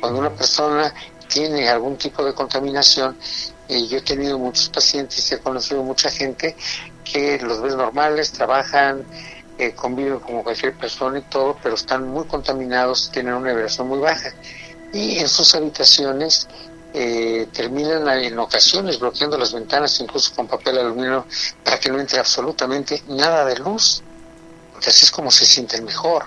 Cuando 0.00 0.20
una 0.20 0.30
persona 0.30 0.94
tiene 1.28 1.68
algún 1.68 1.96
tipo 1.96 2.24
de 2.24 2.32
contaminación, 2.32 3.16
eh, 3.68 3.86
yo 3.88 3.98
he 3.98 4.02
tenido 4.02 4.38
muchos 4.38 4.68
pacientes 4.68 5.30
y 5.30 5.34
he 5.34 5.38
conocido 5.38 5.82
mucha 5.82 6.10
gente 6.10 6.56
que 7.04 7.38
los 7.40 7.60
ves 7.60 7.74
normales, 7.74 8.30
trabajan, 8.30 9.04
eh, 9.58 9.72
conviven 9.74 10.20
como 10.20 10.44
cualquier 10.44 10.74
persona 10.74 11.18
y 11.18 11.22
todo, 11.22 11.56
pero 11.60 11.74
están 11.74 12.08
muy 12.08 12.24
contaminados, 12.26 13.10
tienen 13.12 13.34
una 13.34 13.52
vibración 13.52 13.88
muy 13.88 13.98
baja. 13.98 14.32
Y 14.92 15.18
en 15.18 15.28
sus 15.28 15.54
habitaciones 15.54 16.46
eh, 16.94 17.48
terminan 17.52 18.06
en 18.08 18.38
ocasiones 18.38 19.00
bloqueando 19.00 19.38
las 19.38 19.52
ventanas, 19.52 19.98
incluso 20.00 20.34
con 20.36 20.46
papel 20.46 20.78
aluminio, 20.78 21.26
para 21.64 21.80
que 21.80 21.90
no 21.90 21.98
entre 21.98 22.20
absolutamente 22.20 23.02
nada 23.08 23.44
de 23.44 23.58
luz 23.58 24.02
así 24.90 25.04
es 25.04 25.10
como 25.10 25.30
se 25.30 25.44
sienten 25.44 25.84
mejor. 25.84 26.24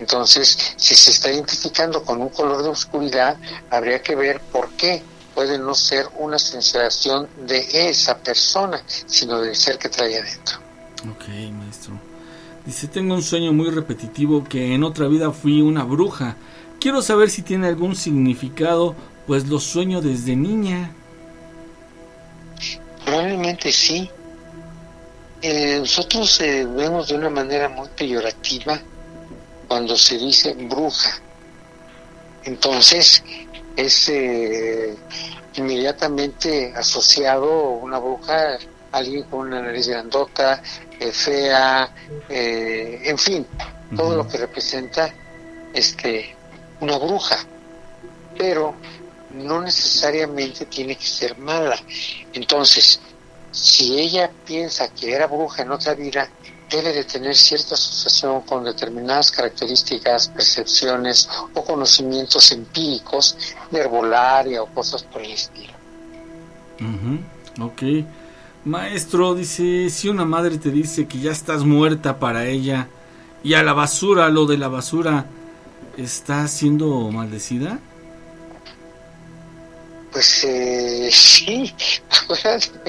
Entonces, 0.00 0.74
si 0.76 0.94
se 0.94 1.10
está 1.10 1.30
identificando 1.30 2.02
con 2.02 2.20
un 2.20 2.30
color 2.30 2.62
de 2.62 2.70
oscuridad, 2.70 3.36
habría 3.70 4.02
que 4.02 4.14
ver 4.14 4.40
por 4.40 4.70
qué 4.70 5.02
puede 5.34 5.58
no 5.58 5.74
ser 5.74 6.06
una 6.18 6.38
sensación 6.38 7.28
de 7.46 7.66
esa 7.90 8.16
persona, 8.16 8.82
sino 8.86 9.40
del 9.40 9.54
ser 9.54 9.78
que 9.78 9.90
trae 9.90 10.18
adentro. 10.18 10.58
Ok, 11.10 11.28
maestro. 11.52 11.92
Dice, 12.64 12.88
tengo 12.88 13.14
un 13.14 13.22
sueño 13.22 13.52
muy 13.52 13.68
repetitivo 13.68 14.44
que 14.44 14.74
en 14.74 14.84
otra 14.84 15.08
vida 15.08 15.30
fui 15.32 15.60
una 15.60 15.84
bruja. 15.84 16.36
Quiero 16.80 17.02
saber 17.02 17.28
si 17.28 17.42
tiene 17.42 17.66
algún 17.66 17.94
significado, 17.96 18.94
pues 19.26 19.46
lo 19.46 19.60
sueño 19.60 20.00
desde 20.00 20.36
niña. 20.36 20.90
Probablemente 23.04 23.70
sí. 23.70 24.10
Eh, 25.46 25.76
nosotros 25.78 26.40
eh, 26.40 26.64
vemos 26.64 27.08
de 27.08 27.16
una 27.16 27.28
manera 27.28 27.68
muy 27.68 27.86
peyorativa 27.88 28.80
cuando 29.68 29.94
se 29.94 30.16
dice 30.16 30.54
bruja. 30.54 31.20
Entonces, 32.44 33.22
es 33.76 34.08
eh, 34.08 34.96
inmediatamente 35.56 36.72
asociado 36.74 37.72
una 37.72 37.98
bruja, 37.98 38.56
alguien 38.90 39.24
con 39.24 39.40
una 39.40 39.60
nariz 39.60 39.86
grandota, 39.86 40.62
eh, 40.98 41.12
fea, 41.12 41.94
eh, 42.26 43.02
en 43.04 43.18
fin, 43.18 43.46
todo 43.94 44.16
lo 44.16 44.26
que 44.26 44.38
representa 44.38 45.12
este 45.74 46.34
una 46.80 46.96
bruja. 46.96 47.36
Pero 48.38 48.76
no 49.34 49.60
necesariamente 49.60 50.64
tiene 50.64 50.96
que 50.96 51.06
ser 51.06 51.36
mala. 51.36 51.76
Entonces, 52.32 52.98
si 53.54 54.00
ella 54.00 54.28
piensa 54.44 54.88
que 54.88 55.12
era 55.12 55.28
bruja 55.28 55.62
en 55.62 55.70
otra 55.70 55.94
vida, 55.94 56.28
debe 56.68 56.92
de 56.92 57.04
tener 57.04 57.36
cierta 57.36 57.74
asociación 57.74 58.40
con 58.42 58.64
determinadas 58.64 59.30
características, 59.30 60.28
percepciones 60.28 61.28
o 61.54 61.64
conocimientos 61.64 62.50
empíricos 62.50 63.36
de 63.70 64.58
o 64.58 64.66
cosas 64.66 65.04
por 65.04 65.22
el 65.22 65.30
estilo. 65.30 65.72
Ok. 67.60 67.82
Maestro, 68.64 69.34
dice, 69.34 69.88
si 69.88 70.08
una 70.08 70.24
madre 70.24 70.58
te 70.58 70.70
dice 70.70 71.06
que 71.06 71.20
ya 71.20 71.30
estás 71.30 71.62
muerta 71.62 72.18
para 72.18 72.46
ella 72.46 72.88
y 73.44 73.54
a 73.54 73.62
la 73.62 73.72
basura, 73.72 74.28
lo 74.30 74.46
de 74.46 74.58
la 74.58 74.66
basura, 74.68 75.26
¿está 75.96 76.48
siendo 76.48 77.08
maldecida? 77.12 77.78
Pues 80.14 80.44
eh, 80.44 81.10
sí, 81.12 81.74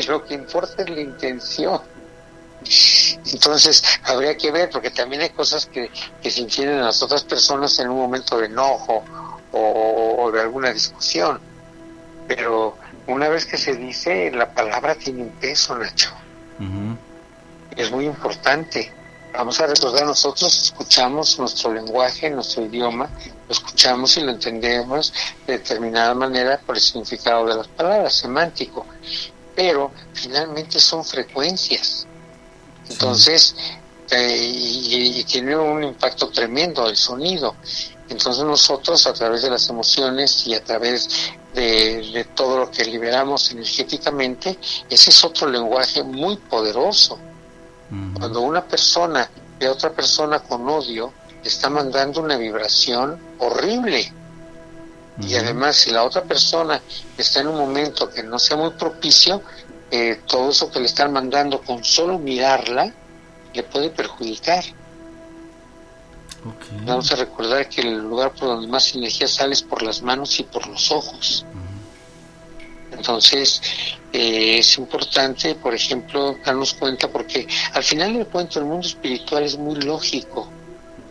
lo 0.08 0.24
que 0.24 0.36
importa 0.36 0.84
es 0.84 0.90
la 0.90 1.02
intención. 1.02 1.82
Entonces, 3.34 3.84
habría 4.04 4.38
que 4.38 4.52
ver, 4.52 4.70
porque 4.70 4.92
también 4.92 5.24
hay 5.24 5.30
cosas 5.32 5.66
que, 5.66 5.90
que 6.22 6.30
se 6.30 6.42
entienden 6.42 6.80
a 6.80 6.86
las 6.86 7.02
otras 7.02 7.24
personas 7.24 7.78
en 7.80 7.90
un 7.90 7.98
momento 7.98 8.38
de 8.38 8.46
enojo 8.46 9.04
o, 9.52 10.32
de 10.32 10.40
alguna 10.40 10.72
discusión. 10.72 11.40
Pero 12.28 12.78
una 13.08 13.28
vez 13.28 13.48
que 13.48 13.58
se 13.58 13.76
dice, 13.76 14.32
la 14.32 14.54
palabra 14.54 14.94
tiene 14.94 15.24
un 15.24 15.30
peso, 15.30 15.76
Nacho. 15.76 16.12
Es 17.76 17.92
muy 17.92 18.06
importante. 18.06 18.92
Vamos 19.34 19.60
a 19.60 19.66
recordar, 19.66 20.06
nosotros 20.06 20.64
escuchamos 20.64 21.40
nuestro 21.40 21.74
lenguaje, 21.74 22.30
nuestro 22.30 22.64
idioma, 22.66 23.10
lo 23.48 23.54
escuchamos 23.54 24.18
y 24.18 24.22
lo 24.22 24.32
entendemos 24.32 25.14
de 25.46 25.60
determinada 25.60 26.14
manera 26.14 26.60
por 26.66 26.76
el 26.76 26.82
significado 26.82 27.46
de 27.46 27.56
las 27.56 27.68
palabras, 27.68 28.14
semántico. 28.14 28.86
Pero 29.56 29.92
finalmente 30.14 30.80
son 30.80 31.04
frecuencias 31.06 32.08
entonces, 32.90 33.56
eh, 34.12 34.38
y, 34.38 35.24
tiene 35.24 35.56
un 35.56 35.84
impacto 35.84 36.30
tremendo 36.30 36.88
el 36.88 36.96
sonido. 36.96 37.56
Entonces 38.08 38.44
nosotros 38.44 39.06
a 39.08 39.14
través 39.14 39.42
de 39.42 39.50
las 39.50 39.68
emociones 39.70 40.46
y 40.46 40.54
a 40.54 40.64
través 40.64 41.10
de, 41.54 42.28
todo 42.36 42.60
lo 42.60 42.72
que 42.72 42.86
liberamos 42.86 43.52
energéticamente, 43.52 44.60
ese 44.90 45.10
es 45.10 45.24
otro 45.24 45.50
lenguaje 45.50 46.04
muy 46.04 46.38
poderoso. 46.38 47.18
Cuando 48.18 48.42
una 48.42 48.64
persona 48.64 49.30
ve 49.60 49.68
a 49.68 49.72
otra 49.72 49.92
persona 49.92 50.40
con 50.40 50.68
odio, 50.68 51.14
está 51.46 51.70
mandando 51.70 52.22
una 52.22 52.38
vibración 52.38 53.20
horrible. 53.40 54.12
Y 55.22 55.36
además, 55.36 55.78
si 55.78 55.92
la 55.92 56.04
otra 56.04 56.24
persona 56.24 56.82
está 57.18 57.40
en 57.40 57.48
un 57.48 57.58
momento 57.58 58.10
que 58.10 58.22
no 58.22 58.38
sea 58.38 58.58
muy 58.58 58.72
propicio, 58.72 59.42
eh, 59.90 60.20
todo 60.28 60.50
eso 60.50 60.70
que 60.70 60.80
le 60.80 60.88
están 60.88 61.14
mandando 61.14 61.62
con 61.62 61.84
solo 61.84 62.20
mirarla 62.20 62.92
le 63.54 63.64
puede 63.64 63.90
perjudicar. 63.92 64.64
Vamos 66.84 67.12
a 67.12 67.16
recordar 67.16 67.70
que 67.70 67.82
el 67.82 67.98
lugar 67.98 68.34
por 68.34 68.50
donde 68.50 68.68
más 68.68 68.94
energía 68.94 69.28
sale 69.28 69.54
es 69.54 69.64
por 69.64 69.82
las 69.82 70.02
manos 70.02 70.38
y 70.40 70.44
por 70.44 70.68
los 70.68 70.92
ojos. 70.92 71.46
Entonces, 72.92 73.62
eh, 74.12 74.60
es 74.60 74.78
importante, 74.78 75.56
por 75.56 75.74
ejemplo, 75.74 76.36
darnos 76.46 76.74
cuenta, 76.74 77.08
porque 77.08 77.48
al 77.74 77.84
final 77.84 78.14
del 78.14 78.28
cuento 78.28 78.60
el 78.60 78.66
mundo 78.66 78.86
espiritual 78.86 79.44
es 79.44 79.58
muy 79.58 79.76
lógico 79.76 80.50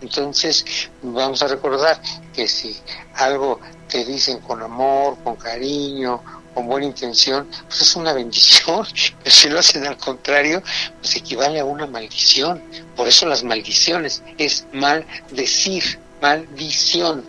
Entonces, 0.00 0.64
vamos 1.02 1.42
a 1.42 1.48
recordar 1.48 2.00
que 2.32 2.46
si 2.46 2.76
algo 3.14 3.60
te 3.88 4.04
dicen 4.04 4.38
con 4.40 4.62
amor, 4.62 5.16
con 5.24 5.36
cariño, 5.36 6.22
con 6.54 6.66
buena 6.66 6.86
intención, 6.86 7.48
pues 7.66 7.82
es 7.82 7.96
una 7.96 8.12
bendición. 8.12 8.86
Pero 9.22 9.30
si 9.34 9.48
lo 9.48 9.58
hacen 9.58 9.86
al 9.86 9.96
contrario, 9.96 10.62
pues 11.00 11.16
equivale 11.16 11.60
a 11.60 11.64
una 11.64 11.86
maldición. 11.86 12.62
Por 12.96 13.08
eso 13.08 13.26
las 13.26 13.42
maldiciones 13.42 14.22
es 14.38 14.66
maldecir, 14.72 15.98
maldición. 16.20 17.24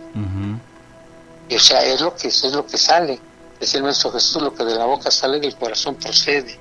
o 1.50 1.58
sea, 1.58 1.82
es 1.82 2.00
lo 2.00 2.14
que 2.14 2.28
es 2.28 2.44
lo 2.52 2.66
que 2.66 2.78
sale. 2.78 3.18
Es 3.58 3.74
el 3.74 3.82
nuestro 3.82 4.10
Jesús, 4.12 4.42
lo 4.42 4.54
que 4.54 4.64
de 4.64 4.74
la 4.74 4.86
boca 4.86 5.10
sale 5.10 5.38
del 5.38 5.54
corazón 5.54 5.96
procede. 5.96 6.58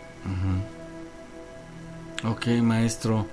Ok, 2.25 2.47
maestro. 2.61 3.25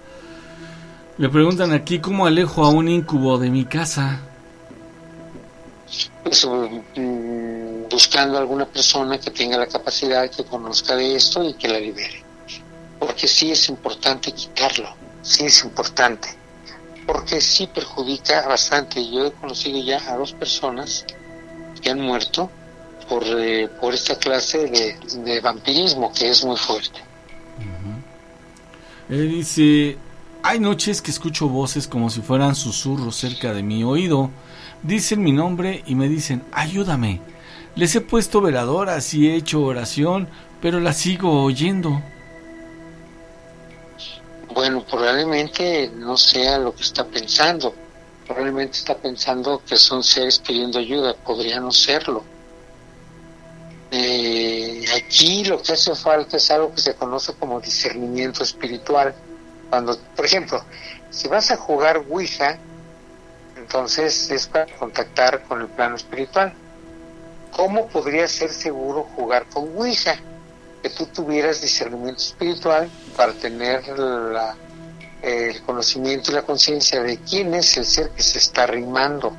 Le 1.18 1.30
preguntan 1.30 1.72
aquí 1.72 1.98
cómo 1.98 2.26
alejo 2.26 2.64
a 2.64 2.68
un 2.68 2.88
incubo 2.88 3.38
de 3.38 3.48
mi 3.48 3.64
casa. 3.64 4.20
Pues, 6.22 6.46
mm, 6.46 7.88
buscando 7.90 8.36
alguna 8.36 8.66
persona 8.66 9.18
que 9.18 9.30
tenga 9.30 9.56
la 9.56 9.66
capacidad, 9.66 10.30
que 10.30 10.44
conozca 10.44 10.94
de 10.94 11.16
esto 11.16 11.42
y 11.48 11.54
que 11.54 11.68
la 11.68 11.80
libere. 11.80 12.22
Porque 12.98 13.26
sí 13.28 13.50
es 13.50 13.68
importante 13.70 14.32
quitarlo, 14.32 14.90
sí 15.22 15.46
es 15.46 15.64
importante. 15.64 16.28
Porque 17.06 17.40
sí 17.40 17.66
perjudica 17.66 18.46
bastante. 18.46 19.08
Yo 19.10 19.26
he 19.26 19.32
conocido 19.32 19.78
ya 19.82 19.98
a 20.12 20.16
dos 20.16 20.34
personas 20.34 21.06
que 21.80 21.90
han 21.90 22.00
muerto 22.00 22.50
por, 23.08 23.22
eh, 23.24 23.68
por 23.80 23.94
esta 23.94 24.18
clase 24.18 24.66
de, 24.66 25.40
vampirismo 25.40 26.12
que 26.12 26.28
es 26.28 26.44
muy 26.44 26.56
fuerte. 26.56 27.00
Él 29.08 29.30
dice, 29.30 29.96
hay 30.46 30.60
noches 30.60 31.02
que 31.02 31.10
escucho 31.10 31.48
voces 31.48 31.88
como 31.88 32.08
si 32.08 32.20
fueran 32.20 32.54
susurros 32.54 33.16
cerca 33.16 33.52
de 33.52 33.64
mi 33.64 33.82
oído. 33.82 34.30
Dicen 34.84 35.20
mi 35.20 35.32
nombre 35.32 35.82
y 35.86 35.96
me 35.96 36.08
dicen, 36.08 36.44
ayúdame. 36.52 37.20
Les 37.74 37.96
he 37.96 38.00
puesto 38.00 38.40
veladoras 38.40 39.12
y 39.12 39.28
he 39.28 39.34
hecho 39.34 39.62
oración, 39.62 40.28
pero 40.62 40.78
las 40.78 40.98
sigo 40.98 41.42
oyendo. 41.42 42.00
Bueno, 44.54 44.84
probablemente 44.88 45.90
no 45.96 46.16
sea 46.16 46.58
lo 46.58 46.72
que 46.72 46.82
está 46.82 47.04
pensando. 47.04 47.74
Probablemente 48.24 48.78
está 48.78 48.96
pensando 48.96 49.60
que 49.66 49.76
son 49.76 50.04
seres 50.04 50.38
pidiendo 50.38 50.78
ayuda. 50.78 51.14
Podría 51.14 51.58
no 51.58 51.72
serlo. 51.72 52.22
Eh, 53.90 54.84
aquí 54.94 55.44
lo 55.44 55.60
que 55.60 55.72
hace 55.72 55.92
falta 55.96 56.36
es 56.36 56.48
algo 56.52 56.72
que 56.72 56.80
se 56.80 56.94
conoce 56.94 57.34
como 57.34 57.60
discernimiento 57.60 58.44
espiritual. 58.44 59.12
Cuando, 59.70 59.98
por 60.14 60.24
ejemplo, 60.24 60.62
si 61.10 61.28
vas 61.28 61.50
a 61.50 61.56
jugar 61.56 62.04
Ouija, 62.08 62.58
entonces 63.56 64.30
es 64.30 64.46
para 64.46 64.66
contactar 64.76 65.42
con 65.44 65.60
el 65.60 65.68
plano 65.68 65.96
espiritual. 65.96 66.52
¿Cómo 67.52 67.88
podría 67.88 68.28
ser 68.28 68.50
seguro 68.50 69.04
jugar 69.16 69.46
con 69.46 69.76
Ouija? 69.76 70.16
Que 70.82 70.90
tú 70.90 71.06
tuvieras 71.06 71.62
discernimiento 71.62 72.20
espiritual 72.20 72.88
para 73.16 73.32
tener 73.32 73.88
la, 73.98 74.54
el 75.22 75.62
conocimiento 75.62 76.30
y 76.30 76.34
la 76.34 76.42
conciencia 76.42 77.02
de 77.02 77.18
quién 77.18 77.54
es 77.54 77.76
el 77.76 77.86
ser 77.86 78.10
que 78.10 78.22
se 78.22 78.38
está 78.38 78.64
arrimando. 78.64 79.34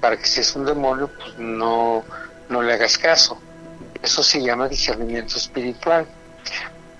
Para 0.00 0.16
que 0.16 0.26
si 0.26 0.40
es 0.40 0.54
un 0.54 0.64
demonio, 0.64 1.08
pues 1.08 1.38
no, 1.38 2.04
no 2.48 2.62
le 2.62 2.74
hagas 2.74 2.98
caso. 2.98 3.38
Eso 4.02 4.22
se 4.22 4.42
llama 4.42 4.68
discernimiento 4.68 5.36
espiritual. 5.36 6.06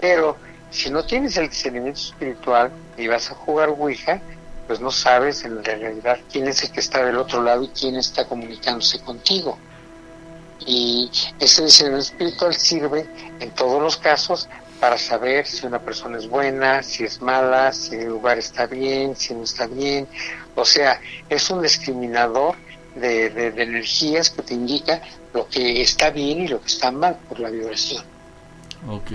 Pero 0.00 0.36
si 0.72 0.90
no 0.90 1.04
tienes 1.04 1.36
el 1.36 1.50
discernimiento 1.50 2.00
espiritual 2.00 2.72
y 2.96 3.06
vas 3.06 3.30
a 3.30 3.34
jugar 3.34 3.68
Ouija, 3.68 4.20
pues 4.66 4.80
no 4.80 4.90
sabes 4.90 5.44
en 5.44 5.62
realidad 5.62 6.18
quién 6.32 6.48
es 6.48 6.62
el 6.62 6.72
que 6.72 6.80
está 6.80 7.04
del 7.04 7.18
otro 7.18 7.42
lado 7.42 7.62
y 7.62 7.68
quién 7.68 7.96
está 7.96 8.24
comunicándose 8.24 8.98
contigo. 9.00 9.58
Y 10.64 11.10
ese 11.38 11.64
discernimiento 11.64 12.12
espiritual 12.12 12.54
sirve 12.54 13.06
en 13.38 13.50
todos 13.50 13.82
los 13.82 13.98
casos 13.98 14.48
para 14.80 14.96
saber 14.96 15.46
si 15.46 15.66
una 15.66 15.78
persona 15.78 16.16
es 16.16 16.26
buena, 16.26 16.82
si 16.82 17.04
es 17.04 17.20
mala, 17.20 17.72
si 17.72 17.96
el 17.96 18.08
lugar 18.08 18.38
está 18.38 18.66
bien, 18.66 19.14
si 19.14 19.34
no 19.34 19.44
está 19.44 19.66
bien. 19.66 20.08
O 20.54 20.64
sea, 20.64 21.00
es 21.28 21.50
un 21.50 21.60
discriminador 21.60 22.56
de, 22.94 23.28
de 23.28 23.62
energías 23.62 24.30
que 24.30 24.42
te 24.42 24.54
indica 24.54 25.02
lo 25.34 25.46
que 25.48 25.82
está 25.82 26.10
bien 26.10 26.40
y 26.40 26.48
lo 26.48 26.60
que 26.60 26.68
está 26.68 26.90
mal 26.90 27.18
por 27.28 27.40
la 27.40 27.50
vibración. 27.50 28.04
Ok. 28.88 29.10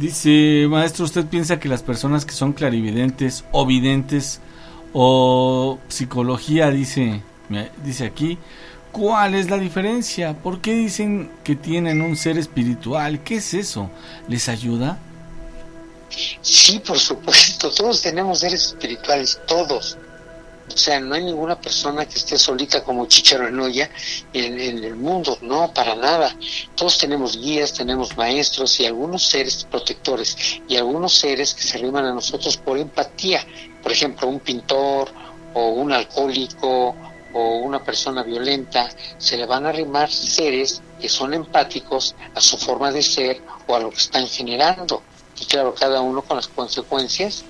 Dice, 0.00 0.66
maestro, 0.66 1.04
¿usted 1.04 1.26
piensa 1.26 1.60
que 1.60 1.68
las 1.68 1.82
personas 1.82 2.24
que 2.24 2.32
son 2.32 2.54
clarividentes 2.54 3.44
o 3.52 3.66
videntes 3.66 4.40
o 4.94 5.78
psicología, 5.88 6.70
dice, 6.70 7.22
dice 7.84 8.06
aquí, 8.06 8.38
¿cuál 8.92 9.34
es 9.34 9.50
la 9.50 9.58
diferencia? 9.58 10.32
¿Por 10.38 10.62
qué 10.62 10.72
dicen 10.72 11.30
que 11.44 11.54
tienen 11.54 12.00
un 12.00 12.16
ser 12.16 12.38
espiritual? 12.38 13.22
¿Qué 13.22 13.36
es 13.36 13.52
eso? 13.52 13.90
¿Les 14.26 14.48
ayuda? 14.48 14.98
Sí, 16.40 16.78
por 16.78 16.98
supuesto, 16.98 17.70
todos 17.70 18.00
tenemos 18.00 18.38
seres 18.38 18.68
espirituales, 18.68 19.38
todos. 19.46 19.98
O 20.72 20.76
sea, 20.76 21.00
no 21.00 21.14
hay 21.14 21.24
ninguna 21.24 21.60
persona 21.60 22.06
que 22.06 22.14
esté 22.14 22.38
solita 22.38 22.84
como 22.84 23.06
Chicharo 23.06 23.48
en, 23.48 23.58
en 24.32 24.84
el 24.84 24.96
mundo, 24.96 25.36
no, 25.42 25.72
para 25.74 25.94
nada. 25.96 26.36
Todos 26.74 26.98
tenemos 26.98 27.36
guías, 27.36 27.72
tenemos 27.72 28.16
maestros 28.16 28.78
y 28.80 28.86
algunos 28.86 29.26
seres 29.26 29.66
protectores 29.70 30.36
y 30.68 30.76
algunos 30.76 31.14
seres 31.14 31.54
que 31.54 31.62
se 31.62 31.78
arriman 31.78 32.04
a 32.06 32.14
nosotros 32.14 32.56
por 32.56 32.78
empatía. 32.78 33.44
Por 33.82 33.92
ejemplo, 33.92 34.28
un 34.28 34.40
pintor 34.40 35.10
o 35.54 35.70
un 35.70 35.92
alcohólico 35.92 36.94
o 37.32 37.58
una 37.58 37.82
persona 37.82 38.22
violenta, 38.22 38.88
se 39.18 39.36
le 39.36 39.46
van 39.46 39.66
a 39.66 39.68
arrimar 39.70 40.10
seres 40.10 40.82
que 41.00 41.08
son 41.08 41.34
empáticos 41.34 42.14
a 42.34 42.40
su 42.40 42.58
forma 42.58 42.90
de 42.90 43.02
ser 43.02 43.40
o 43.66 43.74
a 43.74 43.80
lo 43.80 43.90
que 43.90 43.98
están 43.98 44.26
generando. 44.26 45.02
Y 45.40 45.44
claro, 45.46 45.74
cada 45.74 46.00
uno 46.00 46.22
con 46.22 46.36
las 46.36 46.48
consecuencias 46.48 47.44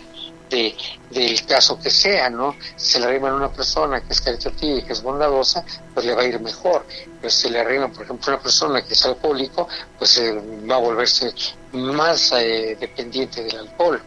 de, 0.51 0.77
del 1.11 1.47
caso 1.47 1.79
que 1.79 1.91
sea, 1.91 2.29
¿no? 2.29 2.55
Si 2.77 2.93
se 2.93 3.01
le 3.01 3.07
arrima 3.07 3.31
a 3.31 3.35
una 3.35 3.51
persona 3.51 4.01
que 4.01 4.13
es 4.13 4.21
caritativa 4.21 4.79
y 4.79 4.83
que 4.83 4.93
es 4.93 5.03
bondadosa, 5.03 5.65
pues 5.95 6.05
le 6.05 6.15
va 6.15 6.23
a 6.23 6.25
ir 6.25 6.41
mejor. 6.41 6.85
Pero 7.21 7.31
si 7.31 7.49
le 7.49 7.61
arrima, 7.61 7.89
por 7.89 8.03
ejemplo, 8.03 8.33
a 8.33 8.35
una 8.35 8.43
persona 8.43 8.83
que 8.83 8.93
es 8.93 9.05
alcohólico, 9.07 9.69
pues 9.99 10.19
eh, 10.19 10.39
va 10.69 10.75
a 10.75 10.79
volverse 10.79 11.33
más 11.73 12.33
eh, 12.33 12.77
dependiente 12.79 13.45
del 13.45 13.59
alcohol. 13.59 14.03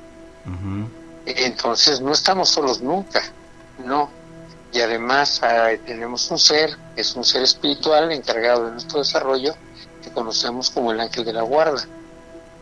Entonces, 1.26 2.02
no 2.02 2.12
estamos 2.12 2.50
solos 2.50 2.82
nunca, 2.82 3.24
¿no? 3.86 4.10
Y 4.74 4.82
además 4.82 5.40
eh, 5.44 5.80
tenemos 5.86 6.30
un 6.30 6.38
ser, 6.38 6.76
que 6.96 7.02
es 7.02 7.16
un 7.16 7.24
ser 7.24 7.44
espiritual 7.44 8.12
encargado 8.12 8.66
de 8.66 8.72
nuestro 8.72 9.00
desarrollo, 9.00 9.56
que 10.04 10.12
conocemos 10.12 10.70
como 10.70 10.92
el 10.92 11.00
ángel 11.00 11.24
de 11.24 11.32
la 11.32 11.44
guarda 11.44 11.88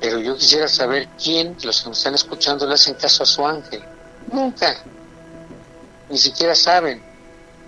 pero 0.01 0.19
yo 0.19 0.35
quisiera 0.35 0.67
saber 0.67 1.07
quién, 1.23 1.55
los 1.63 1.81
que 1.81 1.89
me 1.89 1.93
están 1.93 2.15
escuchando, 2.15 2.65
le 2.65 2.73
hacen 2.73 2.95
caso 2.95 3.21
a 3.21 3.25
su 3.27 3.45
ángel. 3.45 3.83
Nunca. 4.31 4.75
Ni 6.09 6.17
siquiera 6.17 6.55
saben. 6.55 7.03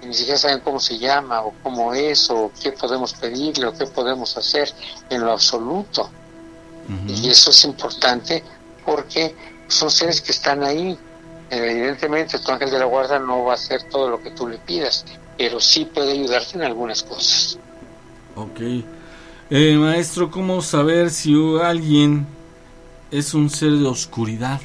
Ni 0.04 0.14
siquiera 0.16 0.40
saben 0.40 0.60
cómo 0.62 0.80
se 0.80 0.98
llama 0.98 1.44
o 1.44 1.54
cómo 1.62 1.94
es 1.94 2.32
o 2.32 2.52
qué 2.60 2.72
podemos 2.72 3.14
pedirle 3.14 3.68
o 3.68 3.74
qué 3.74 3.86
podemos 3.86 4.36
hacer 4.36 4.74
en 5.12 5.24
lo 5.24 5.32
absoluto. 5.32 6.10
Y 7.08 7.30
eso 7.30 7.52
es 7.52 7.64
importante 7.64 8.44
porque 8.84 9.36
son 9.68 9.92
seres 9.92 10.20
que 10.20 10.32
están 10.32 10.64
ahí. 10.64 10.98
Evidentemente 11.52 12.40
tu 12.40 12.52
ángel 12.52 12.72
de 12.72 12.80
la 12.80 12.86
guarda 12.86 13.20
no 13.20 13.46
va 13.46 13.52
a 13.52 13.56
hacer 13.56 13.84
todo 13.84 14.10
lo 14.10 14.22
que 14.22 14.32
tú 14.32 14.48
le 14.48 14.58
pidas, 14.58 15.06
pero 15.38 15.60
sí 15.62 15.86
puede 15.86 16.14
ayudarte 16.14 16.58
en 16.58 16.64
algunas 16.64 17.04
cosas. 17.04 17.60
Ok. 18.36 18.60
Eh, 19.56 19.76
maestro, 19.78 20.32
¿cómo 20.32 20.64
saber 20.64 21.12
si 21.12 21.32
alguien 21.62 22.26
es 23.12 23.36
un 23.36 23.52
ser 23.52 23.74
de 23.74 23.86
oscuridad? 23.86 24.60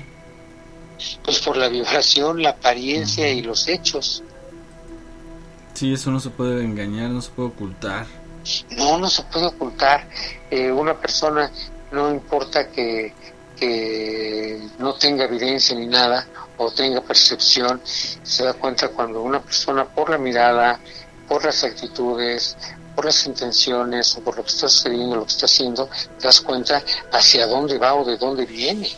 Pues 1.23 1.41
por 1.41 1.59
la 1.59 1.69
vibración, 1.69 2.43
la 2.43 2.49
apariencia 2.49 3.29
y 3.29 3.43
los 3.43 3.69
hechos. 3.69 4.23
Sí, 5.75 5.93
eso 5.93 6.11
no 6.11 6.21
se 6.21 6.31
puede 6.31 6.65
engañar, 6.65 7.11
no 7.11 7.21
se 7.21 7.31
puede 7.33 7.51
ocultar. 7.51 8.07
No, 8.79 8.97
no 8.97 9.11
se 9.11 9.25
puede 9.25 9.49
ocultar. 9.49 10.09
Eh, 10.51 10.73
una 10.73 10.95
persona, 10.95 11.53
no 11.93 12.11
importa 12.11 12.71
que, 12.71 13.13
que 13.61 14.59
no 14.79 14.95
tenga 14.95 15.27
evidencia 15.27 15.77
ni 15.77 15.87
nada, 15.87 16.27
o 16.57 16.71
tenga 16.71 17.03
percepción, 17.03 17.83
se 17.85 18.43
da 18.43 18.55
cuenta 18.55 18.89
cuando 18.89 19.21
una 19.21 19.43
persona 19.43 19.85
por 19.85 20.09
la 20.09 20.17
mirada, 20.17 20.81
por 21.29 21.45
las 21.45 21.63
actitudes, 21.63 22.57
por 22.99 23.05
las 23.05 23.27
intenciones 23.27 24.17
o 24.17 24.23
por 24.23 24.37
lo 24.37 24.43
que 24.43 24.49
está 24.49 24.69
sucediendo, 24.69 25.15
lo 25.15 25.25
que 25.25 25.31
está 25.31 25.47
haciendo, 25.47 25.89
te 26.19 26.27
das 26.27 26.41
cuenta 26.41 26.83
hacia 27.13 27.47
dónde 27.47 27.79
va 27.79 27.95
o 27.95 28.05
de 28.05 28.17
dónde 28.17 28.45
viene. 28.45 28.91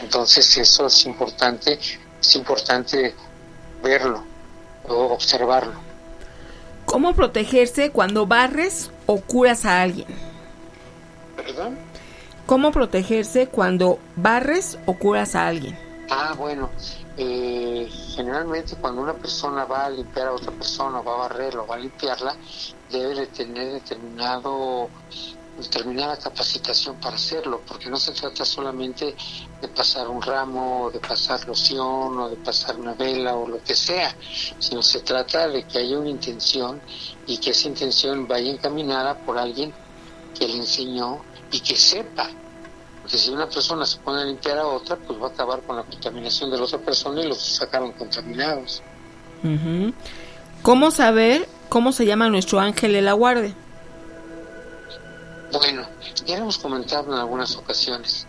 Entonces 0.00 0.56
eso 0.56 0.86
es 0.86 1.06
importante, 1.06 1.76
es 2.20 2.36
importante 2.36 3.12
verlo 3.82 4.22
o 4.86 4.94
observarlo. 5.12 5.72
¿Cómo 6.86 7.12
protegerse 7.16 7.90
cuando 7.90 8.28
barres 8.28 8.92
o 9.06 9.20
curas 9.20 9.64
a 9.64 9.82
alguien? 9.82 10.06
¿Perdón? 11.34 11.78
¿Cómo 12.46 12.70
protegerse 12.70 13.48
cuando 13.48 13.98
barres 14.14 14.78
o 14.86 14.94
curas 14.94 15.34
a 15.34 15.48
alguien? 15.48 15.76
Ah, 16.12 16.34
bueno, 16.36 16.72
eh, 17.16 17.88
generalmente 18.16 18.76
cuando 18.76 19.00
una 19.00 19.16
persona 19.16 19.64
va 19.64 19.86
a 19.86 19.90
limpiar 19.90 20.26
a 20.28 20.32
otra 20.32 20.50
persona, 20.50 21.00
va 21.02 21.14
a 21.14 21.28
barrerlo, 21.28 21.66
va 21.68 21.76
a 21.76 21.78
limpiarla, 21.78 22.36
debe 22.88 23.14
de 23.14 23.26
tener 23.28 23.72
determinado 23.72 24.90
determinada 25.56 26.18
capacitación 26.18 26.98
para 26.98 27.16
hacerlo, 27.16 27.62
porque 27.66 27.90
no 27.90 27.96
se 27.96 28.12
trata 28.12 28.44
solamente 28.44 29.14
de 29.60 29.68
pasar 29.68 30.08
un 30.08 30.20
ramo, 30.22 30.90
de 30.90 31.00
pasar 31.00 31.46
loción, 31.46 32.18
o 32.18 32.30
de 32.30 32.36
pasar 32.38 32.78
una 32.78 32.94
vela, 32.94 33.36
o 33.36 33.46
lo 33.46 33.62
que 33.62 33.74
sea, 33.76 34.16
sino 34.58 34.82
se 34.82 35.02
trata 35.02 35.48
de 35.48 35.64
que 35.66 35.78
haya 35.78 35.98
una 35.98 36.08
intención 36.10 36.82
y 37.24 37.38
que 37.38 37.50
esa 37.50 37.68
intención 37.68 38.26
vaya 38.26 38.50
encaminada 38.50 39.20
por 39.20 39.38
alguien 39.38 39.76
que 40.32 40.48
le 40.48 40.56
enseñó 40.56 41.28
y 41.50 41.60
que 41.60 41.76
sepa 41.76 42.28
porque 43.02 43.18
si 43.18 43.30
una 43.30 43.48
persona 43.48 43.86
se 43.86 43.98
pone 43.98 44.22
a 44.22 44.24
limpiar 44.24 44.58
a 44.58 44.66
otra, 44.66 44.96
pues 44.96 45.20
va 45.20 45.28
a 45.28 45.30
acabar 45.30 45.62
con 45.62 45.76
la 45.76 45.82
contaminación 45.84 46.50
de 46.50 46.58
la 46.58 46.64
otra 46.64 46.78
persona 46.78 47.22
y 47.22 47.28
los 47.28 47.40
sacaron 47.40 47.92
contaminados. 47.92 48.82
¿Cómo 50.62 50.90
saber 50.90 51.48
cómo 51.68 51.92
se 51.92 52.04
llama 52.04 52.28
nuestro 52.28 52.60
ángel 52.60 52.92
de 52.92 53.02
la 53.02 53.12
guardia? 53.14 53.54
Bueno, 55.52 55.86
ya 56.26 56.36
hemos 56.36 56.58
comentado 56.58 57.12
en 57.12 57.18
algunas 57.18 57.56
ocasiones. 57.56 58.26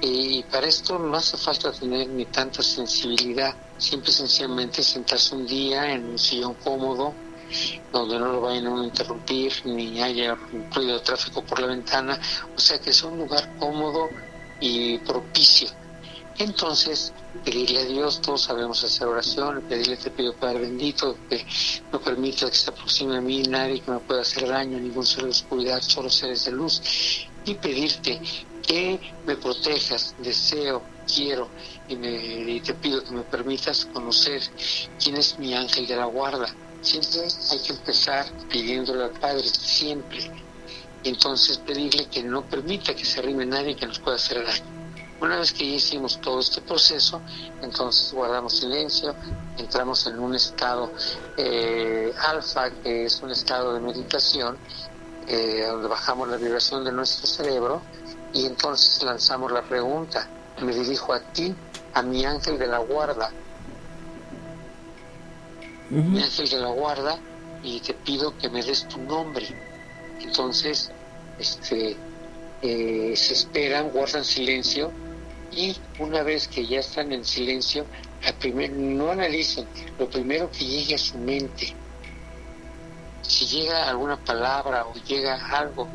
Y 0.00 0.42
para 0.44 0.66
esto 0.66 0.98
no 0.98 1.16
hace 1.16 1.36
falta 1.36 1.72
tener 1.72 2.08
ni 2.08 2.24
tanta 2.26 2.62
sensibilidad. 2.62 3.54
Siempre 3.78 4.12
sencillamente 4.12 4.82
sentarse 4.82 5.34
un 5.34 5.46
día 5.46 5.92
en 5.92 6.04
un 6.04 6.18
sillón 6.18 6.54
cómodo, 6.62 7.14
donde 7.92 8.18
no 8.18 8.32
lo 8.32 8.40
vayan 8.40 8.66
a 8.66 8.84
interrumpir 8.84 9.52
ni 9.64 10.00
haya 10.00 10.36
ruido 10.74 10.98
de 10.98 11.00
tráfico 11.00 11.42
por 11.44 11.60
la 11.60 11.68
ventana, 11.68 12.18
o 12.56 12.60
sea 12.60 12.78
que 12.80 12.92
sea 12.92 13.08
un 13.08 13.18
lugar 13.18 13.56
cómodo 13.58 14.08
y 14.60 14.98
propicio. 14.98 15.68
Entonces, 16.38 17.12
pedirle 17.44 17.80
a 17.80 17.84
Dios, 17.84 18.20
todos 18.20 18.42
sabemos 18.42 18.82
hacer 18.82 19.06
oración, 19.06 19.62
pedirle 19.68 19.96
te 19.96 20.10
pido 20.10 20.34
Padre 20.34 20.60
bendito, 20.60 21.16
que 21.28 21.44
no 21.92 22.00
permita 22.00 22.48
que 22.48 22.56
se 22.56 22.70
aproxime 22.70 23.18
a 23.18 23.20
mí 23.20 23.42
nadie 23.42 23.80
que 23.80 23.90
me 23.90 23.98
pueda 23.98 24.22
hacer 24.22 24.48
daño, 24.48 24.78
ningún 24.78 25.04
ser 25.04 25.24
de 25.24 25.30
oscuridad, 25.30 25.80
solo 25.82 26.08
seres 26.08 26.46
de 26.46 26.52
luz, 26.52 26.80
y 27.44 27.54
pedirte 27.54 28.20
que 28.66 28.98
me 29.26 29.36
protejas, 29.36 30.14
deseo, 30.18 30.82
quiero 31.12 31.48
y, 31.88 31.96
me, 31.96 32.60
te 32.60 32.74
pido 32.74 33.02
que 33.04 33.12
me 33.12 33.22
permitas 33.22 33.86
conocer 33.86 34.40
quién 35.02 35.16
es 35.16 35.38
mi 35.38 35.54
ángel 35.54 35.86
de 35.86 35.96
la 35.96 36.06
guarda. 36.06 36.46
Siempre 36.82 37.28
hay 37.50 37.58
que 37.60 37.72
empezar 37.72 38.26
pidiéndole 38.50 39.04
al 39.04 39.12
Padre, 39.12 39.48
siempre. 39.48 40.30
Entonces 41.04 41.58
pedirle 41.58 42.06
que 42.06 42.22
no 42.22 42.44
permita 42.44 42.94
que 42.94 43.04
se 43.04 43.20
arrime 43.20 43.46
nadie 43.46 43.74
que 43.74 43.86
nos 43.86 43.98
pueda 43.98 44.16
hacer 44.16 44.44
daño. 44.44 44.82
Una 45.20 45.38
vez 45.38 45.52
que 45.52 45.64
hicimos 45.64 46.20
todo 46.20 46.40
este 46.40 46.60
proceso, 46.60 47.22
entonces 47.62 48.12
guardamos 48.12 48.58
silencio, 48.58 49.14
entramos 49.56 50.04
en 50.08 50.18
un 50.18 50.34
estado 50.34 50.90
eh, 51.36 52.12
alfa, 52.18 52.70
que 52.82 53.04
es 53.04 53.22
un 53.22 53.30
estado 53.30 53.74
de 53.74 53.80
meditación, 53.80 54.58
eh, 55.28 55.64
donde 55.68 55.86
bajamos 55.86 56.28
la 56.28 56.36
vibración 56.36 56.84
de 56.84 56.90
nuestro 56.90 57.28
cerebro 57.28 57.80
y 58.32 58.46
entonces 58.46 59.00
lanzamos 59.04 59.52
la 59.52 59.62
pregunta, 59.62 60.28
me 60.60 60.74
dirijo 60.74 61.12
a 61.12 61.20
ti, 61.20 61.54
a 61.94 62.02
mi 62.02 62.24
ángel 62.24 62.58
de 62.58 62.66
la 62.66 62.78
guarda, 62.78 63.30
mi 65.92 66.22
ángel 66.22 66.48
de 66.48 66.58
la 66.58 66.68
guarda, 66.68 67.18
y 67.62 67.80
te 67.80 67.94
pido 67.94 68.36
que 68.38 68.48
me 68.48 68.62
des 68.62 68.88
tu 68.88 68.98
nombre. 69.02 69.46
Entonces, 70.20 70.90
este, 71.38 71.96
eh, 72.62 73.12
se 73.14 73.34
esperan, 73.34 73.90
guardan 73.90 74.24
silencio, 74.24 74.90
y 75.50 75.76
una 75.98 76.22
vez 76.22 76.48
que 76.48 76.66
ya 76.66 76.80
están 76.80 77.12
en 77.12 77.24
silencio, 77.24 77.84
no 78.72 79.10
analicen, 79.10 79.66
lo 79.98 80.08
primero 80.08 80.50
que 80.50 80.64
llegue 80.64 80.94
a 80.94 80.98
su 80.98 81.18
mente. 81.18 81.74
Si 83.22 83.46
llega 83.46 83.88
alguna 83.88 84.16
palabra 84.16 84.86
o 84.86 84.94
llega 84.94 85.34
algo 85.56 85.88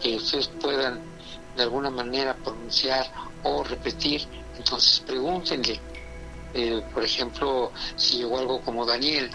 que 0.00 0.16
ustedes 0.16 0.48
puedan 0.48 1.00
de 1.56 1.62
alguna 1.62 1.90
manera 1.90 2.34
pronunciar 2.36 3.10
o 3.42 3.64
repetir, 3.64 4.26
entonces 4.56 5.00
pregúntenle. 5.00 5.80
Eh, 6.54 6.82
por 6.92 7.04
ejemplo, 7.04 7.72
si 7.96 8.18
llegó 8.18 8.38
algo 8.38 8.60
como 8.62 8.84
Daniel, 8.84 9.30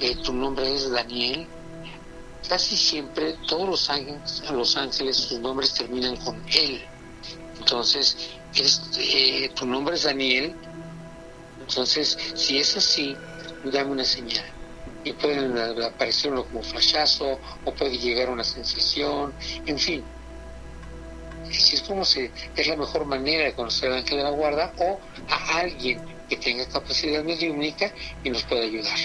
eh, 0.00 0.16
tu 0.16 0.32
nombre 0.32 0.72
es 0.74 0.90
Daniel. 0.90 1.46
Casi 2.48 2.76
siempre 2.76 3.34
todos 3.46 3.68
los 3.68 3.90
ángeles, 3.90 4.42
los 4.50 4.76
ángeles 4.76 5.16
sus 5.16 5.38
nombres 5.40 5.74
terminan 5.74 6.16
con 6.16 6.42
él. 6.54 6.82
Entonces, 7.58 8.16
eh, 8.98 9.50
tu 9.54 9.66
nombre 9.66 9.94
es 9.94 10.04
Daniel. 10.04 10.54
Entonces, 11.60 12.16
si 12.34 12.58
es 12.58 12.76
así, 12.76 13.16
dame 13.64 13.90
una 13.90 14.04
señal. 14.04 14.44
Y 15.04 15.12
pueden 15.12 15.56
aparecer 15.82 16.32
uno 16.32 16.44
como 16.44 16.62
flashazo, 16.62 17.38
o 17.64 17.74
puede 17.74 17.98
llegar 17.98 18.28
una 18.28 18.44
sensación, 18.44 19.32
en 19.66 19.78
fin, 19.78 20.04
si 21.50 21.76
es 21.76 21.82
como 21.82 22.04
se, 22.04 22.30
es 22.56 22.66
la 22.66 22.76
mejor 22.76 23.04
manera 23.06 23.44
de 23.44 23.54
conocer 23.54 23.90
al 23.90 23.98
ángel 23.98 24.18
de 24.18 24.24
la 24.24 24.30
guarda 24.30 24.72
o 24.78 25.00
a 25.28 25.58
alguien 25.58 26.00
que 26.30 26.36
tenga 26.38 26.64
capacidad 26.66 27.22
mediúnica 27.22 27.92
y 28.24 28.30
nos 28.30 28.42
pueda 28.44 28.62
ayudar. 28.62 28.96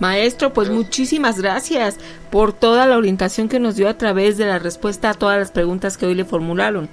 Maestro, 0.00 0.52
pues 0.52 0.68
muchísimas 0.68 1.40
gracias 1.40 1.96
por 2.30 2.52
toda 2.52 2.84
la 2.84 2.98
orientación 2.98 3.48
que 3.48 3.58
nos 3.58 3.76
dio 3.76 3.88
a 3.88 3.96
través 3.96 4.36
de 4.36 4.44
la 4.44 4.58
respuesta 4.58 5.08
a 5.08 5.14
todas 5.14 5.38
las 5.38 5.50
preguntas 5.50 5.96
que 5.96 6.04
hoy 6.04 6.14
le 6.14 6.26
formularon. 6.26 6.90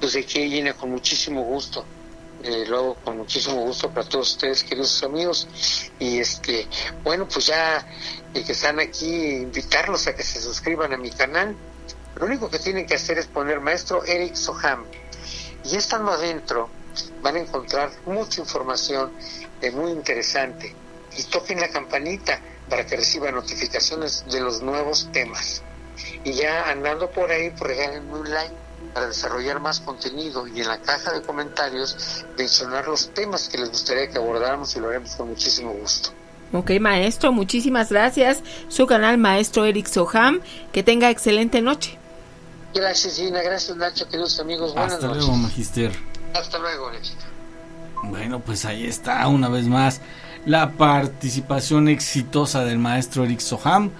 Pues 0.00 0.14
de 0.14 0.24
que 0.24 0.48
Gina, 0.48 0.72
con 0.72 0.90
muchísimo 0.90 1.42
gusto. 1.42 1.84
Eh, 2.42 2.64
luego 2.68 2.94
con 3.04 3.18
muchísimo 3.18 3.62
gusto 3.62 3.88
para 3.90 4.08
todos 4.08 4.32
ustedes, 4.32 4.64
queridos 4.64 5.02
amigos. 5.04 5.46
Y 6.00 6.18
este, 6.18 6.66
bueno, 7.04 7.28
pues 7.28 7.46
ya 7.46 7.86
eh, 8.34 8.42
que 8.44 8.52
están 8.52 8.80
aquí, 8.80 9.36
invitarlos 9.36 10.08
a 10.08 10.16
que 10.16 10.24
se 10.24 10.40
suscriban 10.40 10.92
a 10.92 10.96
mi 10.96 11.10
canal 11.10 11.54
lo 12.16 12.26
único 12.26 12.48
que 12.48 12.58
tienen 12.58 12.86
que 12.86 12.94
hacer 12.94 13.18
es 13.18 13.26
poner 13.26 13.60
maestro 13.60 14.04
Eric 14.04 14.34
Soham. 14.34 14.84
Y 15.64 15.76
estando 15.76 16.12
adentro 16.12 16.68
van 17.22 17.36
a 17.36 17.40
encontrar 17.40 17.90
mucha 18.06 18.40
información 18.40 19.12
de 19.60 19.70
muy 19.70 19.90
interesante. 19.92 20.74
Y 21.16 21.22
toquen 21.24 21.60
la 21.60 21.68
campanita 21.68 22.40
para 22.68 22.84
que 22.86 22.96
reciban 22.96 23.34
notificaciones 23.34 24.24
de 24.30 24.40
los 24.40 24.62
nuevos 24.62 25.08
temas. 25.12 25.62
Y 26.24 26.32
ya 26.32 26.70
andando 26.70 27.10
por 27.10 27.30
ahí, 27.30 27.50
pues 27.50 27.76
regálenme 27.76 28.18
un 28.18 28.30
like 28.30 28.54
para 28.92 29.06
desarrollar 29.06 29.60
más 29.60 29.80
contenido 29.80 30.46
y 30.46 30.60
en 30.60 30.68
la 30.68 30.78
caja 30.80 31.12
de 31.12 31.22
comentarios 31.22 32.24
mencionar 32.36 32.86
los 32.86 33.08
temas 33.14 33.48
que 33.48 33.58
les 33.58 33.70
gustaría 33.70 34.08
que 34.08 34.18
abordáramos 34.18 34.74
y 34.76 34.80
lo 34.80 34.88
haremos 34.88 35.14
con 35.14 35.28
muchísimo 35.28 35.72
gusto. 35.72 36.10
Ok, 36.52 36.72
maestro, 36.80 37.32
muchísimas 37.32 37.90
gracias. 37.90 38.42
Su 38.68 38.86
canal, 38.86 39.18
Maestro 39.18 39.64
Eric 39.64 39.86
Soham. 39.86 40.40
Que 40.72 40.84
tenga 40.84 41.10
excelente 41.10 41.60
noche. 41.60 41.98
Gracias, 42.72 43.16
Gina. 43.16 43.42
Gracias, 43.42 43.76
Nacho, 43.76 44.06
queridos 44.06 44.38
amigos. 44.38 44.72
Buenas 44.72 44.94
Hasta 44.94 45.08
luego, 45.08 45.32
Magister. 45.32 45.92
Hasta 46.34 46.58
luego, 46.58 46.90
Bueno, 48.02 48.40
pues 48.40 48.64
ahí 48.64 48.86
está, 48.86 49.26
una 49.28 49.48
vez 49.48 49.66
más, 49.66 50.00
la 50.44 50.72
participación 50.72 51.88
exitosa 51.88 52.64
del 52.64 52.78
maestro 52.78 53.24
Eric 53.24 53.40
Soham. 53.40 53.90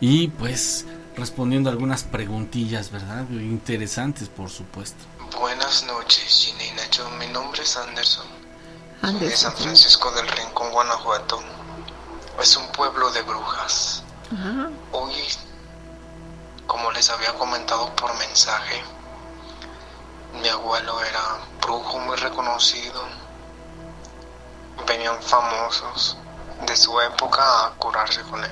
Y 0.00 0.28
pues 0.28 0.86
respondiendo 1.16 1.68
algunas 1.68 2.04
preguntillas, 2.04 2.90
¿verdad? 2.90 3.28
Interesantes, 3.30 4.28
por 4.28 4.48
supuesto. 4.48 5.04
Buenas 5.38 5.84
noches, 5.84 6.24
Gina 6.24 6.64
y 6.64 6.72
Nacho. 6.76 7.08
Mi 7.18 7.26
nombre 7.26 7.62
es 7.62 7.76
Anderson. 7.76 8.26
Anderson. 9.02 9.28
de 9.28 9.36
San 9.36 9.52
Francisco 9.54 10.10
del 10.12 10.28
Rincón, 10.28 10.70
Guanajuato. 10.72 11.40
Es 12.40 12.56
un 12.56 12.66
pueblo 12.72 13.10
de 13.10 13.22
brujas. 13.22 14.02
Hoy 14.92 15.12
como 16.70 16.92
les 16.92 17.10
había 17.10 17.34
comentado 17.34 17.94
por 17.96 18.16
mensaje, 18.16 18.80
mi 20.34 20.48
abuelo 20.48 21.02
era 21.02 21.38
brujo 21.60 21.98
muy 21.98 22.16
reconocido. 22.16 23.02
Venían 24.86 25.22
famosos 25.22 26.16
de 26.66 26.76
su 26.76 27.00
época 27.00 27.66
a 27.66 27.70
curarse 27.72 28.22
con 28.22 28.42
él. 28.42 28.50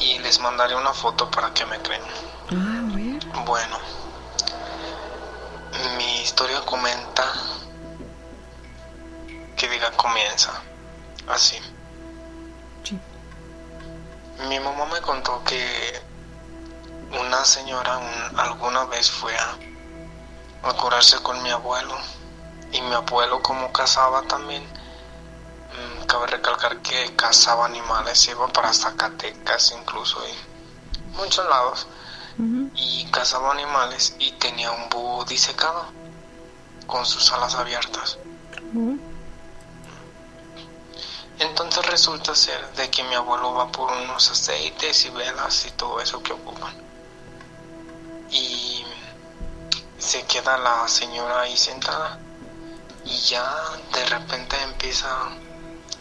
Y 0.00 0.18
les 0.18 0.40
mandaré 0.40 0.74
una 0.74 0.92
foto 0.92 1.30
para 1.30 1.52
que 1.52 1.64
me 1.66 1.78
crean. 1.80 2.02
Ah, 2.50 3.42
bueno, 3.44 3.78
mi 5.96 6.20
historia 6.20 6.60
comenta 6.62 7.24
que 9.56 9.68
diga 9.68 9.90
comienza 9.92 10.52
así. 11.28 11.58
Mi 14.48 14.58
mamá 14.58 14.86
me 14.86 15.00
contó 15.00 15.42
que 15.44 16.02
una 17.12 17.44
señora 17.44 18.00
alguna 18.36 18.86
vez 18.86 19.10
fue 19.10 19.36
a, 19.36 19.56
curarse 20.70 21.18
con 21.22 21.42
mi 21.42 21.50
abuelo. 21.50 21.94
Y 22.72 22.80
mi 22.80 22.94
abuelo 22.94 23.42
como 23.42 23.72
cazaba 23.72 24.22
también 24.22 24.62
mm, 24.62 26.04
cabe 26.06 26.26
recalcar 26.28 26.78
que 26.78 27.14
cazaba 27.16 27.66
animales 27.66 28.26
iba 28.28 28.48
para 28.48 28.72
Zacatecas 28.72 29.74
incluso 29.78 30.18
y 30.26 31.16
muchos 31.16 31.46
lados. 31.48 31.86
Y 32.74 33.06
cazaba 33.10 33.52
animales 33.52 34.16
y 34.18 34.32
tenía 34.32 34.72
un 34.72 34.88
búho 34.88 35.24
disecado 35.26 35.84
con 36.86 37.04
sus 37.04 37.30
alas 37.32 37.54
abiertas. 37.54 38.18
Entonces 41.38 41.86
resulta 41.86 42.34
ser 42.34 42.72
de 42.74 42.90
que 42.90 43.02
mi 43.04 43.14
abuelo 43.14 43.52
va 43.52 43.70
por 43.70 43.90
unos 43.92 44.30
aceites 44.30 45.04
y 45.04 45.10
velas 45.10 45.66
y 45.66 45.70
todo 45.72 46.00
eso 46.00 46.22
que 46.22 46.32
ocupan. 46.32 46.74
Y 48.30 48.84
se 50.02 50.24
queda 50.24 50.58
la 50.58 50.88
señora 50.88 51.42
ahí 51.42 51.56
sentada 51.56 52.18
y 53.04 53.16
ya 53.18 53.48
de 53.92 54.04
repente 54.06 54.60
empieza 54.60 55.08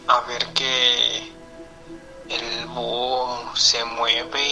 a 0.07 0.19
ver 0.21 0.47
que 0.53 1.31
el 2.27 2.65
búho 2.65 3.55
se 3.55 3.85
mueve 3.85 4.43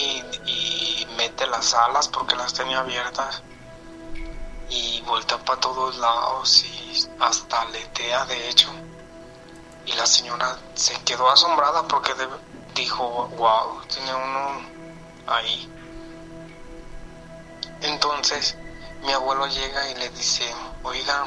y, 0.46 1.06
mete 1.16 1.46
las 1.48 1.74
alas 1.74 2.08
porque 2.08 2.34
las 2.36 2.54
tenía 2.54 2.78
abiertas 2.78 3.42
y 4.70 5.02
vuelta 5.02 5.36
para 5.38 5.60
todos 5.60 5.98
lados 5.98 6.64
y 6.64 7.06
hasta 7.18 7.64
letea 7.66 8.24
de 8.24 8.48
hecho. 8.48 8.70
Y 9.84 9.92
la 9.92 10.06
señora 10.06 10.56
se 10.74 10.94
quedó 11.02 11.28
asombrada 11.28 11.86
porque 11.88 12.14
dijo 12.74 13.28
wow 13.36 13.82
tiene 13.88 14.14
uno 14.14 14.60
ahí 15.26 15.68
entonces 17.82 18.56
mi 19.02 19.12
abuelo 19.12 19.46
llega 19.46 19.90
y 19.90 19.94
le 19.94 20.08
dice, 20.10 20.44
oiga, 20.82 21.26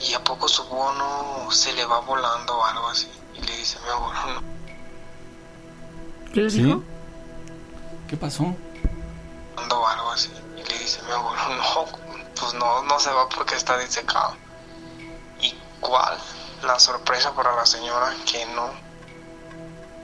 ¿y 0.00 0.14
a 0.14 0.22
poco 0.22 0.48
su 0.48 0.64
bono 0.64 1.50
se 1.50 1.72
le 1.72 1.84
va 1.84 2.00
volando 2.00 2.56
o 2.56 2.64
algo 2.64 2.88
así? 2.88 3.10
Y 3.34 3.40
le 3.40 3.56
dice 3.56 3.78
mi 3.84 3.90
abuelo, 3.90 4.20
no. 4.26 4.42
¿Qué 6.32 6.40
le 6.40 6.50
dijo? 6.50 6.82
¿Qué 8.08 8.16
pasó? 8.16 8.54
O 9.68 9.86
algo 9.86 10.10
así. 10.10 10.30
Y 10.56 10.62
le 10.62 10.78
dice 10.78 11.02
mi 11.02 11.12
abuelo, 11.12 11.42
no, 11.48 11.86
pues 12.38 12.54
no, 12.54 12.82
no 12.82 13.00
se 13.00 13.10
va 13.10 13.28
porque 13.28 13.56
está 13.56 13.78
disecado. 13.78 14.34
¿Y 15.40 15.54
cuál? 15.80 16.18
La 16.62 16.78
sorpresa 16.78 17.34
para 17.34 17.54
la 17.54 17.66
señora 17.66 18.14
que 18.30 18.46
no 18.46 18.70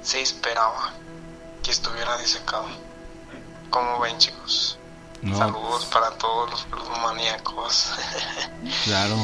se 0.02 0.20
esperaba 0.20 0.92
que 1.62 1.70
estuviera 1.70 2.16
disecado. 2.18 2.66
Como 3.70 4.00
ven 4.00 4.18
chicos? 4.18 4.78
Saludos 5.30 5.86
para 5.86 6.10
todos 6.18 6.50
los 6.50 6.62
plumomaníacos. 6.64 7.92
claro. 8.84 9.16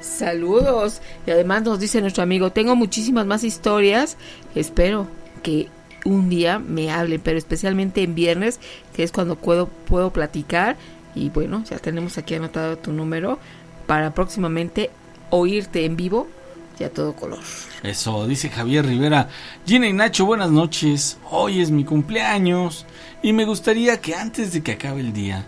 Saludos. 0.00 1.00
Y 1.26 1.30
además 1.30 1.62
nos 1.62 1.78
dice 1.78 2.00
nuestro 2.00 2.22
amigo, 2.22 2.50
tengo 2.50 2.74
muchísimas 2.74 3.26
más 3.26 3.44
historias. 3.44 4.16
Espero 4.54 5.08
que 5.42 5.68
un 6.04 6.28
día 6.28 6.58
me 6.58 6.90
hablen, 6.90 7.20
pero 7.20 7.38
especialmente 7.38 8.02
en 8.02 8.14
viernes, 8.14 8.60
que 8.94 9.02
es 9.02 9.12
cuando 9.12 9.36
puedo, 9.36 9.66
puedo 9.68 10.10
platicar. 10.10 10.76
Y 11.14 11.28
bueno, 11.28 11.62
ya 11.68 11.78
tenemos 11.78 12.16
aquí 12.16 12.34
anotado 12.34 12.78
tu 12.78 12.92
número 12.92 13.38
para 13.86 14.14
próximamente 14.14 14.90
oírte 15.30 15.84
en 15.84 15.96
vivo 15.96 16.28
y 16.78 16.84
a 16.84 16.90
todo 16.90 17.14
color. 17.14 17.40
Eso, 17.82 18.26
dice 18.26 18.50
Javier 18.50 18.86
Rivera. 18.86 19.28
Gina 19.66 19.88
y 19.88 19.92
Nacho, 19.92 20.26
buenas 20.26 20.50
noches. 20.50 21.18
Hoy 21.30 21.60
es 21.60 21.70
mi 21.70 21.84
cumpleaños 21.84 22.86
y 23.22 23.32
me 23.32 23.44
gustaría 23.44 24.00
que 24.00 24.14
antes 24.14 24.52
de 24.52 24.62
que 24.62 24.72
acabe 24.72 25.00
el 25.00 25.12
día, 25.12 25.44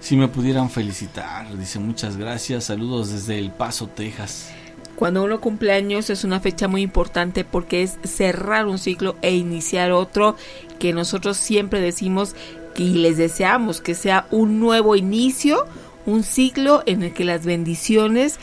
si 0.00 0.16
me 0.16 0.28
pudieran 0.28 0.70
felicitar. 0.70 1.56
Dice 1.56 1.78
muchas 1.78 2.16
gracias, 2.16 2.64
saludos 2.64 3.10
desde 3.10 3.38
El 3.38 3.50
Paso, 3.50 3.88
Texas. 3.88 4.50
Cuando 4.96 5.22
uno 5.22 5.40
cumple 5.40 5.72
años 5.72 6.10
es 6.10 6.24
una 6.24 6.40
fecha 6.40 6.66
muy 6.66 6.82
importante 6.82 7.44
porque 7.44 7.82
es 7.82 7.98
cerrar 8.02 8.66
un 8.66 8.78
ciclo 8.78 9.16
e 9.22 9.34
iniciar 9.34 9.92
otro 9.92 10.36
que 10.80 10.92
nosotros 10.92 11.36
siempre 11.36 11.80
decimos 11.80 12.34
y 12.76 12.94
les 12.94 13.16
deseamos 13.16 13.80
que 13.80 13.94
sea 13.94 14.26
un 14.30 14.58
nuevo 14.60 14.96
inicio, 14.96 15.66
un 16.06 16.24
ciclo 16.24 16.82
en 16.86 17.02
el 17.02 17.12
que 17.12 17.24
las 17.24 17.44
bendiciones 17.44 18.38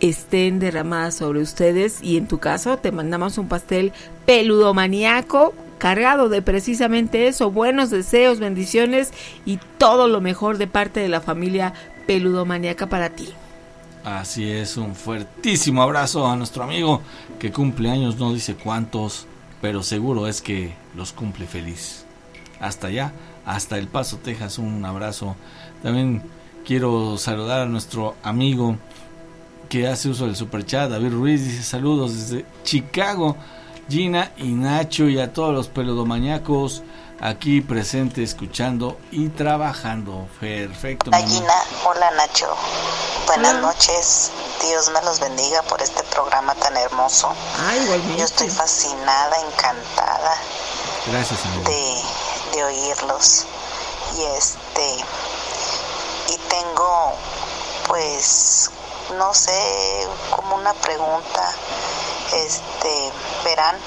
estén 0.00 0.58
derramadas 0.58 1.14
sobre 1.16 1.40
ustedes 1.40 1.98
y 2.02 2.16
en 2.16 2.28
tu 2.28 2.38
caso 2.38 2.76
te 2.78 2.92
mandamos 2.92 3.38
un 3.38 3.48
pastel 3.48 3.92
peludo 4.26 4.74
maníaco 4.74 5.54
cargado 5.78 6.28
de 6.28 6.42
precisamente 6.42 7.28
eso, 7.28 7.50
buenos 7.50 7.90
deseos, 7.90 8.40
bendiciones 8.40 9.12
y 9.46 9.58
todo 9.78 10.08
lo 10.08 10.20
mejor 10.20 10.58
de 10.58 10.66
parte 10.66 11.00
de 11.00 11.08
la 11.08 11.20
familia 11.20 11.72
peludomaniaca 12.06 12.88
para 12.88 13.10
ti. 13.10 13.28
Así 14.04 14.50
es, 14.50 14.76
un 14.76 14.94
fuertísimo 14.94 15.82
abrazo 15.82 16.26
a 16.26 16.36
nuestro 16.36 16.64
amigo 16.64 17.02
que 17.38 17.52
cumple 17.52 17.90
años, 17.90 18.16
no 18.16 18.32
dice 18.32 18.54
cuántos, 18.54 19.26
pero 19.60 19.82
seguro 19.82 20.26
es 20.26 20.40
que 20.40 20.74
los 20.96 21.12
cumple 21.12 21.46
feliz. 21.46 22.04
Hasta 22.60 22.88
allá, 22.88 23.12
hasta 23.44 23.78
El 23.78 23.88
Paso, 23.88 24.18
Texas, 24.18 24.58
un 24.58 24.84
abrazo. 24.84 25.36
También 25.82 26.22
quiero 26.64 27.18
saludar 27.18 27.60
a 27.60 27.66
nuestro 27.66 28.16
amigo 28.22 28.76
que 29.68 29.86
hace 29.86 30.08
uso 30.08 30.26
del 30.26 30.36
superchat, 30.36 30.90
David 30.90 31.12
Ruiz, 31.12 31.44
dice 31.44 31.62
saludos 31.62 32.14
desde 32.14 32.46
Chicago, 32.64 33.36
Gina 33.88 34.32
y 34.36 34.48
Nacho 34.48 35.08
y 35.08 35.18
a 35.20 35.32
todos 35.32 35.54
los 35.54 35.68
pelodomañacos 35.68 36.82
aquí 37.20 37.60
presentes, 37.60 38.30
escuchando 38.30 38.98
y 39.10 39.28
trabajando. 39.28 40.28
Perfecto. 40.40 41.10
Hola 41.10 41.26
Gina, 41.26 41.54
hola 41.84 42.10
Nacho. 42.12 42.46
Buenas 43.26 43.56
noches. 43.56 44.30
Dios 44.62 44.90
me 44.92 45.02
los 45.02 45.20
bendiga 45.20 45.62
por 45.62 45.80
este 45.82 46.02
programa 46.04 46.54
tan 46.54 46.76
hermoso. 46.76 47.32
Yo 48.16 48.24
estoy 48.24 48.48
fascinada, 48.48 49.36
encantada 49.46 50.34
Gracias, 51.06 51.40
de, 51.64 52.56
de 52.56 52.64
oírlos. 52.64 53.46
Y 54.16 54.22
este 54.36 54.96
y 56.28 56.38
tengo 56.48 57.14
pues 57.86 58.47
no 59.16 59.34
sé, 59.34 60.08
como 60.30 60.56
una 60.56 60.74
pregunta. 60.74 61.54
Este, 62.32 63.12
verán, 63.44 63.78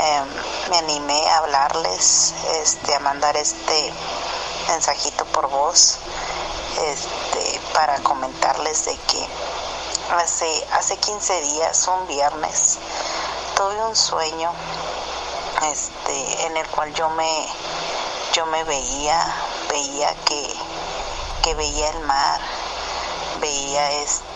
Em, 0.00 0.70
me 0.70 0.78
animé 0.78 1.28
a 1.28 1.38
hablarles, 1.38 2.32
este, 2.62 2.94
a 2.94 3.00
mandar 3.00 3.36
este 3.36 3.92
mensajito 4.68 5.24
por 5.26 5.48
voz, 5.48 5.98
este, 6.86 7.60
para 7.74 7.98
comentarles 8.04 8.84
de 8.84 8.96
que 8.96 9.26
hace, 10.14 10.66
hace 10.74 10.96
15 10.98 11.40
días, 11.40 11.88
un 11.88 12.06
viernes, 12.06 12.78
tuve 13.56 13.84
un 13.86 13.96
sueño, 13.96 14.52
este, 15.72 16.46
en 16.46 16.56
el 16.58 16.66
cual 16.68 16.94
yo 16.94 17.08
me, 17.10 17.48
yo 18.34 18.46
me 18.46 18.62
veía, 18.64 19.34
veía 19.68 20.14
que, 20.26 20.54
que 21.42 21.54
veía 21.54 21.90
el 21.90 22.00
mar, 22.00 22.40
veía 23.40 23.90
este, 24.02 24.27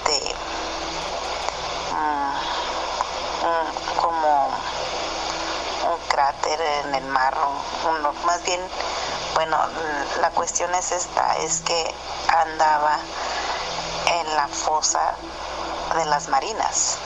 mm, 3.43 4.01
como 4.01 4.49
un 5.93 5.99
cráter 6.09 6.61
en 6.84 6.95
el 6.95 7.05
mar, 7.05 7.36
uno, 7.88 8.12
más 8.24 8.43
bien, 8.45 8.61
bueno, 9.34 9.59
la 10.20 10.30
cuestión 10.30 10.74
es 10.74 10.93
esta, 10.93 11.36
es 11.38 11.61
que 11.61 11.95
andaba 12.28 12.99
en 14.07 14.36
la 14.36 14.49
fosa 14.49 15.14
de 15.97 16.05
las 16.07 16.28
marinas, 16.28 16.99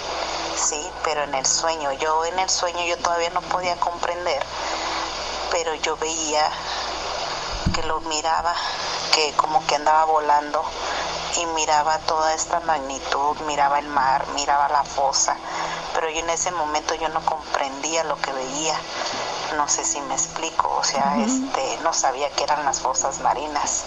sí, 0.56 0.90
pero 1.04 1.24
en 1.24 1.34
el 1.34 1.46
sueño, 1.46 1.92
yo 1.92 2.24
en 2.24 2.38
el 2.38 2.50
sueño 2.50 2.84
yo 2.84 2.98
todavía 2.98 3.30
no 3.30 3.40
podía 3.42 3.76
comprender, 3.76 4.44
pero 5.50 5.74
yo 5.74 5.96
veía 5.96 6.50
que 7.74 7.82
lo 7.82 8.00
miraba, 8.00 8.54
que 9.12 9.32
como 9.34 9.66
que 9.66 9.76
andaba 9.76 10.04
volando 10.04 10.62
y 11.36 11.46
miraba 11.46 11.98
toda 12.00 12.34
esta 12.34 12.60
magnitud, 12.60 13.36
miraba 13.46 13.78
el 13.78 13.88
mar, 13.88 14.26
miraba 14.34 14.68
la 14.68 14.84
fosa, 14.84 15.36
pero 15.96 16.10
yo 16.10 16.20
en 16.20 16.28
ese 16.28 16.50
momento 16.50 16.94
yo 16.94 17.08
no 17.08 17.24
comprendía 17.24 18.04
lo 18.04 18.20
que 18.20 18.30
veía. 18.30 18.78
No 19.56 19.66
sé 19.66 19.82
si 19.82 19.98
me 20.02 20.12
explico, 20.12 20.68
o 20.78 20.84
sea, 20.84 21.16
este, 21.16 21.78
no 21.82 21.94
sabía 21.94 22.28
que 22.32 22.44
eran 22.44 22.66
las 22.66 22.80
fosas 22.80 23.20
marinas. 23.20 23.84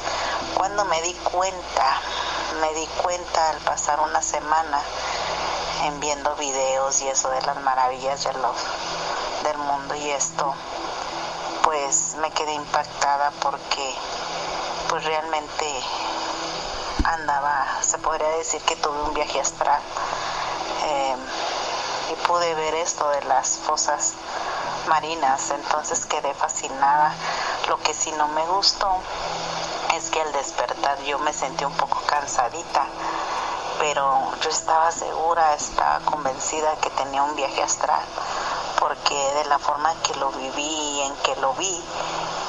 Cuando 0.56 0.86
me 0.86 1.00
di 1.04 1.14
cuenta, 1.14 2.02
me 2.62 2.74
di 2.74 2.88
cuenta 3.04 3.52
al 3.52 3.58
pasar 3.58 4.00
una 4.00 4.24
semana 4.24 4.82
en 5.84 6.00
viendo 6.00 6.36
videos 6.38 7.00
y 7.02 7.10
eso 7.10 7.30
de 7.30 7.42
las 7.44 7.62
maravillas 7.62 8.24
de 8.24 8.34
los, 8.34 8.56
del 9.44 9.58
mundo 9.60 9.94
y 9.94 10.10
esto, 10.10 10.56
pues 11.62 12.16
me 12.16 12.32
quedé 12.32 12.54
impactada 12.54 13.32
porque 13.40 13.96
pues 14.90 15.04
realmente 15.04 15.84
andaba, 17.04 17.68
se 17.82 18.00
podría 18.00 18.30
decir 18.30 18.62
que 18.62 18.76
tuve 18.78 19.00
un 19.04 19.14
viaje 19.14 19.40
astral 19.40 19.82
eh, 20.84 21.16
y 22.10 22.16
pude 22.28 22.56
ver 22.56 22.74
esto 22.76 23.08
de 23.10 23.22
las 23.24 23.58
fosas 23.60 24.14
marinas, 24.88 25.52
entonces 25.52 26.06
quedé 26.06 26.34
fascinada. 26.34 27.14
Lo 27.68 27.78
que 27.80 27.94
sí 27.94 28.12
no 28.14 28.28
me 28.30 28.46
gustó 28.48 28.90
es 29.96 30.10
que 30.10 30.22
al 30.22 30.32
despertar 30.32 31.00
yo 31.04 31.20
me 31.20 31.34
sentí 31.34 31.66
un 31.66 31.74
poco 31.74 32.02
cansadita, 32.08 32.86
pero 33.80 34.32
yo 34.42 34.50
estaba 34.50 34.92
segura, 34.92 35.54
estaba 35.54 36.00
convencida 36.06 36.76
que 36.78 36.90
tenía 36.92 37.24
un 37.24 37.36
viaje 37.36 37.62
astral, 37.62 38.04
porque 38.80 39.16
de 39.36 39.46
la 39.46 39.60
forma 39.60 39.94
que 40.02 40.16
lo 40.16 40.32
viví 40.32 40.62
y 40.64 41.02
en 41.02 41.16
que 41.18 41.36
lo 41.38 41.54
vi, 41.54 41.84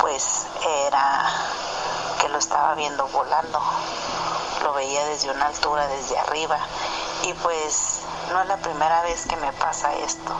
pues 0.00 0.46
era 0.86 1.28
que 2.20 2.28
lo 2.28 2.38
estaba 2.38 2.74
viendo 2.74 3.06
volando 3.08 3.60
lo 4.62 4.74
veía 4.74 5.04
desde 5.06 5.30
una 5.30 5.46
altura, 5.46 5.86
desde 5.88 6.18
arriba. 6.18 6.58
Y 7.22 7.32
pues 7.34 8.00
no 8.30 8.42
es 8.42 8.48
la 8.48 8.56
primera 8.58 9.02
vez 9.02 9.26
que 9.26 9.36
me 9.36 9.52
pasa 9.52 9.92
esto, 9.94 10.32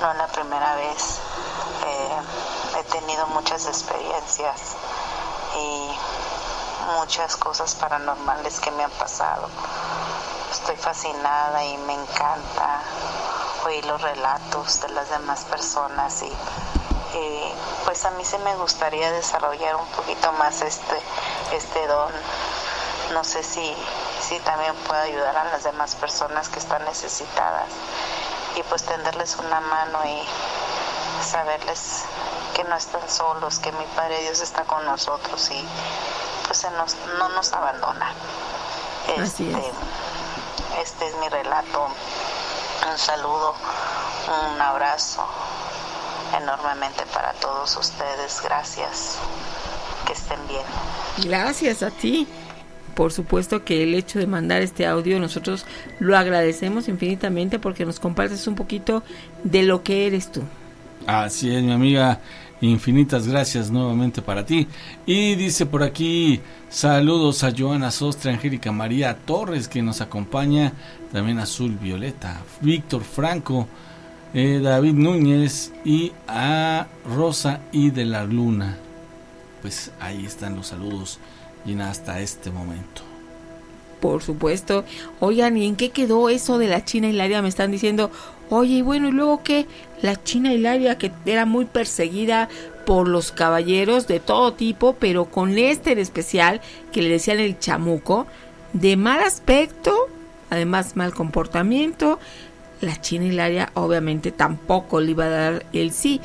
no 0.00 0.12
es 0.12 0.18
la 0.18 0.26
primera 0.28 0.74
vez. 0.76 1.18
Eh, 1.86 2.20
he 2.78 2.84
tenido 2.84 3.26
muchas 3.28 3.66
experiencias 3.66 4.76
y 5.56 5.90
muchas 6.96 7.36
cosas 7.36 7.74
paranormales 7.74 8.60
que 8.60 8.70
me 8.70 8.84
han 8.84 8.90
pasado. 8.92 9.48
Estoy 10.50 10.76
fascinada 10.76 11.64
y 11.64 11.76
me 11.78 11.94
encanta 11.94 12.82
oír 13.66 13.84
los 13.86 14.00
relatos 14.00 14.80
de 14.80 14.88
las 14.90 15.10
demás 15.10 15.44
personas 15.44 16.22
y, 16.22 16.32
pues 17.84 18.04
a 18.04 18.10
mí 18.12 18.24
se 18.24 18.38
me 18.38 18.54
gustaría 18.56 19.10
desarrollar 19.10 19.76
un 19.76 19.86
poquito 19.88 20.30
más 20.32 20.62
este, 20.62 21.02
este 21.52 21.86
don 21.86 22.12
no 23.12 23.24
sé 23.24 23.42
si, 23.42 23.74
si 24.28 24.38
también 24.40 24.74
puedo 24.86 25.00
ayudar 25.00 25.36
a 25.36 25.44
las 25.44 25.64
demás 25.64 25.94
personas 25.94 26.50
que 26.50 26.58
están 26.58 26.84
necesitadas 26.84 27.68
y 28.56 28.62
pues 28.64 28.82
tenderles 28.82 29.36
una 29.36 29.60
mano 29.60 30.00
y 30.04 31.24
saberles 31.24 32.02
que 32.54 32.64
no 32.64 32.76
están 32.76 33.08
solos, 33.08 33.58
que 33.58 33.72
mi 33.72 33.84
Padre 33.96 34.20
Dios 34.22 34.40
está 34.40 34.64
con 34.64 34.84
nosotros 34.84 35.50
y 35.50 35.64
pues 36.46 36.66
no 37.18 37.28
nos 37.30 37.52
abandona. 37.52 38.12
Este, 39.16 39.50
este 40.82 41.06
es 41.06 41.16
mi 41.16 41.28
relato. 41.30 41.88
Un 42.90 42.98
saludo, 42.98 43.54
un 44.52 44.60
abrazo 44.60 45.26
enormemente 46.36 47.04
para 47.14 47.32
todos 47.34 47.76
ustedes. 47.76 48.42
Gracias. 48.42 49.16
Que 50.06 50.12
estén 50.12 50.46
bien. 50.46 50.64
Gracias 51.18 51.82
a 51.82 51.90
ti 51.90 52.28
por 52.98 53.12
supuesto 53.12 53.62
que 53.62 53.84
el 53.84 53.94
hecho 53.94 54.18
de 54.18 54.26
mandar 54.26 54.60
este 54.60 54.84
audio 54.84 55.20
nosotros 55.20 55.64
lo 56.00 56.18
agradecemos 56.18 56.88
infinitamente 56.88 57.60
porque 57.60 57.86
nos 57.86 58.00
compartes 58.00 58.48
un 58.48 58.56
poquito 58.56 59.04
de 59.44 59.62
lo 59.62 59.84
que 59.84 60.08
eres 60.08 60.32
tú. 60.32 60.42
Así 61.06 61.48
es, 61.54 61.62
mi 61.62 61.70
amiga 61.70 62.18
Infinitas 62.60 63.28
gracias 63.28 63.70
nuevamente 63.70 64.20
para 64.20 64.44
ti. 64.44 64.66
Y 65.06 65.36
dice 65.36 65.64
por 65.64 65.84
aquí, 65.84 66.40
saludos 66.68 67.44
a 67.44 67.52
Joana 67.56 67.92
Sostre, 67.92 68.32
Angélica 68.32 68.72
María 68.72 69.16
Torres, 69.16 69.68
que 69.68 69.80
nos 69.80 70.00
acompaña, 70.00 70.72
también 71.12 71.38
Azul 71.38 71.78
Violeta, 71.80 72.40
Víctor 72.60 73.04
Franco, 73.04 73.68
eh, 74.34 74.58
David 74.60 74.94
Núñez 74.94 75.72
y 75.84 76.10
a 76.26 76.88
Rosa 77.06 77.60
y 77.70 77.90
de 77.90 78.06
la 78.06 78.24
Luna. 78.24 78.76
Pues 79.62 79.92
ahí 80.00 80.26
están 80.26 80.56
los 80.56 80.66
saludos, 80.66 81.20
y 81.64 81.78
hasta 81.80 82.20
este 82.20 82.50
momento. 82.50 83.02
Por 84.00 84.22
supuesto. 84.22 84.84
Oigan, 85.20 85.56
¿y 85.56 85.66
en 85.66 85.76
qué 85.76 85.90
quedó 85.90 86.28
eso 86.28 86.58
de 86.58 86.68
la 86.68 86.84
China 86.84 87.08
Hilaria? 87.08 87.42
Me 87.42 87.48
están 87.48 87.70
diciendo, 87.70 88.10
oye, 88.48 88.76
y 88.76 88.82
bueno, 88.82 89.08
¿y 89.08 89.12
luego 89.12 89.42
qué? 89.42 89.66
La 90.02 90.22
China 90.22 90.52
Hilaria, 90.52 90.98
que 90.98 91.10
era 91.26 91.46
muy 91.46 91.64
perseguida 91.64 92.48
por 92.86 93.08
los 93.08 93.32
caballeros 93.32 94.06
de 94.06 94.20
todo 94.20 94.54
tipo, 94.54 94.94
pero 94.94 95.26
con 95.26 95.58
este 95.58 95.92
en 95.92 95.98
especial, 95.98 96.60
que 96.92 97.02
le 97.02 97.10
decían 97.10 97.38
el 97.38 97.58
chamuco, 97.58 98.26
de 98.72 98.96
mal 98.96 99.22
aspecto, 99.22 99.94
además 100.48 100.96
mal 100.96 101.12
comportamiento, 101.12 102.18
la 102.80 103.00
China 103.00 103.26
Hilaria 103.26 103.70
obviamente 103.74 104.30
tampoco 104.30 105.00
le 105.00 105.10
iba 105.10 105.24
a 105.24 105.28
dar 105.28 105.66
el 105.72 105.92
sí, 105.92 106.20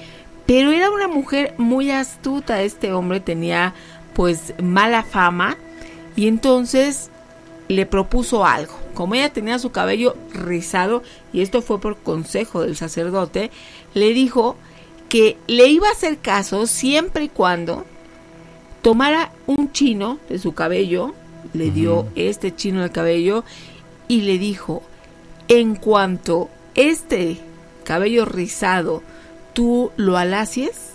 pero 0.46 0.72
era 0.72 0.92
una 0.92 1.08
mujer 1.08 1.54
muy 1.58 1.92
astuta, 1.92 2.62
este 2.62 2.94
hombre 2.94 3.20
tenía 3.20 3.74
pues 4.14 4.54
mala 4.62 5.04
fama 5.04 5.58
y 6.16 6.28
entonces 6.28 7.10
le 7.68 7.86
propuso 7.86 8.46
algo. 8.46 8.74
Como 8.94 9.16
ella 9.16 9.34
tenía 9.34 9.60
su 9.60 9.72
cabello 9.72 10.16
rizado, 10.32 11.04
y 11.32 11.42
esto 11.42 11.62
fue 11.62 11.80
por 11.80 11.98
consejo 11.98 12.62
del 12.62 12.76
sacerdote, 12.76 13.52
le 13.94 14.14
dijo 14.14 14.56
que 15.10 15.38
le 15.48 15.68
iba 15.68 15.88
a 15.88 15.92
hacer 15.92 16.20
caso 16.20 16.68
siempre 16.68 17.26
y 17.26 17.30
cuando 17.30 17.86
tomara 18.82 19.32
un 19.48 19.72
chino 19.72 20.20
de 20.30 20.40
su 20.40 20.54
cabello, 20.54 21.14
le 21.54 21.72
dio 21.72 22.08
este 22.16 22.56
chino 22.56 22.82
de 22.82 22.92
cabello 22.92 23.44
y 24.08 24.22
le 24.22 24.38
dijo, 24.38 24.84
en 25.48 25.76
cuanto 25.76 26.50
este 26.76 27.38
cabello 27.84 28.26
rizado 28.26 29.04
tú 29.54 29.92
lo 29.98 30.18
alacies, 30.18 30.93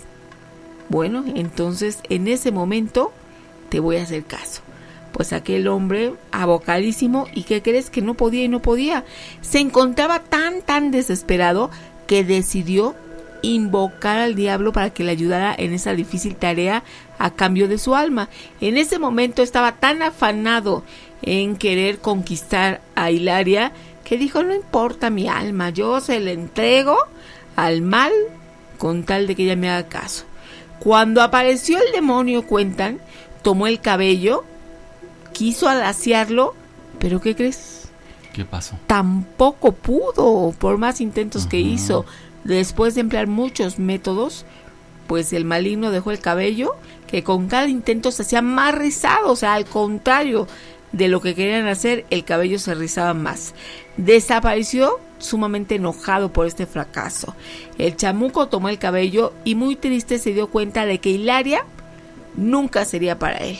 bueno, 0.89 1.23
entonces 1.35 1.99
en 2.09 2.27
ese 2.27 2.51
momento 2.51 3.11
te 3.69 3.79
voy 3.79 3.97
a 3.97 4.03
hacer 4.03 4.25
caso 4.25 4.61
pues 5.11 5.33
aquel 5.33 5.67
hombre 5.67 6.13
abocadísimo 6.31 7.27
y 7.33 7.43
que 7.43 7.61
crees 7.61 7.89
que 7.89 8.01
no 8.01 8.13
podía 8.13 8.43
y 8.43 8.47
no 8.47 8.61
podía. 8.61 9.05
Se 9.41 9.59
encontraba 9.59 10.19
tan, 10.19 10.61
tan 10.61 10.91
desesperado 10.91 11.71
que 12.07 12.23
decidió 12.23 12.95
invocar 13.41 14.19
al 14.19 14.35
diablo 14.35 14.73
para 14.73 14.91
que 14.91 15.03
le 15.03 15.11
ayudara 15.11 15.55
en 15.57 15.73
esa 15.73 15.93
difícil 15.93 16.35
tarea 16.35 16.83
a 17.17 17.31
cambio 17.31 17.67
de 17.67 17.77
su 17.77 17.95
alma. 17.95 18.29
En 18.61 18.77
ese 18.77 18.99
momento 18.99 19.41
estaba 19.41 19.73
tan 19.73 20.01
afanado 20.01 20.83
en 21.21 21.55
querer 21.57 21.99
conquistar 21.99 22.81
a 22.95 23.11
Hilaria 23.11 23.71
que 24.03 24.17
dijo 24.17 24.43
no 24.43 24.55
importa 24.55 25.09
mi 25.09 25.27
alma, 25.27 25.69
yo 25.69 25.99
se 25.99 26.19
le 26.19 26.33
entrego 26.33 26.97
al 27.55 27.81
mal 27.81 28.11
con 28.77 29.03
tal 29.03 29.27
de 29.27 29.35
que 29.35 29.43
ella 29.43 29.55
me 29.55 29.69
haga 29.69 29.87
caso. 29.87 30.28
Cuando 30.79 31.21
apareció 31.21 31.77
el 31.77 31.91
demonio, 31.91 32.45
cuentan, 32.45 32.99
tomó 33.41 33.67
el 33.67 33.79
cabello 33.79 34.43
quiso 35.39 35.69
alaciarlo, 35.69 36.53
pero 36.99 37.21
¿qué 37.21 37.33
crees? 37.33 37.87
¿Qué 38.33 38.43
pasó? 38.43 38.77
Tampoco 38.87 39.71
pudo, 39.71 40.53
por 40.59 40.77
más 40.77 40.99
intentos 40.99 41.47
que 41.47 41.61
hizo. 41.61 42.05
Después 42.43 42.95
de 42.95 43.01
emplear 43.01 43.27
muchos 43.27 43.79
métodos, 43.79 44.45
pues 45.07 45.31
el 45.31 45.45
maligno 45.45 45.91
dejó 45.91 46.11
el 46.11 46.19
cabello, 46.19 46.75
que 47.07 47.23
con 47.23 47.47
cada 47.47 47.69
intento 47.69 48.11
se 48.11 48.23
hacía 48.23 48.41
más 48.41 48.75
rizado, 48.75 49.31
o 49.31 49.35
sea, 49.37 49.53
al 49.53 49.63
contrario 49.63 50.45
de 50.91 51.07
lo 51.07 51.21
que 51.21 51.35
querían 51.35 51.67
hacer, 51.67 52.05
el 52.09 52.23
cabello 52.23 52.59
se 52.59 52.75
rizaba 52.75 53.13
más. 53.13 53.53
Desapareció 53.97 54.99
sumamente 55.17 55.75
enojado 55.75 56.31
por 56.31 56.47
este 56.47 56.65
fracaso. 56.65 57.35
El 57.77 57.95
chamuco 57.95 58.47
tomó 58.47 58.69
el 58.69 58.79
cabello 58.79 59.33
y 59.43 59.55
muy 59.55 59.75
triste 59.75 60.17
se 60.17 60.33
dio 60.33 60.47
cuenta 60.47 60.85
de 60.85 60.99
que 60.99 61.09
Hilaria 61.09 61.65
nunca 62.35 62.85
sería 62.85 63.19
para 63.19 63.37
él 63.37 63.57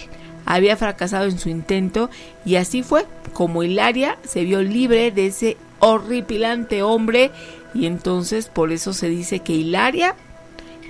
había 0.50 0.76
fracasado 0.78 1.26
en 1.26 1.38
su 1.38 1.48
intento 1.48 2.10
y 2.44 2.56
así 2.56 2.82
fue 2.82 3.06
como 3.34 3.64
Hilaria 3.64 4.18
se 4.28 4.44
vio 4.44 4.64
libre 4.64 5.12
de 5.12 5.28
ese 5.28 5.58
horripilante 5.80 6.82
hombre 6.82 7.30
y 7.76 7.86
entonces 7.86 8.48
por 8.48 8.72
eso 8.72 8.92
se 8.94 9.10
dice 9.10 9.42
que 9.42 9.54
Hilaria, 9.54 10.16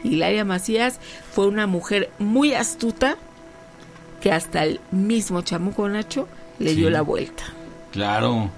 Hilaria 0.04 0.46
Macías 0.46 1.02
fue 1.34 1.46
una 1.48 1.68
mujer 1.68 2.10
muy 2.20 2.54
astuta 2.54 3.18
que 4.22 4.32
hasta 4.32 4.64
el 4.64 4.80
mismo 4.92 5.42
Chamuco 5.42 5.88
Nacho 5.88 6.28
le 6.60 6.76
dio 6.76 6.90
la 6.90 7.02
vuelta. 7.02 7.44
Claro, 7.92 8.50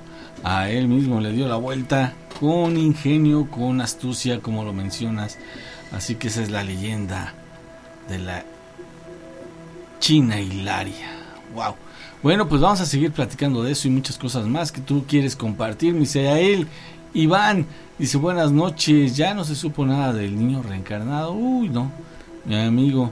a 0.43 0.69
él 0.69 0.87
mismo 0.87 1.21
le 1.21 1.31
dio 1.31 1.47
la 1.47 1.55
vuelta 1.55 2.13
con 2.39 2.77
ingenio, 2.77 3.49
con 3.49 3.81
astucia, 3.81 4.39
como 4.39 4.63
lo 4.63 4.73
mencionas. 4.73 5.37
Así 5.91 6.15
que 6.15 6.27
esa 6.27 6.41
es 6.41 6.49
la 6.49 6.63
leyenda 6.63 7.33
de 8.09 8.19
la 8.19 8.43
China 9.99 10.39
Hilaria. 10.39 11.11
Wow. 11.53 11.75
Bueno, 12.23 12.47
pues 12.47 12.61
vamos 12.61 12.81
a 12.81 12.85
seguir 12.85 13.11
platicando 13.11 13.63
de 13.63 13.71
eso 13.71 13.87
y 13.87 13.91
muchas 13.91 14.17
cosas 14.17 14.45
más 14.47 14.71
que 14.71 14.81
tú 14.81 15.05
quieres 15.07 15.35
compartir, 15.35 15.93
mi 15.93 16.05
él. 16.13 16.67
Iván 17.13 17.65
dice 17.97 18.17
buenas 18.17 18.51
noches, 18.51 19.15
ya 19.15 19.33
no 19.33 19.43
se 19.43 19.55
supo 19.55 19.85
nada 19.85 20.13
del 20.13 20.37
niño 20.37 20.63
reencarnado. 20.63 21.33
Uy, 21.33 21.69
no, 21.69 21.91
mi 22.45 22.55
amigo. 22.55 23.11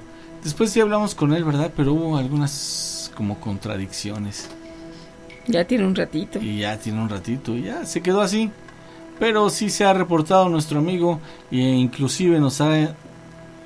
Después 0.50 0.72
sí 0.72 0.82
hablamos 0.82 1.14
con 1.14 1.32
él, 1.32 1.44
¿verdad? 1.44 1.72
Pero 1.78 1.94
hubo 1.94 2.18
algunas 2.18 3.12
como 3.14 3.40
contradicciones. 3.40 4.50
Ya 5.46 5.64
tiene 5.66 5.86
un 5.86 5.94
ratito. 5.94 6.40
Y 6.42 6.62
ya 6.62 6.76
tiene 6.80 7.00
un 7.00 7.08
ratito, 7.08 7.56
y 7.56 7.66
ya 7.66 7.86
se 7.86 8.02
quedó 8.02 8.20
así. 8.20 8.50
Pero 9.20 9.52
sí 9.52 9.70
se 9.70 9.86
ha 9.86 9.94
reportado 9.94 10.50
nuestro 10.50 10.80
amigo 10.80 11.20
e 11.52 11.58
inclusive 11.58 12.40
nos 12.40 12.62
ha 12.62 12.96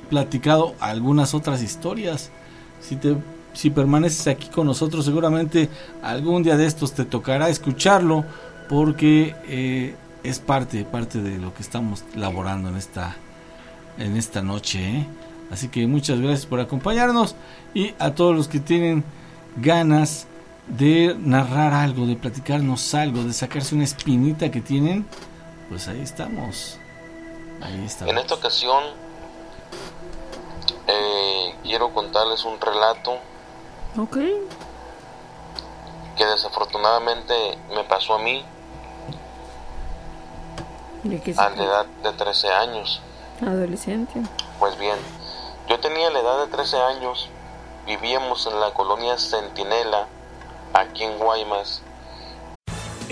platicado 0.10 0.76
algunas 0.82 1.34
otras 1.34 1.64
historias 1.64 2.32
si 2.82 2.98
te 2.98 3.16
si 3.54 3.70
permaneces 3.70 4.28
aquí 4.28 4.50
con 4.50 4.68
nosotros 4.68 5.06
seguramente 5.06 5.70
algún 6.02 6.44
día 6.44 6.58
de 6.58 6.66
estos 6.66 6.92
te 6.92 7.06
tocará 7.06 7.48
escucharlo 7.48 8.26
porque 8.68 9.36
eh, 9.48 9.96
es 10.24 10.40
parte 10.40 10.84
parte 10.84 11.22
de 11.22 11.38
lo 11.38 11.54
que 11.54 11.64
estamos 11.64 12.04
laborando 12.14 12.68
en 12.68 12.76
esta 12.76 13.16
en 13.98 14.18
esta 14.18 14.42
noche 14.42 14.98
¿eh? 14.98 15.08
Así 15.54 15.70
que 15.70 15.88
muchas 15.88 16.20
gracias 16.20 16.46
por 16.46 16.60
acompañarnos 16.60 17.36
y 17.74 17.94
a 18.00 18.16
todos 18.16 18.36
los 18.36 18.48
que 18.48 18.60
tienen 18.60 19.04
ganas 19.56 20.28
de 20.68 21.16
narrar 21.20 21.74
algo 21.74 22.06
de 22.06 22.16
platicarnos 22.16 22.94
algo 22.94 23.24
de 23.24 23.34
sacarse 23.34 23.76
una 23.76 23.84
espinita 23.84 24.52
que 24.52 24.62
tienen 24.62 25.06
pues 25.70 25.88
ahí 25.88 26.02
estamos 26.02 26.78
ahí 27.62 27.84
estamos 27.86 28.12
en 28.12 28.20
esta 28.20 28.36
ocasión 28.36 28.84
eh, 30.88 31.56
quiero 31.64 31.94
contarles 31.94 32.44
un 32.46 32.60
relato. 32.60 33.14
Ok. 33.98 34.18
Que 36.18 36.26
desafortunadamente 36.26 37.34
me 37.74 37.84
pasó 37.84 38.16
a 38.16 38.20
mí. 38.20 38.46
a 41.38 41.50
la 41.50 41.64
edad 41.64 41.86
de 42.04 42.14
13 42.14 42.50
años. 42.50 43.02
Adolescente. 43.42 44.22
Pues 44.60 44.78
bien, 44.78 44.98
yo 45.68 45.80
tenía 45.80 46.10
la 46.10 46.20
edad 46.20 46.40
de 46.46 46.48
13 46.48 46.78
años, 46.78 47.30
vivíamos 47.86 48.48
en 48.48 48.60
la 48.60 48.74
colonia 48.74 49.18
Centinela, 49.18 50.08
aquí 50.74 51.04
en 51.04 51.20
Guaymas, 51.20 51.83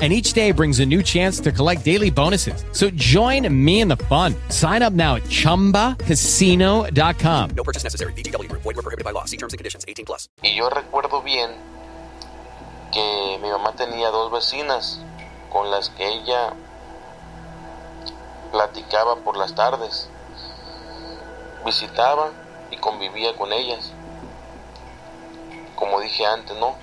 and 0.00 0.12
each 0.12 0.34
day 0.34 0.52
brings 0.52 0.80
a 0.80 0.86
new 0.86 1.02
chance 1.02 1.40
to 1.40 1.50
collect 1.50 1.82
daily 1.86 2.10
bonuses. 2.10 2.62
So 2.72 2.90
join 2.90 3.48
me 3.64 3.80
in 3.80 3.88
the 3.88 3.96
fun. 3.96 4.34
Sign 4.50 4.82
up 4.82 4.92
now 4.92 5.14
at 5.14 5.22
ChumbaCasino.com. 5.24 7.50
No 7.56 7.64
purchase 7.64 7.82
necessary. 7.82 8.12
BGW. 8.12 8.52
Void 8.52 8.64
were 8.64 8.74
prohibited 8.74 9.06
by 9.06 9.12
law. 9.12 9.24
See 9.24 9.38
terms 9.38 9.54
and 9.54 9.58
conditions. 9.58 9.86
18 9.88 10.04
plus. 10.04 10.28
Y 10.42 10.54
yo 10.54 10.68
recuerdo 10.68 11.22
bien 11.22 11.52
que 12.92 13.38
mi 13.42 13.48
mamá 13.48 13.72
tenía 13.72 14.10
dos 14.10 14.30
vecinas 14.30 15.00
con 15.50 15.70
las 15.70 15.88
que 15.90 16.06
ella 16.06 16.52
platicaba 18.52 19.16
por 19.16 19.36
las 19.36 19.54
tardes. 19.54 20.08
Visitaba 21.64 22.30
y 22.70 22.76
convivía 22.76 23.34
con 23.36 23.52
ellas. 23.52 23.92
Como 25.74 26.00
dije 26.00 26.24
antes, 26.24 26.56
¿no? 26.58 26.76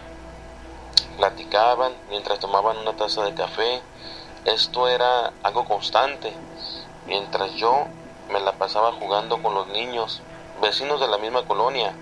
Platicaban 1.18 1.94
mientras 2.10 2.40
tomaban 2.40 2.78
una 2.78 2.96
taza 2.96 3.24
de 3.24 3.34
café. 3.34 3.82
Esto 4.46 4.88
era 4.88 5.34
algo 5.44 5.66
constante. 5.66 6.34
Mientras 7.06 7.54
yo 7.54 7.86
me 8.30 8.40
la 8.40 8.54
pasaba 8.54 8.94
jugando 8.94 9.42
con 9.42 9.54
los 9.54 9.68
niños, 9.68 10.22
vecinos 10.62 11.00
de 11.00 11.08
la 11.08 11.18
misma 11.18 11.46
colonia. 11.46 11.94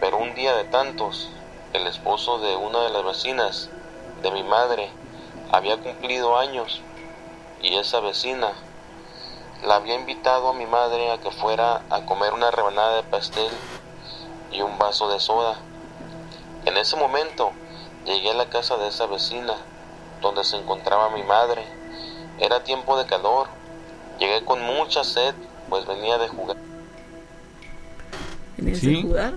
Pero 0.00 0.18
un 0.18 0.34
día 0.34 0.54
de 0.54 0.64
tantos, 0.64 1.30
el 1.72 1.86
esposo 1.86 2.38
de 2.38 2.56
una 2.56 2.80
de 2.80 2.90
las 2.90 3.04
vecinas, 3.04 3.70
de 4.22 4.30
mi 4.30 4.42
madre, 4.42 4.90
había 5.52 5.76
cumplido 5.78 6.36
años 6.36 6.80
y 7.62 7.76
esa 7.76 8.00
vecina 8.00 8.52
la 9.64 9.76
había 9.76 9.94
invitado 9.94 10.48
a 10.48 10.52
mi 10.52 10.66
madre 10.66 11.10
a 11.10 11.18
que 11.18 11.30
fuera 11.30 11.82
a 11.88 12.04
comer 12.04 12.32
una 12.34 12.50
rebanada 12.50 12.96
de 12.96 13.02
pastel 13.04 13.50
y 14.52 14.60
un 14.60 14.78
vaso 14.78 15.08
de 15.08 15.20
soda. 15.20 15.56
En 16.66 16.76
ese 16.76 16.96
momento 16.96 17.52
llegué 18.04 18.30
a 18.30 18.34
la 18.34 18.46
casa 18.48 18.76
de 18.76 18.88
esa 18.88 19.06
vecina 19.06 19.54
donde 20.20 20.44
se 20.44 20.56
encontraba 20.56 21.10
mi 21.10 21.22
madre. 21.22 21.64
Era 22.38 22.62
tiempo 22.64 22.96
de 22.98 23.06
calor. 23.06 23.48
Llegué 24.18 24.44
con 24.44 24.62
mucha 24.62 25.04
sed, 25.04 25.34
pues 25.68 25.86
venía 25.86 26.18
de 26.18 26.28
jugar. 26.28 26.56
¿Venías 28.56 28.78
Sí. 28.78 28.94
de 28.96 29.02
jugar? 29.02 29.34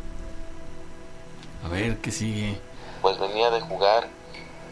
A 1.66 1.68
ver, 1.70 1.98
¿qué 1.98 2.12
sigue? 2.12 2.60
Pues 3.02 3.20
venía 3.20 3.50
de 3.52 3.62
jugar 3.62 4.08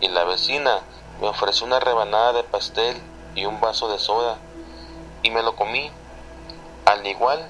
y 0.01 0.07
la 0.07 0.23
vecina 0.23 0.79
me 1.21 1.27
ofreció 1.27 1.65
una 1.65 1.79
rebanada 1.79 2.33
de 2.33 2.43
pastel 2.43 2.95
y 3.35 3.45
un 3.45 3.59
vaso 3.59 3.89
de 3.91 3.99
soda 3.99 4.37
y 5.23 5.31
me 5.31 5.41
lo 5.41 5.55
comí, 5.55 5.89
al 6.85 7.05
igual 7.05 7.47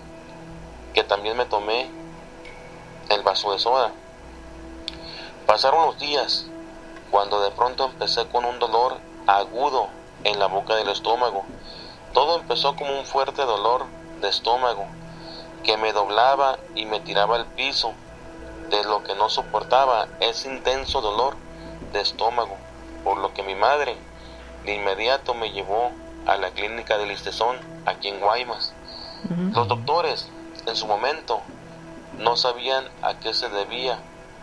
que 0.94 1.04
también 1.04 1.36
me 1.38 1.46
tomé 1.46 1.90
el 3.10 3.22
vaso 3.24 3.52
de 3.52 3.60
soda. 3.60 3.92
Pasaron 5.46 5.86
los 5.86 6.00
días 6.00 6.46
cuando 7.12 7.42
de 7.42 7.52
pronto 7.52 7.86
empecé 7.86 8.28
con 8.28 8.46
un 8.46 8.60
dolor 8.60 8.98
agudo 9.28 9.88
en 10.24 10.40
la 10.40 10.48
boca 10.48 10.76
del 10.76 10.90
estómago. 10.90 11.44
Todo 12.14 12.40
empezó 12.40 12.76
como 12.76 12.98
un 12.98 13.06
fuerte 13.06 13.44
dolor 13.44 13.86
de 14.22 14.30
estómago 14.30 14.86
que 15.64 15.78
me 15.78 15.94
doblaba 15.94 16.58
y 16.76 16.86
me 16.86 17.00
tiraba 17.00 17.36
al 17.36 17.46
piso. 17.46 17.94
De 18.70 18.84
lo 18.84 19.04
que 19.04 19.14
no 19.14 19.30
soportaba 19.30 20.08
ese 20.20 20.52
intenso 20.52 21.00
dolor 21.02 21.36
de 21.94 22.02
estómago, 22.02 22.58
por 23.04 23.18
lo 23.18 23.32
que 23.34 23.44
mi 23.44 23.54
madre 23.54 23.96
de 24.66 24.74
inmediato 24.74 25.36
me 25.36 25.52
llevó 25.52 25.92
a 26.26 26.38
la 26.38 26.50
clínica 26.50 26.98
del 26.98 27.10
Listezón, 27.10 27.58
aquí 27.86 28.08
en 28.08 28.20
Guaymas. 28.20 28.74
Los 29.54 29.68
doctores, 29.68 30.28
en 30.66 30.76
su 30.76 30.88
momento, 30.88 31.42
no 32.18 32.36
sabían 32.36 32.86
a 33.04 33.20
qué 33.20 33.34
se 33.34 33.50
debía. 33.50 34.00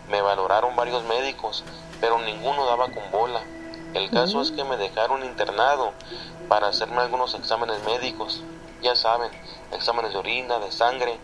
Me 0.08 0.20
valoraron 0.20 0.76
varios 0.76 1.04
médicos, 1.04 1.64
pero 2.00 2.18
ninguno 2.18 2.66
daba 2.66 2.88
con 2.88 3.10
bola. 3.10 3.42
El 3.94 4.10
caso 4.10 4.40
es 4.40 4.50
que 4.50 4.64
me 4.64 4.76
dejaron 4.76 5.24
internado 5.24 5.92
para 6.48 6.68
hacerme 6.68 7.02
algunos 7.02 7.34
exámenes 7.34 7.84
médicos. 7.84 8.42
Ya 8.82 8.96
saben, 8.96 9.30
exámenes 9.72 10.12
de 10.12 10.18
orina, 10.18 10.58
de 10.58 10.72
sangre 10.72 11.18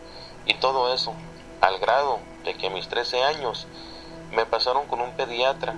y 0.47 0.55
todo 0.55 0.93
eso. 0.93 1.15
Al 1.61 1.79
grado 1.79 2.21
de 2.45 2.55
que 2.55 2.69
a 2.69 2.71
mis 2.71 2.89
13 2.89 3.23
años 3.25 3.67
me 4.33 4.47
pasaron 4.47 4.87
con 4.87 5.01
un 5.01 5.13
pediatra 5.13 5.75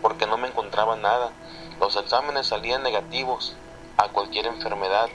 porque 0.00 0.26
no 0.26 0.36
me 0.36 0.48
encontraba 0.48 0.96
nada. 0.96 1.32
Los 1.80 1.96
exámenes 1.96 2.46
salían 2.46 2.82
negativos 2.82 3.54
a 3.96 4.08
cualquier 4.08 4.46
enfermedad. 4.46 5.08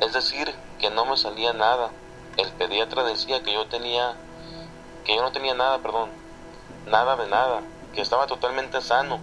Es 0.00 0.12
decir, 0.12 0.54
que 0.78 0.90
no 0.90 1.04
me 1.06 1.16
salía 1.16 1.52
nada. 1.52 1.90
El 2.36 2.50
pediatra 2.52 3.04
decía 3.04 3.42
que 3.42 3.52
yo 3.52 3.66
tenía 3.66 4.14
que 5.06 5.14
yo 5.14 5.22
no 5.22 5.32
tenía 5.32 5.54
nada, 5.54 5.78
perdón, 5.78 6.10
nada 6.86 7.16
de 7.16 7.28
nada, 7.28 7.62
que 7.94 8.00
estaba 8.00 8.26
totalmente 8.26 8.80
sano. 8.80 9.20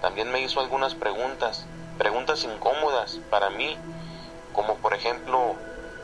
También 0.00 0.32
me 0.32 0.40
hizo 0.40 0.60
algunas 0.60 0.94
preguntas, 0.94 1.66
preguntas 1.98 2.42
incómodas 2.44 3.20
para 3.30 3.50
mí, 3.50 3.76
como 4.52 4.76
por 4.76 4.94
ejemplo 4.94 5.54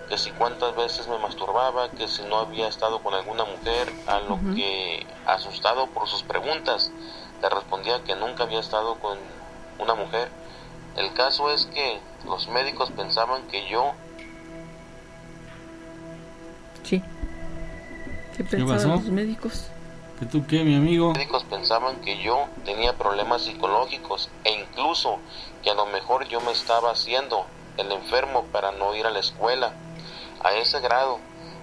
que 0.09 0.19
si 0.19 0.31
cuántas 0.33 0.77
veces 0.77 1.09
me 1.09 1.19
masturbaba, 1.19 1.91
que 1.91 2.07
si 2.09 2.23
no 2.25 2.37
había 2.37 2.69
estado 2.69 3.03
con 3.03 3.15
alguna 3.15 3.45
mujer, 3.45 3.91
a 4.07 4.21
lo 4.21 4.39
que 4.55 5.07
asustado 5.27 5.87
por 5.87 6.07
sus 6.09 6.23
preguntas 6.23 6.93
le 7.41 7.49
respondía 7.49 8.05
que 8.05 8.15
nunca 8.15 8.45
había 8.45 8.61
estado 8.61 8.97
con 8.97 9.19
una 9.79 9.95
mujer. 9.95 10.29
El 10.97 11.15
caso 11.15 11.51
es 11.51 11.65
que 11.67 12.01
los 12.27 12.49
médicos 12.49 12.91
pensaban 12.91 13.49
que 13.49 13.67
yo 13.69 13.95
¿Qué 18.37 18.45
pensaban 18.45 18.77
pasó? 18.77 18.89
los 18.89 19.13
médicos? 19.13 19.67
¿Que 20.19 20.27
tú 20.27 20.47
qué, 20.47 20.65
mi 20.65 20.77
amigo? 20.77 21.09
Los 21.09 21.19
médicos 21.19 21.45
pensaban 21.45 22.01
que 22.01 22.23
yo 22.23 22.47
tenía 22.65 22.97
problemas 22.97 23.43
psicológicos 23.43 24.31
e 24.45 24.53
incluso 24.53 25.19
que 25.63 25.71
a 25.71 25.75
lo 25.75 25.87
mejor 25.87 26.29
yo 26.29 26.41
me 26.41 26.53
estaba 26.53 26.93
haciendo 26.93 27.45
el 27.77 27.91
enfermo 27.91 28.45
para 28.53 28.73
no 28.73 28.95
ir 28.95 29.07
a 29.07 29.11
la 29.11 29.19
escuela. 29.19 29.73
A 30.45 30.53
ese 30.55 30.81
grado. 30.81 31.19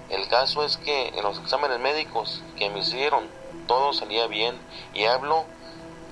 El 0.09 0.27
caso 0.27 0.63
es 0.63 0.77
que 0.77 1.09
en 1.09 1.23
los 1.23 1.37
exámenes 1.39 1.79
médicos 1.79 2.41
que 2.57 2.69
me 2.69 2.79
hicieron 2.79 3.25
todo 3.67 3.93
salía 3.93 4.25
bien 4.27 4.57
y 4.93 5.05
hablo 5.05 5.45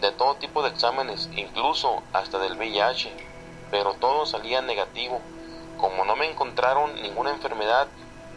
de 0.01 0.12
todo 0.12 0.36
tipo 0.36 0.62
de 0.62 0.70
exámenes, 0.70 1.30
incluso 1.36 2.03
hasta 2.14 2.38
del 2.38 2.55
VIH, 2.55 3.12
pero 3.72 3.95
todo 3.95 4.26
salía 4.26 4.62
negativo. 4.62 5.20
Como 5.80 6.05
no 6.05 6.16
me 6.16 6.30
encontraron 6.30 7.01
ninguna 7.01 7.32
enfermedad, 7.32 7.88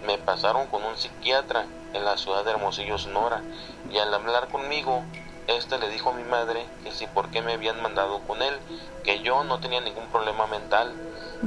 me 0.07 0.17
pasaron 0.19 0.67
con 0.69 0.83
un 0.83 0.97
psiquiatra 0.97 1.67
en 1.93 2.05
la 2.05 2.17
ciudad 2.17 2.45
de 2.45 2.53
Hermosillo, 2.53 2.99
Sonora, 2.99 3.43
y 3.91 3.99
al 3.99 4.13
hablar 4.13 4.49
conmigo, 4.49 5.03
este 5.47 5.79
le 5.79 5.89
dijo 5.89 6.11
a 6.11 6.15
mi 6.15 6.25
madre 6.25 6.67
que 6.85 6.93
si 6.93 7.07
por 7.07 7.31
qué 7.31 7.43
me 7.43 7.55
habían 7.55 7.83
mandado 7.83 8.21
con 8.21 8.43
él, 8.43 8.59
que 9.03 9.21
yo 9.21 9.43
no 9.45 9.59
tenía 9.61 9.81
ningún 9.81 10.07
problema 10.07 10.47
mental. 10.47 10.95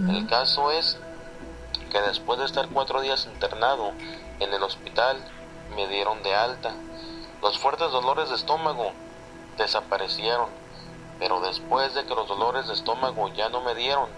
El 0.09 0.27
caso 0.27 0.71
es 0.71 0.97
que 1.91 2.01
después 2.01 2.39
de 2.39 2.45
estar 2.45 2.67
cuatro 2.69 3.01
días 3.01 3.27
internado 3.31 3.91
en 4.39 4.53
el 4.53 4.63
hospital, 4.63 5.17
me 5.75 5.87
dieron 5.87 6.21
de 6.23 6.35
alta. 6.35 6.73
Los 7.41 7.59
fuertes 7.59 7.91
dolores 7.91 8.29
de 8.29 8.35
estómago 8.35 8.91
desaparecieron, 9.57 10.47
pero 11.19 11.39
después 11.41 11.93
de 11.93 12.05
que 12.05 12.15
los 12.15 12.27
dolores 12.27 12.67
de 12.67 12.73
estómago 12.73 13.29
ya 13.29 13.49
no 13.49 13.61
me 13.61 13.75
dieron, 13.75 14.09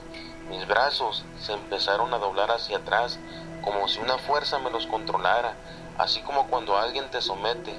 mis 0.50 0.66
brazos 0.68 1.26
se 1.40 1.54
empezaron 1.54 2.14
a 2.14 2.18
doblar 2.18 2.52
hacia 2.52 2.78
atrás 2.78 3.20
como 3.64 3.88
si 3.88 4.00
una 4.00 4.18
fuerza 4.20 4.60
me 4.60 4.70
los 4.70 4.88
controlara, 4.88 5.56
así 5.98 6.22
como 6.22 6.48
cuando 6.48 6.78
alguien 6.78 7.10
te 7.12 7.22
somete. 7.22 7.74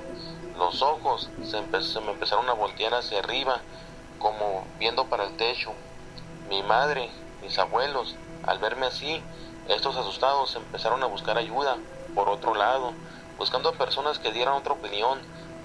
Los 0.59 0.83
ojos 0.83 1.31
se, 1.45 1.61
me 2.01 2.13
empezaron 2.13 2.49
a 2.49 2.55
voltear 2.55 2.95
hacia 2.95 3.19
arriba, 3.19 3.61
como 4.19 4.65
viendo 4.79 5.07
para 5.07 5.25
el 5.25 5.37
techo. 5.37 5.73
Mi 6.49 6.63
madre, 6.63 7.11
mis 7.43 7.59
abuelos, 7.59 8.17
al 8.47 8.59
verme 8.59 8.87
así, 8.87 9.23
estos 9.69 9.97
asustados 9.97 10.55
empezaron 10.57 11.03
a 11.03 11.07
buscar 11.07 11.37
ayuda 11.37 11.77
por 12.15 12.29
otro 12.29 12.55
lado, 12.55 12.93
buscando 13.37 13.71
a 13.71 13.73
personas 13.73 14.19
que 14.19 14.33
dieran 14.33 14.55
otra 14.55 14.73
opinión, 14.73 15.19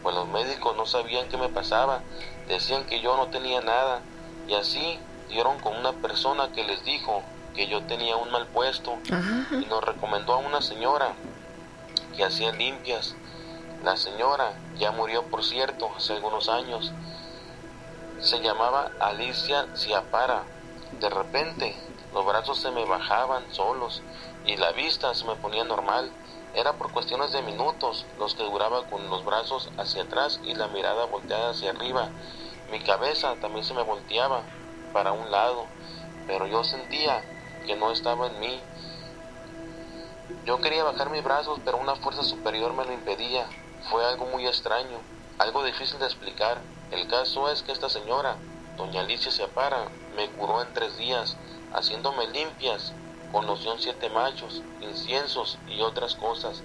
pues 0.03 0.15
los 0.15 0.27
médicos 0.27 0.75
no 0.75 0.85
sabían 0.85 1.29
qué 1.29 1.37
me 1.37 1.49
pasaba, 1.49 2.01
decían 2.47 2.85
que 2.85 2.99
yo 2.99 3.15
no 3.15 3.27
tenía 3.27 3.61
nada, 3.61 4.01
y 4.47 4.55
así 4.55 4.99
dieron 5.29 5.59
con 5.59 5.77
una 5.77 5.93
persona 5.93 6.51
que 6.51 6.63
les 6.63 6.83
dijo 6.83 7.21
que 7.55 7.67
yo 7.67 7.83
tenía 7.83 8.17
un 8.17 8.31
mal 8.31 8.47
puesto 8.47 8.97
y 9.51 9.65
nos 9.65 9.83
recomendó 9.83 10.33
a 10.33 10.37
una 10.37 10.61
señora 10.61 11.13
hacía 12.25 12.51
limpias. 12.51 13.15
La 13.83 13.97
señora 13.97 14.53
ya 14.77 14.91
murió, 14.91 15.23
por 15.23 15.43
cierto, 15.43 15.91
hace 15.95 16.13
algunos 16.13 16.49
años. 16.49 16.91
Se 18.19 18.39
llamaba 18.39 18.91
Alicia 18.99 19.67
Ciapara. 19.75 20.43
De 20.99 21.09
repente, 21.09 21.75
los 22.13 22.25
brazos 22.25 22.59
se 22.59 22.71
me 22.71 22.85
bajaban 22.85 23.43
solos 23.53 24.01
y 24.45 24.57
la 24.57 24.71
vista 24.71 25.13
se 25.13 25.25
me 25.25 25.35
ponía 25.35 25.63
normal. 25.63 26.11
Era 26.53 26.73
por 26.73 26.91
cuestiones 26.91 27.31
de 27.31 27.41
minutos 27.41 28.05
los 28.19 28.35
que 28.35 28.43
duraba 28.43 28.85
con 28.87 29.09
los 29.09 29.23
brazos 29.23 29.69
hacia 29.77 30.03
atrás 30.03 30.39
y 30.43 30.53
la 30.53 30.67
mirada 30.67 31.05
volteada 31.05 31.51
hacia 31.51 31.71
arriba. 31.71 32.09
Mi 32.71 32.79
cabeza 32.81 33.35
también 33.41 33.65
se 33.65 33.73
me 33.73 33.83
volteaba 33.83 34.41
para 34.93 35.13
un 35.13 35.31
lado, 35.31 35.65
pero 36.27 36.47
yo 36.47 36.63
sentía 36.63 37.23
que 37.65 37.75
no 37.75 37.91
estaba 37.91 38.27
en 38.27 38.39
mí. 38.39 38.59
Yo 40.45 40.59
quería 40.59 40.83
bajar 40.83 41.09
mis 41.09 41.23
brazos, 41.23 41.59
pero 41.63 41.77
una 41.77 41.95
fuerza 41.95 42.23
superior 42.23 42.73
me 42.73 42.85
lo 42.85 42.93
impedía. 42.93 43.45
Fue 43.89 44.05
algo 44.05 44.25
muy 44.25 44.47
extraño, 44.47 44.99
algo 45.37 45.63
difícil 45.63 45.99
de 45.99 46.05
explicar. 46.05 46.61
El 46.91 47.07
caso 47.07 47.49
es 47.49 47.61
que 47.61 47.71
esta 47.71 47.89
señora 47.89 48.37
doña 48.75 49.01
Alicia 49.01 49.31
Seapara 49.31 49.89
me 50.15 50.29
curó 50.31 50.61
en 50.61 50.73
tres 50.73 50.97
días, 50.97 51.37
haciéndome 51.73 52.27
limpias 52.27 52.93
con 53.31 53.45
loción 53.47 53.79
siete 53.79 54.09
machos, 54.09 54.61
inciensos 54.81 55.57
y 55.67 55.81
otras 55.81 56.15
cosas. 56.15 56.63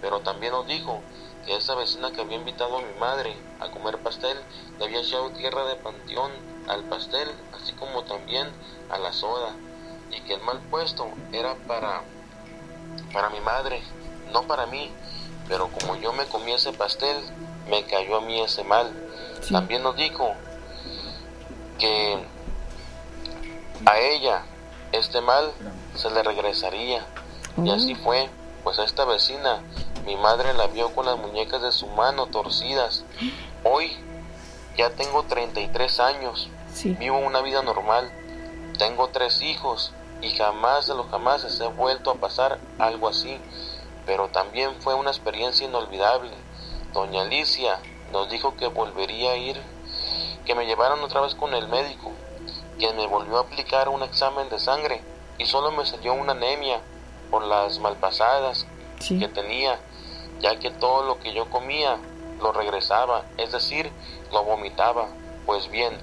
Pero 0.00 0.20
también 0.20 0.52
nos 0.52 0.66
dijo 0.66 1.02
que 1.44 1.56
esa 1.56 1.74
vecina 1.74 2.12
que 2.12 2.20
había 2.20 2.36
invitado 2.36 2.78
a 2.78 2.82
mi 2.82 2.98
madre 2.98 3.36
a 3.60 3.70
comer 3.70 3.98
pastel 3.98 4.38
le 4.78 4.84
había 4.84 5.00
echado 5.00 5.30
tierra 5.30 5.64
de 5.64 5.76
panteón 5.76 6.32
al 6.68 6.84
pastel, 6.84 7.28
así 7.54 7.72
como 7.72 8.04
también 8.04 8.48
a 8.90 8.98
la 8.98 9.12
soda, 9.12 9.54
y 10.10 10.20
que 10.22 10.34
el 10.34 10.42
mal 10.42 10.60
puesto 10.70 11.08
era 11.32 11.54
para 11.66 12.02
para 13.16 13.30
mi 13.30 13.40
madre, 13.40 13.80
no 14.30 14.42
para 14.42 14.66
mí, 14.66 14.92
pero 15.48 15.68
como 15.68 15.96
yo 15.96 16.12
me 16.12 16.26
comí 16.26 16.52
ese 16.52 16.74
pastel, 16.74 17.16
me 17.66 17.82
cayó 17.84 18.18
a 18.18 18.20
mí 18.20 18.42
ese 18.42 18.62
mal. 18.62 18.92
También 19.50 19.82
nos 19.82 19.96
dijo 19.96 20.34
que 21.78 22.18
a 23.86 23.98
ella 23.98 24.42
este 24.92 25.22
mal 25.22 25.50
se 25.94 26.10
le 26.10 26.22
regresaría. 26.22 27.06
Y 27.64 27.70
así 27.70 27.94
fue, 27.94 28.28
pues 28.64 28.78
a 28.78 28.84
esta 28.84 29.06
vecina 29.06 29.62
mi 30.04 30.16
madre 30.16 30.52
la 30.52 30.66
vio 30.66 30.94
con 30.94 31.06
las 31.06 31.16
muñecas 31.16 31.62
de 31.62 31.72
su 31.72 31.86
mano 31.86 32.26
torcidas. 32.26 33.02
Hoy 33.64 33.96
ya 34.76 34.90
tengo 34.90 35.22
33 35.22 36.00
años, 36.00 36.50
vivo 36.98 37.16
una 37.16 37.40
vida 37.40 37.62
normal, 37.62 38.10
tengo 38.78 39.08
tres 39.08 39.40
hijos 39.40 39.94
y 40.22 40.30
jamás 40.30 40.86
de 40.86 40.94
los 40.94 41.06
jamás 41.08 41.42
se 41.42 41.64
ha 41.64 41.68
vuelto 41.68 42.10
a 42.10 42.14
pasar 42.14 42.58
algo 42.78 43.08
así. 43.08 43.38
Pero 44.06 44.28
también 44.28 44.70
fue 44.80 44.94
una 44.94 45.10
experiencia 45.10 45.66
inolvidable. 45.66 46.30
Doña 46.92 47.22
Alicia 47.22 47.78
nos 48.12 48.30
dijo 48.30 48.56
que 48.56 48.68
volvería 48.68 49.32
a 49.32 49.36
ir, 49.36 49.60
que 50.44 50.54
me 50.54 50.66
llevaron 50.66 51.02
otra 51.02 51.20
vez 51.20 51.34
con 51.34 51.54
el 51.54 51.68
médico, 51.68 52.12
quien 52.78 52.96
me 52.96 53.06
volvió 53.06 53.38
a 53.38 53.42
aplicar 53.42 53.88
un 53.88 54.02
examen 54.02 54.48
de 54.48 54.58
sangre 54.58 55.02
y 55.38 55.46
solo 55.46 55.72
me 55.72 55.84
salió 55.84 56.14
una 56.14 56.32
anemia 56.32 56.80
por 57.30 57.44
las 57.44 57.78
malpasadas 57.80 58.66
que 59.00 59.28
tenía, 59.28 59.78
ya 60.40 60.58
que 60.58 60.70
todo 60.70 61.02
lo 61.04 61.18
que 61.18 61.32
yo 61.32 61.50
comía 61.50 61.98
lo 62.40 62.52
regresaba, 62.52 63.24
es 63.36 63.52
decir, 63.52 63.90
lo 64.32 64.44
vomitaba. 64.44 65.08
Pues 65.44 65.70
bien, 65.70 65.98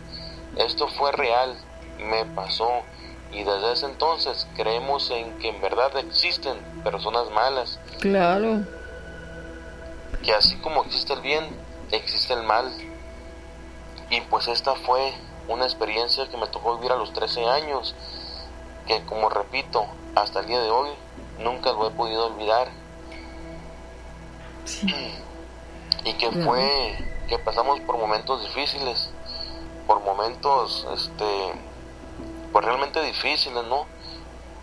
esto 0.58 0.88
fue 0.88 1.12
real, 1.12 1.58
me 2.00 2.26
pasó 2.26 2.84
y 3.34 3.44
desde 3.44 3.74
ese 3.74 3.86
entonces 3.88 4.48
creemos 4.56 5.10
en 5.10 5.38
que 5.40 5.50
en 5.50 5.60
verdad 5.60 5.98
existen 5.98 6.58
personas 6.84 7.30
malas. 7.32 7.80
Claro. 8.00 8.64
Que 10.24 10.34
así 10.34 10.56
como 10.58 10.84
existe 10.84 11.14
el 11.14 11.22
bien, 11.22 11.46
existe 11.92 12.34
el 12.34 12.44
mal. 12.44 12.72
Y 14.10 14.22
pues 14.22 14.48
esta 14.48 14.76
fue 14.76 15.14
una 15.48 15.66
experiencia 15.66 16.30
que 16.30 16.38
me 16.38 16.48
tocó 16.48 16.78
vivir 16.78 16.92
a 16.92 16.96
los 16.96 17.12
13 17.14 17.46
años, 17.46 17.96
que 18.88 19.04
como 19.06 19.30
repito, 19.30 19.88
hasta 20.16 20.42
el 20.42 20.46
día 20.46 20.62
de 20.62 20.70
hoy 20.70 20.90
nunca 21.40 21.74
lo 21.74 21.88
he 21.88 21.92
podido 21.92 22.28
olvidar. 22.28 22.70
Y 26.06 26.14
que 26.14 26.32
fue 26.32 26.98
que 27.28 27.40
pasamos 27.40 27.80
por 27.82 27.98
momentos 27.98 28.42
difíciles, 28.42 29.10
por 29.88 30.02
momentos 30.02 30.86
este 30.94 31.54
pues 32.54 32.64
realmente 32.64 33.02
difíciles, 33.02 33.64
¿no? 33.66 33.86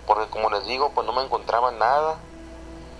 Porque 0.06 0.30
como 0.30 0.48
les 0.48 0.64
digo, 0.66 0.92
pues 0.94 1.06
no 1.06 1.12
me 1.12 1.22
encontraba 1.22 1.72
nada. 1.72 2.16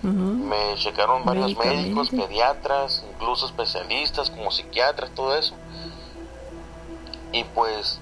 Me 0.03 0.75
checaron 0.75 1.23
varios 1.23 1.55
médicos, 1.57 2.09
pediatras, 2.09 3.03
incluso 3.11 3.45
especialistas 3.45 4.31
como 4.31 4.51
psiquiatras, 4.51 5.11
todo 5.11 5.35
eso. 5.35 5.55
Y 7.31 7.43
pues 7.45 7.99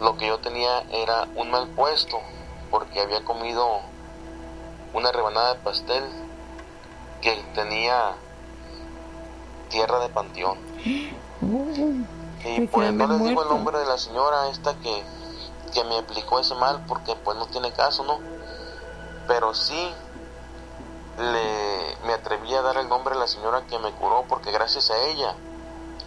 lo 0.00 0.16
que 0.16 0.26
yo 0.26 0.38
tenía 0.38 0.82
era 0.92 1.26
un 1.34 1.50
mal 1.50 1.68
puesto 1.68 2.20
porque 2.70 3.00
había 3.00 3.24
comido 3.24 3.80
una 4.92 5.10
rebanada 5.12 5.54
de 5.54 5.60
pastel 5.60 6.04
que 7.22 7.42
tenía 7.54 8.14
tierra 9.70 9.98
de 10.00 10.08
panteón. 10.10 10.58
Y 12.44 12.66
pues 12.66 12.92
no 12.92 13.06
les 13.06 13.22
digo 13.22 13.42
el 13.42 13.48
nombre 13.48 13.78
de 13.78 13.84
la 13.84 13.98
señora 13.98 14.48
esta 14.48 14.74
que, 14.76 15.04
que 15.72 15.84
me 15.84 15.98
aplicó 15.98 16.40
ese 16.40 16.54
mal 16.54 16.84
porque 16.86 17.14
pues 17.16 17.36
no 17.36 17.46
tiene 17.46 17.72
caso, 17.72 18.04
¿no? 18.04 18.18
Pero 19.28 19.54
sí 19.54 19.94
le, 21.18 21.96
me 22.06 22.14
atreví 22.14 22.54
a 22.54 22.62
dar 22.62 22.78
el 22.78 22.88
nombre 22.88 23.14
de 23.14 23.20
la 23.20 23.26
señora 23.26 23.66
que 23.66 23.78
me 23.78 23.92
curó 23.92 24.24
porque 24.28 24.50
gracias 24.52 24.90
a 24.90 24.98
ella, 25.04 25.34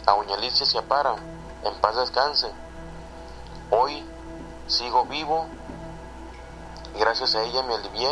a 0.06 0.12
Doña 0.14 0.36
Alicia 0.36 0.66
Ciapara, 0.66 1.16
en 1.64 1.76
paz 1.76 1.96
descanse, 1.96 2.52
hoy 3.70 4.04
sigo 4.68 5.06
vivo, 5.06 5.46
gracias 6.98 7.36
a 7.36 7.44
ella 7.44 7.62
me 7.64 7.76
alivié 7.76 8.10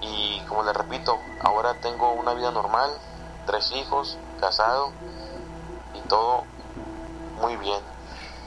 y 0.00 0.40
como 0.48 0.64
le 0.64 0.72
repito, 0.72 1.18
ahora 1.42 1.80
tengo 1.80 2.12
una 2.14 2.34
vida 2.34 2.50
normal, 2.50 2.90
tres 3.46 3.70
hijos, 3.72 4.18
casado 4.40 4.90
y 5.94 6.00
todo 6.08 6.44
muy 7.40 7.56
bien. 7.56 7.80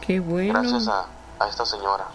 Qué 0.01 0.19
bueno. 0.19 0.53
Gracias 0.53 0.87
a, 0.87 1.05
a 1.39 1.47
esta 1.47 1.65
señora. 1.65 2.07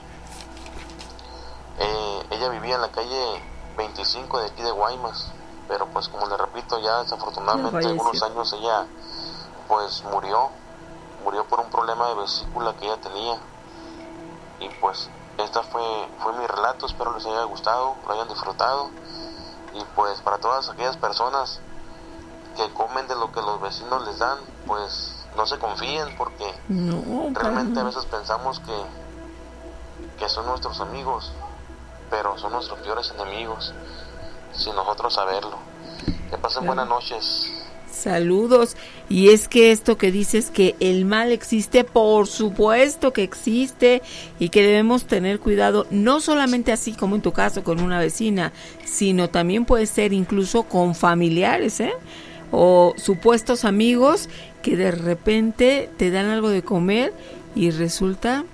Eh, 1.79 2.27
ella 2.31 2.49
vivía 2.49 2.75
en 2.75 2.83
la 2.83 2.91
calle 2.91 3.43
25 3.77 4.41
de 4.41 4.47
aquí 4.47 4.63
de 4.63 4.71
Guaymas, 4.71 5.31
pero 5.69 5.87
pues 5.87 6.09
como 6.09 6.27
le 6.27 6.37
repito, 6.37 6.79
ya 6.81 7.03
desafortunadamente 7.03 7.87
algunos 7.87 8.23
años 8.23 8.53
ella 8.53 8.87
pues 9.69 10.03
murió, 10.05 10.51
murió 11.25 11.45
por 11.45 11.61
un 11.61 11.71
problema 11.71 12.09
de 12.09 12.15
vesícula 12.17 12.75
que 12.75 12.87
ella 12.87 13.01
tenía. 13.01 13.39
Y 14.61 14.69
pues 14.81 15.09
esta 15.39 15.63
fue, 15.63 16.09
fue 16.19 16.33
mi 16.33 16.47
relato, 16.47 16.87
espero 16.87 17.15
les 17.15 17.25
haya 17.27 17.45
gustado, 17.45 17.95
lo 18.07 18.13
hayan 18.13 18.29
disfrutado. 18.29 18.91
Y 19.75 19.85
pues 19.95 20.21
para 20.23 20.39
todas 20.39 20.69
aquellas 20.69 20.97
personas 20.97 21.61
que 22.57 22.73
comen 22.73 23.07
de 23.07 23.15
lo 23.15 23.31
que 23.31 23.41
los 23.41 23.61
vecinos 23.61 24.05
les 24.07 24.19
dan, 24.19 24.39
pues 24.67 25.18
no 25.39 25.47
se 25.47 25.57
confíen 25.57 26.09
porque 26.19 26.45
realmente 27.33 27.79
a 27.79 27.85
veces 27.85 28.05
pensamos 28.07 28.59
que, 28.59 30.19
que 30.19 30.29
son 30.29 30.45
nuestros 30.47 30.81
amigos, 30.81 31.33
pero 32.11 32.37
son 32.37 32.53
nuestros 32.53 32.81
peores 32.81 33.15
enemigos, 33.15 33.73
sin 34.53 34.75
nosotros 34.75 35.15
saberlo. 35.15 35.57
Que 36.29 36.37
pasen 36.37 36.67
buenas 36.67 36.89
noches. 36.89 37.53
Saludos. 37.89 38.77
Y 39.09 39.31
es 39.31 39.47
que 39.49 39.71
esto 39.71 39.97
que 39.97 40.11
dices 40.11 40.51
que 40.51 40.75
el 40.81 41.05
mal 41.05 41.31
existe, 41.31 41.85
por 41.85 42.27
supuesto 42.27 43.13
que 43.13 43.23
existe 43.23 44.03
y 44.41 44.49
que 44.49 44.63
debemos 44.63 45.07
tener 45.07 45.39
cuidado, 45.39 45.87
no 45.91 46.21
solamente 46.21 46.73
así 46.73 46.93
como 46.93 47.15
en 47.15 47.23
tu 47.23 47.33
caso 47.33 47.63
con 47.63 47.81
una 47.81 48.01
vecina, 48.01 48.53
sino 48.85 49.31
también 49.31 49.65
puede 49.65 49.87
ser 49.87 50.13
incluso 50.13 50.65
con 50.65 50.97
familiares, 50.97 51.79
¿eh? 51.79 51.95
O 52.51 52.95
supuestos 52.97 53.65
amigos 53.65 54.29
que 54.63 54.77
de 54.77 54.91
repente 54.91 55.89
te 55.97 56.11
dan 56.11 56.27
algo 56.27 56.51
de 56.51 56.63
comer 56.63 57.13
y 57.55 57.71
resulta 57.71 58.45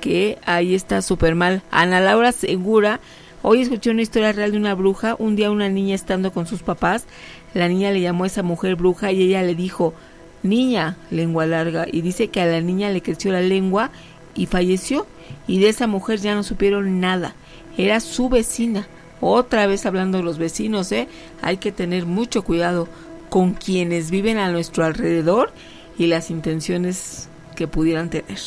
que 0.00 0.38
ahí 0.44 0.74
está 0.74 1.02
súper 1.02 1.34
mal. 1.34 1.62
Ana 1.70 2.00
Laura 2.00 2.32
Segura, 2.32 3.00
hoy 3.42 3.62
escuché 3.62 3.90
una 3.90 4.02
historia 4.02 4.32
real 4.32 4.52
de 4.52 4.58
una 4.58 4.74
bruja. 4.74 5.16
Un 5.18 5.36
día 5.36 5.50
una 5.50 5.68
niña 5.68 5.94
estando 5.94 6.32
con 6.32 6.46
sus 6.46 6.62
papás, 6.62 7.06
la 7.54 7.68
niña 7.68 7.90
le 7.90 8.00
llamó 8.00 8.24
a 8.24 8.26
esa 8.26 8.42
mujer 8.42 8.76
bruja 8.76 9.12
y 9.12 9.22
ella 9.22 9.42
le 9.42 9.54
dijo, 9.54 9.94
niña, 10.42 10.96
lengua 11.10 11.46
larga, 11.46 11.86
y 11.90 12.02
dice 12.02 12.28
que 12.28 12.40
a 12.40 12.46
la 12.46 12.60
niña 12.60 12.90
le 12.90 13.00
creció 13.00 13.32
la 13.32 13.40
lengua 13.40 13.90
y 14.34 14.46
falleció. 14.46 15.06
Y 15.46 15.58
de 15.58 15.68
esa 15.68 15.86
mujer 15.86 16.20
ya 16.20 16.34
no 16.34 16.42
supieron 16.42 17.00
nada. 17.00 17.34
Era 17.76 18.00
su 18.00 18.28
vecina. 18.28 18.86
Otra 19.26 19.66
vez 19.66 19.86
hablando 19.86 20.18
de 20.18 20.24
los 20.24 20.36
vecinos, 20.36 20.92
¿eh? 20.92 21.08
Hay 21.40 21.56
que 21.56 21.72
tener 21.72 22.04
mucho 22.04 22.42
cuidado 22.42 22.88
con 23.30 23.54
quienes 23.54 24.10
viven 24.10 24.36
a 24.36 24.52
nuestro 24.52 24.84
alrededor 24.84 25.50
y 25.96 26.08
las 26.08 26.28
intenciones 26.28 27.30
que 27.56 27.66
pudieran 27.66 28.10
tener. 28.10 28.38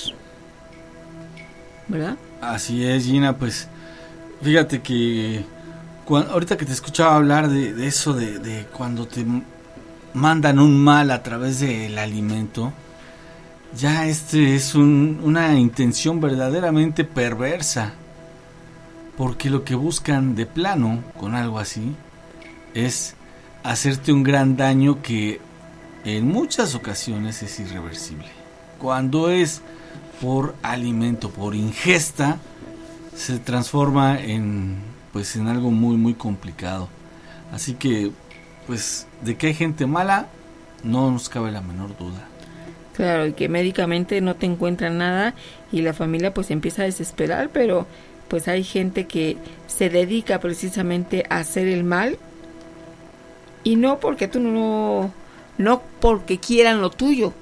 ¿Verdad? 1.88 2.16
Así 2.42 2.86
es, 2.86 3.06
Gina, 3.06 3.36
pues 3.36 3.68
fíjate 4.44 4.84
que 4.84 5.44
ahorita 6.08 6.58
que 6.58 6.66
te 6.66 6.74
escuchaba 6.74 7.16
hablar 7.16 7.50
de, 7.50 7.88
eso, 7.88 8.14
de, 8.14 8.68
cuando 8.72 9.08
te 9.08 9.26
mandan 10.14 10.60
un 10.60 10.78
mal 10.78 11.10
a 11.10 11.24
través 11.24 11.60
del 11.60 11.98
alimento, 11.98 12.72
ya 13.76 14.06
este 14.06 14.54
es 14.54 14.76
una 14.76 15.58
intención 15.58 16.22
verdaderamente 16.22 17.04
perversa 17.04 17.96
porque 19.18 19.50
lo 19.50 19.64
que 19.64 19.76
buscan 19.76 20.36
de 20.36 20.46
plano 20.46 21.04
con 21.20 21.34
algo 21.36 21.60
así 21.60 21.96
es 22.76 23.16
hacerte 23.64 24.14
un 24.14 24.24
gran 24.24 24.56
daño 24.56 25.02
que 25.02 25.42
en 26.06 26.28
muchas 26.28 26.76
ocasiones 26.76 27.42
es 27.44 27.60
irreversible. 27.60 28.28
Cuando 28.78 29.30
es 29.30 29.62
por 30.22 30.56
alimento, 30.62 31.32
por 31.32 31.56
ingesta, 31.56 32.38
se 33.16 33.40
transforma 33.40 34.20
en 34.22 34.76
pues 35.12 35.36
en 35.36 35.48
algo 35.48 35.72
muy 35.72 35.98
muy 35.98 36.14
complicado. 36.14 36.88
Así 37.52 37.74
que 37.74 38.12
pues 38.68 39.08
de 39.22 39.36
que 39.36 39.48
hay 39.48 39.54
gente 39.56 39.88
mala 39.88 40.28
no 40.84 41.10
nos 41.10 41.28
cabe 41.28 41.52
la 41.52 41.62
menor 41.62 41.98
duda. 41.98 42.28
Claro, 42.94 43.28
y 43.28 43.34
que 43.34 43.50
médicamente 43.50 44.22
no 44.22 44.36
te 44.36 44.46
encuentran 44.46 44.98
nada 44.98 45.34
y 45.72 45.82
la 45.82 45.94
familia 45.94 46.34
pues 46.34 46.52
empieza 46.52 46.84
a 46.84 46.86
desesperar, 46.86 47.50
pero 47.52 47.88
pues 48.28 48.48
hay 48.48 48.64
gente 48.64 49.08
que 49.08 49.38
se 49.68 49.90
dedica 49.90 50.40
precisamente 50.40 51.26
a 51.30 51.38
hacer 51.38 51.68
el 51.68 51.84
mal 51.84 52.18
y 53.64 53.76
no 53.76 54.00
porque 54.00 54.28
tú 54.28 54.40
no 54.40 55.12
no 55.58 55.82
porque 56.00 56.40
quieran 56.40 56.82
lo 56.82 56.90
tuyo. 56.90 57.34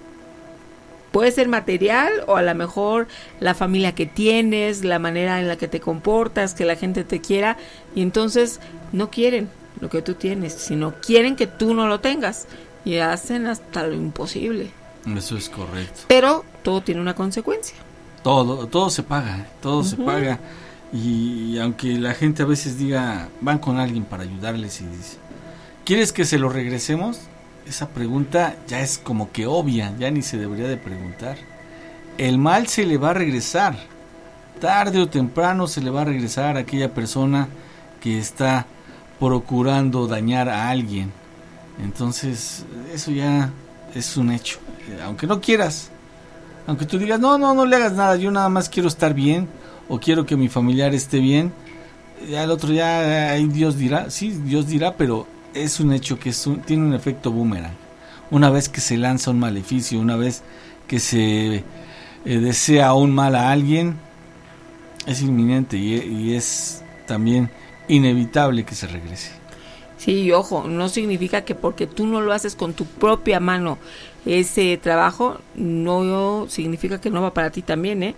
Puede 1.11 1.31
ser 1.31 1.47
material 1.47 2.11
o 2.27 2.35
a 2.35 2.41
lo 2.41 2.53
mejor 2.55 3.07
la 3.39 3.53
familia 3.53 3.95
que 3.95 4.05
tienes, 4.05 4.83
la 4.83 4.99
manera 4.99 5.39
en 5.39 5.47
la 5.47 5.55
que 5.55 5.67
te 5.67 5.79
comportas, 5.79 6.53
que 6.53 6.65
la 6.65 6.75
gente 6.75 7.03
te 7.03 7.21
quiera 7.21 7.57
y 7.93 8.01
entonces 8.01 8.59
no 8.91 9.09
quieren 9.09 9.49
lo 9.79 9.89
que 9.89 10.01
tú 10.01 10.15
tienes, 10.15 10.53
sino 10.53 10.95
quieren 10.95 11.35
que 11.35 11.47
tú 11.47 11.73
no 11.73 11.87
lo 11.87 11.99
tengas 11.99 12.47
y 12.83 12.97
hacen 12.97 13.47
hasta 13.47 13.87
lo 13.87 13.93
imposible. 13.93 14.71
Eso 15.15 15.37
es 15.37 15.49
correcto. 15.49 16.01
Pero 16.07 16.43
todo 16.63 16.81
tiene 16.81 17.01
una 17.01 17.13
consecuencia. 17.13 17.77
Todo, 18.23 18.67
todo 18.67 18.89
se 18.89 19.03
paga, 19.03 19.47
todo 19.61 19.83
se 19.83 19.97
paga. 19.97 20.39
Y, 20.93 21.57
aunque 21.57 21.97
la 21.97 22.13
gente 22.13 22.43
a 22.43 22.45
veces 22.45 22.77
diga, 22.77 23.29
van 23.41 23.59
con 23.59 23.79
alguien 23.79 24.05
para 24.05 24.23
ayudarles 24.23 24.81
y 24.81 24.85
dice, 24.85 25.17
¿quieres 25.83 26.11
que 26.13 26.25
se 26.25 26.37
lo 26.37 26.49
regresemos? 26.49 27.21
Esa 27.67 27.89
pregunta 27.89 28.55
ya 28.67 28.79
es 28.81 28.97
como 28.97 29.31
que 29.31 29.47
obvia, 29.47 29.93
ya 29.97 30.11
ni 30.11 30.21
se 30.21 30.37
debería 30.37 30.67
de 30.67 30.77
preguntar. 30.77 31.37
El 32.17 32.37
mal 32.37 32.67
se 32.67 32.85
le 32.85 32.97
va 32.97 33.09
a 33.09 33.13
regresar. 33.13 33.77
Tarde 34.61 35.01
o 35.01 35.09
temprano 35.09 35.67
se 35.67 35.81
le 35.81 35.89
va 35.89 36.03
a 36.03 36.05
regresar 36.05 36.55
a 36.55 36.61
aquella 36.61 36.93
persona 36.93 37.49
que 37.99 38.19
está 38.19 38.67
procurando 39.19 40.07
dañar 40.07 40.47
a 40.47 40.69
alguien. 40.69 41.11
Entonces, 41.83 42.65
eso 42.93 43.11
ya 43.11 43.51
es 43.93 44.15
un 44.15 44.31
hecho. 44.31 44.59
Eh, 44.87 44.99
Aunque 45.03 45.27
no 45.27 45.41
quieras, 45.41 45.89
aunque 46.67 46.85
tú 46.85 46.97
digas, 46.97 47.19
no, 47.19 47.37
no, 47.37 47.53
no 47.53 47.65
le 47.65 47.75
hagas 47.75 47.93
nada, 47.93 48.15
yo 48.15 48.31
nada 48.31 48.47
más 48.49 48.69
quiero 48.69 48.87
estar 48.87 49.13
bien 49.13 49.49
o 49.89 49.99
quiero 49.99 50.25
que 50.25 50.35
mi 50.35 50.49
familiar 50.49 50.93
esté 50.93 51.19
bien, 51.19 51.53
ya 52.29 52.43
el 52.43 52.51
otro 52.51 52.71
ya 52.73 53.33
Dios 53.35 53.77
dirá, 53.77 54.09
sí, 54.09 54.31
Dios 54.31 54.67
dirá, 54.67 54.95
pero 54.97 55.27
es 55.53 55.79
un 55.79 55.93
hecho 55.93 56.19
que 56.19 56.29
es 56.29 56.47
un- 56.47 56.61
tiene 56.61 56.85
un 56.85 56.93
efecto 56.93 57.31
boomerang. 57.31 57.73
Una 58.31 58.49
vez 58.49 58.69
que 58.69 58.81
se 58.81 58.97
lanza 58.97 59.31
un 59.31 59.39
maleficio, 59.39 59.99
una 59.99 60.15
vez 60.15 60.43
que 60.87 60.99
se 60.99 61.57
eh, 61.57 61.63
desea 62.39 62.93
un 62.93 63.13
mal 63.13 63.35
a 63.35 63.51
alguien, 63.51 63.97
es 65.05 65.21
inminente 65.21 65.77
y, 65.77 65.95
y 65.95 66.33
es 66.33 66.83
también 67.07 67.49
inevitable 67.87 68.65
que 68.65 68.75
se 68.75 68.87
regrese. 68.87 69.31
Sí, 69.97 70.31
ojo, 70.31 70.65
no 70.67 70.89
significa 70.89 71.45
que 71.45 71.55
porque 71.55 71.87
tú 71.87 72.05
no 72.05 72.21
lo 72.21 72.33
haces 72.33 72.55
con 72.55 72.73
tu 72.73 72.85
propia 72.85 73.39
mano 73.39 73.77
ese 74.25 74.77
trabajo, 74.77 75.39
no 75.55 76.47
significa 76.49 76.99
que 76.99 77.09
no 77.09 77.21
va 77.21 77.33
para 77.33 77.49
ti 77.51 77.61
también, 77.61 78.03
¿eh? 78.03 78.15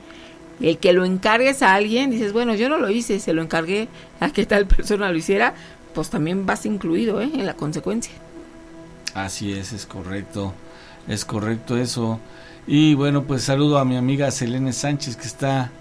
El 0.59 0.77
que 0.77 0.93
lo 0.93 1.05
encargues 1.05 1.61
a 1.61 1.73
alguien, 1.73 2.09
dices, 2.09 2.34
bueno, 2.34 2.55
yo 2.55 2.69
no 2.69 2.77
lo 2.77 2.89
hice, 2.89 3.19
se 3.19 3.34
lo 3.34 3.41
encargué 3.41 3.88
a 4.19 4.29
que 4.31 4.45
tal 4.45 4.65
persona 4.75 5.11
lo 5.11 5.17
hiciera, 5.17 5.53
pues 5.93 6.09
también 6.09 6.45
vas 6.45 6.65
incluido, 6.65 7.21
¿eh? 7.21 7.29
En 7.34 7.45
la 7.45 7.55
consecuencia. 7.55 8.13
Así 9.13 9.53
es, 9.53 9.73
es 9.73 9.85
correcto, 9.85 10.53
es 11.07 11.25
correcto 11.25 11.77
eso. 11.77 12.19
Y 12.67 12.93
bueno, 12.95 13.23
pues 13.23 13.43
saludo 13.43 13.77
a 13.77 13.85
mi 13.85 13.95
amiga 13.95 14.29
Selene 14.29 14.73
Sánchez 14.73 15.15
que 15.15 15.25
está 15.25 15.71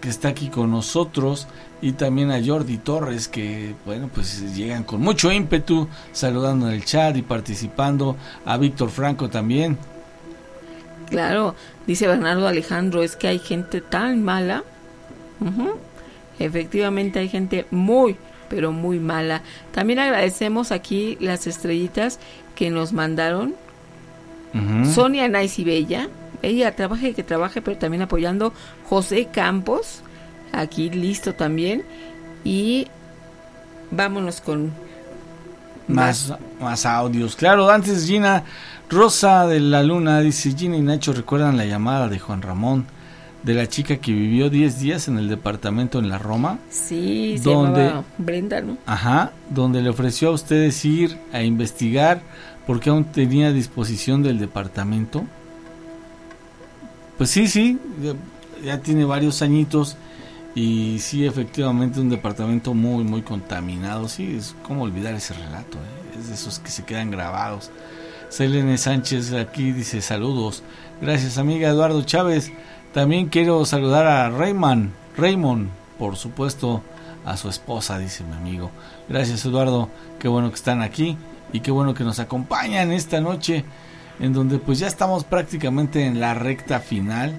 que 0.00 0.08
está 0.08 0.28
aquí 0.28 0.48
con 0.48 0.70
nosotros 0.70 1.48
y 1.82 1.92
también 1.92 2.30
a 2.30 2.44
Jordi 2.44 2.78
Torres 2.78 3.28
que 3.28 3.74
bueno, 3.84 4.08
pues 4.12 4.54
llegan 4.54 4.84
con 4.84 5.00
mucho 5.00 5.30
ímpetu 5.30 5.88
saludando 6.12 6.68
en 6.68 6.74
el 6.74 6.84
chat 6.84 7.16
y 7.16 7.22
participando, 7.22 8.16
a 8.44 8.56
Víctor 8.56 8.90
Franco 8.90 9.28
también. 9.28 9.76
Claro, 11.10 11.54
dice 11.88 12.06
Bernardo 12.06 12.46
Alejandro, 12.46 13.02
es 13.02 13.16
que 13.16 13.26
hay 13.26 13.40
gente 13.40 13.80
tan 13.80 14.22
mala. 14.22 14.62
Efectivamente 16.38 17.18
hay 17.18 17.28
gente 17.28 17.66
muy, 17.72 18.16
pero 18.48 18.70
muy 18.70 19.00
mala. 19.00 19.42
También 19.72 19.98
agradecemos 19.98 20.70
aquí 20.70 21.16
las 21.18 21.48
estrellitas 21.48 22.20
que 22.54 22.70
nos 22.70 22.92
mandaron. 22.92 23.56
Sonia 24.94 25.26
Nice 25.28 25.62
y 25.62 25.64
Bella. 25.64 26.08
Ella 26.42 26.76
trabaje 26.76 27.14
que 27.14 27.24
trabaje, 27.24 27.60
pero 27.62 27.78
también 27.78 28.02
apoyando 28.02 28.52
José 28.88 29.26
Campos. 29.32 30.02
Aquí 30.52 30.90
listo 30.90 31.34
también. 31.34 31.84
Y 32.44 32.86
vámonos 33.90 34.40
con 34.40 34.72
Más, 35.88 36.34
más 36.60 36.84
audios. 36.84 37.34
Claro, 37.34 37.70
antes 37.70 38.06
Gina 38.06 38.44
Rosa 38.90 39.46
de 39.46 39.60
la 39.60 39.82
Luna 39.82 40.20
dice, 40.20 40.54
Gina 40.56 40.76
y 40.76 40.80
Nacho 40.80 41.12
recuerdan 41.12 41.56
la 41.58 41.66
llamada 41.66 42.08
de 42.08 42.18
Juan 42.18 42.40
Ramón 42.40 42.86
de 43.42 43.54
la 43.54 43.68
chica 43.68 43.98
que 43.98 44.12
vivió 44.12 44.48
10 44.48 44.80
días 44.80 45.08
en 45.08 45.18
el 45.18 45.28
departamento 45.28 45.98
en 45.98 46.08
la 46.08 46.18
Roma. 46.18 46.58
Sí, 46.70 47.36
se 47.38 47.44
¿Dónde? 47.44 47.84
llamaba 47.84 48.04
Brenda, 48.16 48.60
¿no? 48.62 48.78
Ajá, 48.86 49.32
donde 49.50 49.82
le 49.82 49.90
ofreció 49.90 50.28
a 50.28 50.32
ustedes 50.32 50.82
ir 50.84 51.18
a 51.32 51.42
investigar 51.42 52.22
porque 52.66 52.90
aún 52.90 53.04
tenía 53.04 53.52
disposición 53.52 54.22
del 54.22 54.38
departamento. 54.38 55.24
Pues 57.18 57.30
sí, 57.30 57.46
sí, 57.46 57.78
ya, 58.02 58.14
ya 58.64 58.80
tiene 58.80 59.04
varios 59.04 59.42
añitos 59.42 59.96
y 60.54 60.98
sí, 61.00 61.26
efectivamente 61.26 62.00
un 62.00 62.08
departamento 62.08 62.72
muy, 62.72 63.04
muy 63.04 63.20
contaminado. 63.22 64.08
Sí, 64.08 64.36
es 64.36 64.56
como 64.62 64.82
olvidar 64.84 65.14
ese 65.14 65.34
relato, 65.34 65.76
¿eh? 65.76 66.18
es 66.18 66.28
de 66.28 66.34
esos 66.34 66.58
que 66.58 66.70
se 66.70 66.84
quedan 66.84 67.10
grabados. 67.10 67.70
Selene 68.28 68.76
Sánchez 68.76 69.32
aquí 69.32 69.72
dice 69.72 70.02
saludos. 70.02 70.62
Gracias 71.00 71.38
amiga 71.38 71.68
Eduardo 71.68 72.02
Chávez. 72.02 72.52
También 72.92 73.28
quiero 73.28 73.64
saludar 73.64 74.06
a 74.06 74.30
Raymond, 74.30 74.90
Raymond, 75.16 75.68
por 75.98 76.16
supuesto, 76.16 76.82
a 77.24 77.36
su 77.36 77.48
esposa, 77.48 77.98
dice 77.98 78.24
mi 78.24 78.34
amigo. 78.34 78.70
Gracias 79.08 79.44
Eduardo, 79.44 79.88
qué 80.18 80.28
bueno 80.28 80.50
que 80.50 80.56
están 80.56 80.82
aquí 80.82 81.16
y 81.52 81.60
qué 81.60 81.70
bueno 81.70 81.94
que 81.94 82.04
nos 82.04 82.18
acompañan 82.18 82.92
esta 82.92 83.20
noche 83.20 83.64
en 84.20 84.32
donde 84.32 84.58
pues 84.58 84.78
ya 84.78 84.86
estamos 84.86 85.24
prácticamente 85.24 86.04
en 86.04 86.20
la 86.20 86.34
recta 86.34 86.80
final 86.80 87.34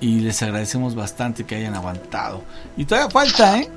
y 0.00 0.20
les 0.20 0.42
agradecemos 0.42 0.94
bastante 0.94 1.44
que 1.44 1.56
hayan 1.56 1.74
aguantado. 1.74 2.42
Y 2.76 2.84
todavía 2.84 3.10
falta, 3.10 3.58
¿eh? 3.58 3.68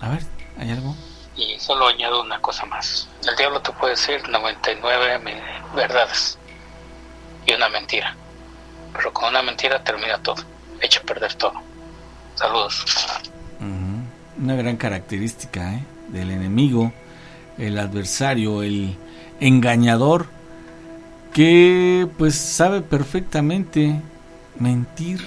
A 0.00 0.10
ver, 0.10 0.22
¿hay 0.58 0.70
algo? 0.70 0.94
Y 1.36 1.58
solo 1.60 1.88
añado 1.88 2.22
una 2.22 2.40
cosa 2.40 2.64
más. 2.66 3.08
El 3.28 3.36
diablo 3.36 3.60
te 3.60 3.70
puede 3.72 3.92
decir 3.92 4.26
99 4.28 5.18
me- 5.18 5.42
verdades 5.74 6.38
y 7.46 7.52
una 7.52 7.68
mentira. 7.68 8.14
Pero 8.94 9.12
con 9.12 9.28
una 9.28 9.42
mentira 9.42 9.82
termina 9.84 10.18
todo. 10.22 10.42
Echa 10.80 11.00
a 11.00 11.02
perder 11.02 11.34
todo. 11.34 11.52
Saludos. 12.36 12.84
Una 14.38 14.54
gran 14.54 14.76
característica 14.76 15.74
¿eh? 15.74 15.84
del 16.08 16.30
enemigo, 16.30 16.92
el 17.58 17.78
adversario, 17.78 18.62
el 18.62 18.96
engañador, 19.40 20.26
que 21.32 22.06
pues 22.18 22.34
sabe 22.36 22.80
perfectamente 22.82 24.00
mentir, 24.58 25.26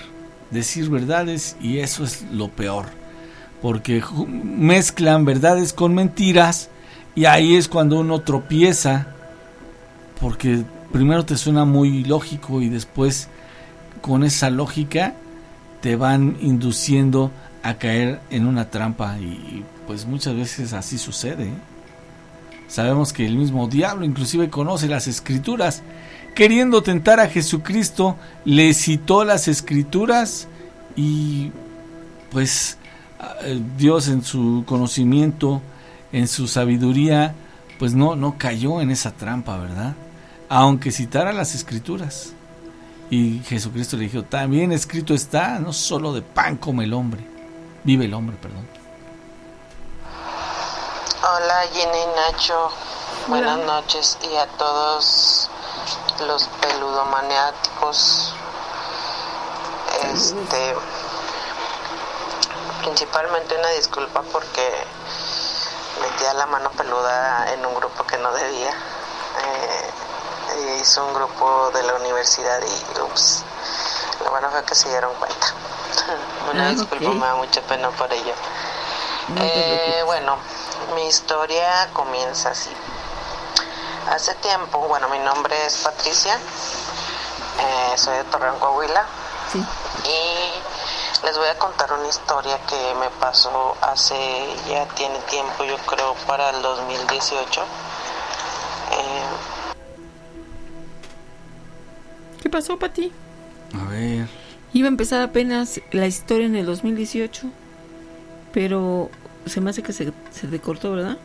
decir 0.51 0.89
verdades 0.89 1.55
y 1.59 1.79
eso 1.79 2.03
es 2.03 2.21
lo 2.31 2.49
peor, 2.49 2.85
porque 3.61 4.01
mezclan 4.27 5.25
verdades 5.25 5.73
con 5.73 5.93
mentiras 5.93 6.69
y 7.15 7.25
ahí 7.25 7.55
es 7.55 7.67
cuando 7.67 7.99
uno 7.99 8.21
tropieza, 8.21 9.07
porque 10.19 10.63
primero 10.91 11.25
te 11.25 11.37
suena 11.37 11.65
muy 11.65 12.03
lógico 12.03 12.61
y 12.61 12.69
después 12.69 13.27
con 14.01 14.23
esa 14.23 14.49
lógica 14.49 15.13
te 15.81 15.95
van 15.95 16.37
induciendo 16.41 17.31
a 17.63 17.75
caer 17.75 18.21
en 18.29 18.47
una 18.47 18.69
trampa 18.69 19.17
y 19.19 19.63
pues 19.87 20.05
muchas 20.05 20.35
veces 20.35 20.73
así 20.73 20.97
sucede. 20.97 21.45
¿eh? 21.45 21.53
Sabemos 22.67 23.13
que 23.13 23.25
el 23.25 23.35
mismo 23.35 23.67
diablo 23.67 24.05
inclusive 24.05 24.49
conoce 24.49 24.87
las 24.87 25.07
escrituras. 25.07 25.81
Queriendo 26.35 26.83
tentar 26.83 27.19
a 27.19 27.27
Jesucristo, 27.27 28.15
le 28.45 28.73
citó 28.73 29.25
las 29.25 29.47
escrituras 29.47 30.47
y 30.95 31.51
pues 32.31 32.77
Dios 33.77 34.07
en 34.07 34.23
su 34.23 34.63
conocimiento, 34.65 35.61
en 36.11 36.27
su 36.27 36.47
sabiduría, 36.47 37.35
pues 37.77 37.93
no, 37.93 38.15
no 38.15 38.37
cayó 38.37 38.81
en 38.81 38.91
esa 38.91 39.11
trampa, 39.11 39.57
¿verdad? 39.57 39.95
Aunque 40.49 40.91
citara 40.91 41.33
las 41.33 41.55
escrituras. 41.55 42.33
Y 43.09 43.39
Jesucristo 43.39 43.97
le 43.97 44.03
dijo, 44.03 44.23
también 44.23 44.71
escrito 44.71 45.13
está, 45.13 45.59
no 45.59 45.73
solo 45.73 46.13
de 46.13 46.21
pan 46.21 46.57
come 46.57 46.83
el 46.83 46.93
hombre, 46.93 47.25
vive 47.83 48.05
el 48.05 48.13
hombre, 48.13 48.37
perdón. 48.39 48.67
Hola 51.21 51.61
Gina 51.73 51.91
y 51.91 52.33
Nacho, 52.33 52.69
buenas 53.27 53.57
noches 53.65 54.17
y 54.31 54.35
a 54.35 54.45
todos 54.57 55.49
los 56.27 56.47
peludomaniáticos. 56.61 58.35
Este, 60.13 60.75
principalmente 62.81 63.55
una 63.57 63.69
disculpa 63.69 64.21
porque 64.31 64.85
metía 66.01 66.33
la 66.33 66.45
mano 66.45 66.69
peluda 66.71 67.51
en 67.53 67.65
un 67.65 67.75
grupo 67.75 68.03
que 68.05 68.17
no 68.17 68.31
debía. 68.33 68.71
Eh, 68.71 69.91
hizo 70.81 71.05
un 71.05 71.13
grupo 71.13 71.71
de 71.73 71.83
la 71.83 71.93
universidad 71.95 72.59
y 72.61 72.99
ups, 73.01 73.43
lo 74.23 74.31
bueno 74.31 74.49
fue 74.49 74.63
que 74.63 74.75
se 74.75 74.89
dieron 74.89 75.13
cuenta. 75.15 75.47
Una 76.51 76.67
Ah, 76.67 76.69
disculpa, 76.69 77.09
ok. 77.09 77.15
me 77.15 77.25
da 77.25 77.35
mucha 77.35 77.61
pena 77.61 77.89
por 77.91 78.11
ello. 78.11 78.33
Eh, 79.37 80.01
bueno, 80.05 80.37
mi 80.95 81.05
historia 81.07 81.89
comienza 81.93 82.49
así. 82.49 82.71
Hace 84.09 84.33
tiempo, 84.35 84.79
bueno, 84.87 85.07
mi 85.09 85.19
nombre 85.19 85.65
es 85.67 85.77
Patricia, 85.77 86.35
eh, 87.59 87.93
soy 87.97 88.15
de 88.17 88.23
Torreón, 88.25 88.57
Coahuila. 88.57 89.05
Y 90.03 90.53
les 91.23 91.37
voy 91.37 91.47
a 91.47 91.57
contar 91.57 91.91
una 91.93 92.07
historia 92.07 92.57
que 92.67 92.75
me 92.99 93.09
pasó 93.19 93.75
hace, 93.81 94.15
ya 94.69 94.87
tiene 94.95 95.19
tiempo, 95.29 95.63
yo 95.65 95.77
creo, 95.85 96.15
para 96.27 96.49
el 96.51 96.61
2018. 96.61 97.61
Eh, 97.61 97.65
¿Qué 102.41 102.49
pasó, 102.49 102.77
Pati? 102.79 103.11
A 103.73 103.89
ver. 103.89 104.27
Iba 104.73 104.87
a 104.87 104.89
empezar 104.89 105.21
apenas 105.21 105.81
la 105.91 106.07
historia 106.07 106.45
en 106.45 106.55
el 106.55 106.65
2018, 106.65 107.47
pero 108.53 109.09
se 109.45 109.61
me 109.61 109.71
hace 109.71 109.83
que 109.83 109.93
se, 109.93 110.13
se 110.31 110.47
te 110.47 110.59
cortó, 110.59 110.91
¿verdad? 110.91 111.17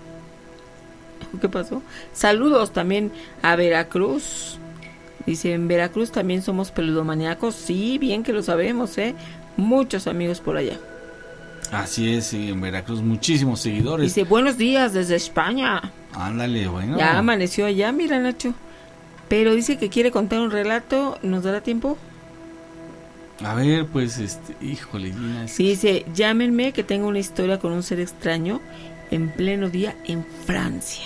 ¿Qué 1.41 1.49
pasó? 1.49 1.83
Saludos 2.13 2.73
también 2.73 3.13
a 3.43 3.57
Veracruz. 3.57 4.59
Dice, 5.27 5.53
en 5.55 5.69
Veracruz 5.69 6.11
también 6.11 6.43
somos 6.43 6.71
peludomaníacos. 6.71 7.55
Sí, 7.55 7.99
bien 7.99 8.23
que 8.23 8.33
lo 8.33 8.43
sabemos, 8.43 8.99
¿eh? 8.99 9.15
Muchos 9.57 10.07
amigos 10.07 10.41
por 10.41 10.57
allá. 10.57 10.79
Así 11.73 12.13
es, 12.15 12.27
sí, 12.27 12.51
en 12.51 12.61
Veracruz 12.61 13.01
muchísimos 13.03 13.61
seguidores. 13.61 14.15
Dice, 14.15 14.29
buenos 14.29 14.57
días 14.59 14.93
desde 14.93 15.17
España. 15.17 15.93
Ándale, 16.13 16.69
bueno. 16.69 16.97
Ya 16.99 17.19
amaneció 17.19 17.67
allá, 17.67 17.91
mira 17.93 18.19
Nacho. 18.19 18.55
Pero 19.29 19.55
dice 19.55 19.79
que 19.79 19.89
quiere 19.89 20.11
contar 20.11 20.41
un 20.41 20.51
relato, 20.51 21.19
¿nos 21.23 21.43
dará 21.45 21.61
tiempo? 21.63 21.97
A 23.45 23.55
ver, 23.55 23.87
pues, 23.87 24.19
este, 24.19 24.55
híjole, 24.65 25.13
Gina, 25.13 25.49
Sí, 25.49 25.69
dice, 25.71 26.05
llámenme 26.15 26.73
que 26.73 26.85
tengo 26.85 27.09
una 27.09 27.19
historia 27.19 27.59
con 27.59 27.73
un 27.73 27.83
ser 27.83 27.99
extraño 28.01 28.61
en 29.11 29.31
pleno 29.33 29.71
día 29.71 29.97
en 30.05 30.25
Francia. 30.47 31.05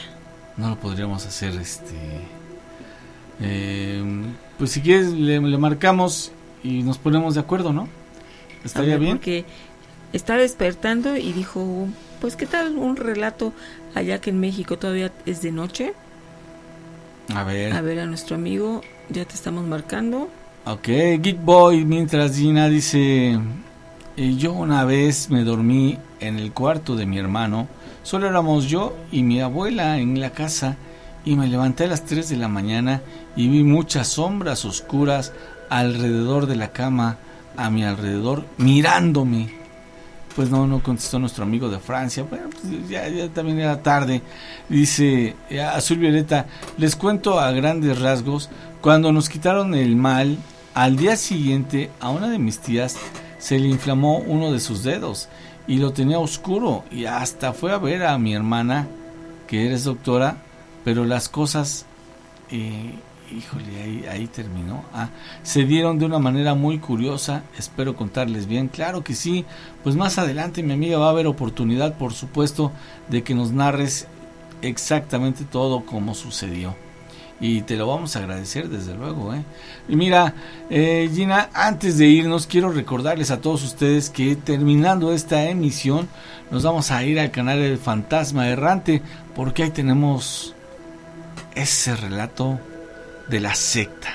no 0.56 0.70
lo 0.70 0.76
podríamos 0.76 1.24
hacer, 1.24 1.54
este... 1.54 1.94
eh, 3.40 4.02
pues 4.58 4.72
si 4.72 4.80
quieres, 4.80 5.12
le, 5.12 5.40
le 5.40 5.58
marcamos 5.58 6.32
y 6.64 6.82
nos 6.82 6.98
ponemos 6.98 7.34
de 7.34 7.40
acuerdo, 7.40 7.72
¿no? 7.72 7.88
¿Estaría 8.64 8.92
ver, 8.92 9.00
bien? 9.00 9.16
Porque 9.16 9.44
está 10.12 10.36
despertando 10.36 11.16
y 11.16 11.32
dijo, 11.32 11.88
pues 12.20 12.36
qué 12.36 12.46
tal 12.46 12.76
un 12.76 12.96
relato 12.96 13.52
allá 13.94 14.20
que 14.20 14.30
en 14.30 14.40
México 14.40 14.78
todavía 14.78 15.12
es 15.26 15.42
de 15.42 15.52
noche. 15.52 15.94
A 17.34 17.44
ver. 17.44 17.72
A 17.72 17.80
ver 17.82 18.00
a 18.00 18.06
nuestro 18.06 18.36
amigo, 18.36 18.80
ya 19.10 19.24
te 19.24 19.34
estamos 19.34 19.66
marcando. 19.66 20.28
Ok, 20.64 20.86
Geek 20.86 21.42
Boy, 21.42 21.84
mientras 21.84 22.36
Gina 22.36 22.68
dice, 22.68 23.38
"Eh, 24.16 24.34
yo 24.36 24.52
una 24.52 24.84
vez 24.84 25.30
me 25.30 25.44
dormí 25.44 25.98
en 26.20 26.38
el 26.38 26.52
cuarto 26.52 26.96
de 26.96 27.06
mi 27.06 27.18
hermano, 27.18 27.68
solo 28.02 28.28
éramos 28.28 28.66
yo 28.66 28.96
y 29.12 29.22
mi 29.22 29.40
abuela 29.40 29.98
en 29.98 30.20
la 30.20 30.30
casa 30.30 30.76
y 31.24 31.36
me 31.36 31.46
levanté 31.46 31.84
a 31.84 31.88
las 31.88 32.04
3 32.04 32.28
de 32.28 32.36
la 32.36 32.48
mañana 32.48 33.02
y 33.36 33.48
vi 33.48 33.62
muchas 33.62 34.08
sombras 34.08 34.64
oscuras 34.64 35.32
alrededor 35.68 36.46
de 36.46 36.56
la 36.56 36.72
cama, 36.72 37.18
a 37.58 37.68
mi 37.70 37.84
alrededor, 37.84 38.46
mirándome. 38.56 39.50
Pues 40.34 40.50
no, 40.50 40.68
no 40.68 40.80
contestó 40.80 41.18
nuestro 41.18 41.42
amigo 41.42 41.68
de 41.68 41.80
Francia. 41.80 42.22
Bueno, 42.22 42.48
pues 42.50 42.88
ya, 42.88 43.08
ya 43.08 43.28
también 43.28 43.58
era 43.58 43.82
tarde. 43.82 44.22
Dice 44.68 45.34
eh, 45.50 45.60
Azul 45.60 45.98
Violeta, 45.98 46.46
les 46.76 46.94
cuento 46.94 47.40
a 47.40 47.50
grandes 47.50 47.98
rasgos, 47.98 48.48
cuando 48.80 49.12
nos 49.12 49.28
quitaron 49.28 49.74
el 49.74 49.96
mal, 49.96 50.38
al 50.74 50.96
día 50.96 51.16
siguiente 51.16 51.90
a 51.98 52.10
una 52.10 52.28
de 52.28 52.38
mis 52.38 52.60
tías 52.60 52.96
se 53.38 53.58
le 53.58 53.66
inflamó 53.68 54.18
uno 54.18 54.52
de 54.52 54.60
sus 54.60 54.84
dedos 54.84 55.28
y 55.66 55.78
lo 55.78 55.92
tenía 55.92 56.20
oscuro 56.20 56.84
y 56.92 57.06
hasta 57.06 57.52
fue 57.52 57.72
a 57.72 57.78
ver 57.78 58.04
a 58.04 58.16
mi 58.18 58.34
hermana, 58.34 58.86
que 59.48 59.66
eres 59.66 59.82
doctora, 59.82 60.36
pero 60.84 61.04
las 61.04 61.28
cosas, 61.28 61.86
eh, 62.52 62.94
híjole, 63.36 64.08
ahí, 64.08 64.26
terminó. 64.26 64.84
Ah, 64.92 65.08
se 65.42 65.64
dieron 65.64 65.98
de 65.98 66.06
una 66.06 66.18
manera 66.18 66.54
muy 66.54 66.78
curiosa, 66.78 67.42
espero 67.58 67.96
contarles 67.96 68.46
bien, 68.46 68.68
claro 68.68 69.04
que 69.04 69.14
sí, 69.14 69.44
pues 69.82 69.96
más 69.96 70.18
adelante 70.18 70.62
mi 70.62 70.72
amiga 70.72 70.98
va 70.98 71.06
a 71.06 71.10
haber 71.10 71.26
oportunidad, 71.26 71.96
por 71.96 72.12
supuesto, 72.12 72.72
de 73.08 73.22
que 73.22 73.34
nos 73.34 73.52
narres 73.52 74.06
exactamente 74.62 75.44
todo 75.44 75.84
como 75.84 76.14
sucedió. 76.14 76.74
Y 77.40 77.62
te 77.62 77.76
lo 77.76 77.86
vamos 77.86 78.16
a 78.16 78.18
agradecer 78.18 78.68
desde 78.68 78.94
luego. 78.94 79.32
¿eh? 79.32 79.44
Y 79.88 79.94
mira, 79.94 80.34
eh, 80.70 81.08
Gina, 81.14 81.50
antes 81.54 81.96
de 81.96 82.06
irnos, 82.06 82.48
quiero 82.48 82.72
recordarles 82.72 83.30
a 83.30 83.40
todos 83.40 83.62
ustedes 83.62 84.10
que 84.10 84.34
terminando 84.34 85.12
esta 85.12 85.44
emisión, 85.44 86.08
nos 86.50 86.64
vamos 86.64 86.90
a 86.90 87.04
ir 87.04 87.20
al 87.20 87.30
canal 87.30 87.60
del 87.60 87.78
Fantasma 87.78 88.48
Errante, 88.48 89.02
porque 89.36 89.62
ahí 89.62 89.70
tenemos 89.70 90.56
ese 91.54 91.94
relato 91.94 92.58
de 93.28 93.40
la 93.40 93.54
secta. 93.54 94.08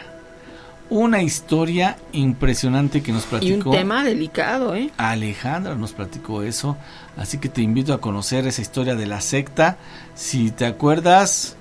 Una 0.89 1.23
historia 1.23 1.97
impresionante 2.11 3.01
que 3.01 3.11
nos 3.11 3.23
Y 3.23 3.27
platicó. 3.27 3.69
un 3.71 3.75
tema 3.75 4.03
delicado, 4.03 4.75
¿eh? 4.75 4.91
Alejandra 4.97 5.75
nos 5.75 5.93
platicó 5.93 6.43
eso, 6.43 6.77
así 7.17 7.37
que 7.39 7.49
te 7.49 7.61
invito 7.61 7.93
a 7.93 8.01
conocer 8.01 8.45
esa 8.45 8.61
historia 8.61 8.95
de 8.95 9.07
la 9.07 9.21
secta. 9.21 9.77
Si 10.13 10.51
te 10.51 10.65
acuerdas, 10.65 11.55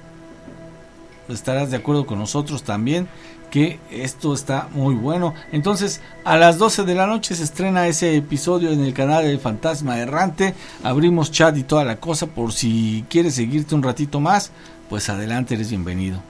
estarás 1.28 1.70
de 1.70 1.76
acuerdo 1.78 2.04
con 2.04 2.18
nosotros 2.18 2.62
también 2.62 3.08
que 3.50 3.78
esto 3.90 4.32
está 4.34 4.68
muy 4.72 4.94
bueno. 4.94 5.34
Entonces, 5.52 6.00
a 6.24 6.36
las 6.38 6.56
12 6.58 6.84
de 6.84 6.94
la 6.94 7.06
noche 7.06 7.34
se 7.34 7.42
estrena 7.44 7.86
ese 7.86 8.16
episodio 8.16 8.70
en 8.70 8.80
el 8.82 8.94
canal 8.94 9.24
del 9.24 9.38
Fantasma 9.38 9.98
Errante. 9.98 10.54
Abrimos 10.82 11.30
chat 11.30 11.56
y 11.58 11.62
toda 11.62 11.84
la 11.84 11.96
cosa 11.96 12.26
por 12.26 12.52
si 12.54 13.04
quieres 13.10 13.34
seguirte 13.34 13.74
un 13.74 13.82
ratito 13.82 14.20
más, 14.20 14.50
pues 14.88 15.08
adelante, 15.10 15.54
eres 15.54 15.68
bienvenido. 15.68 16.22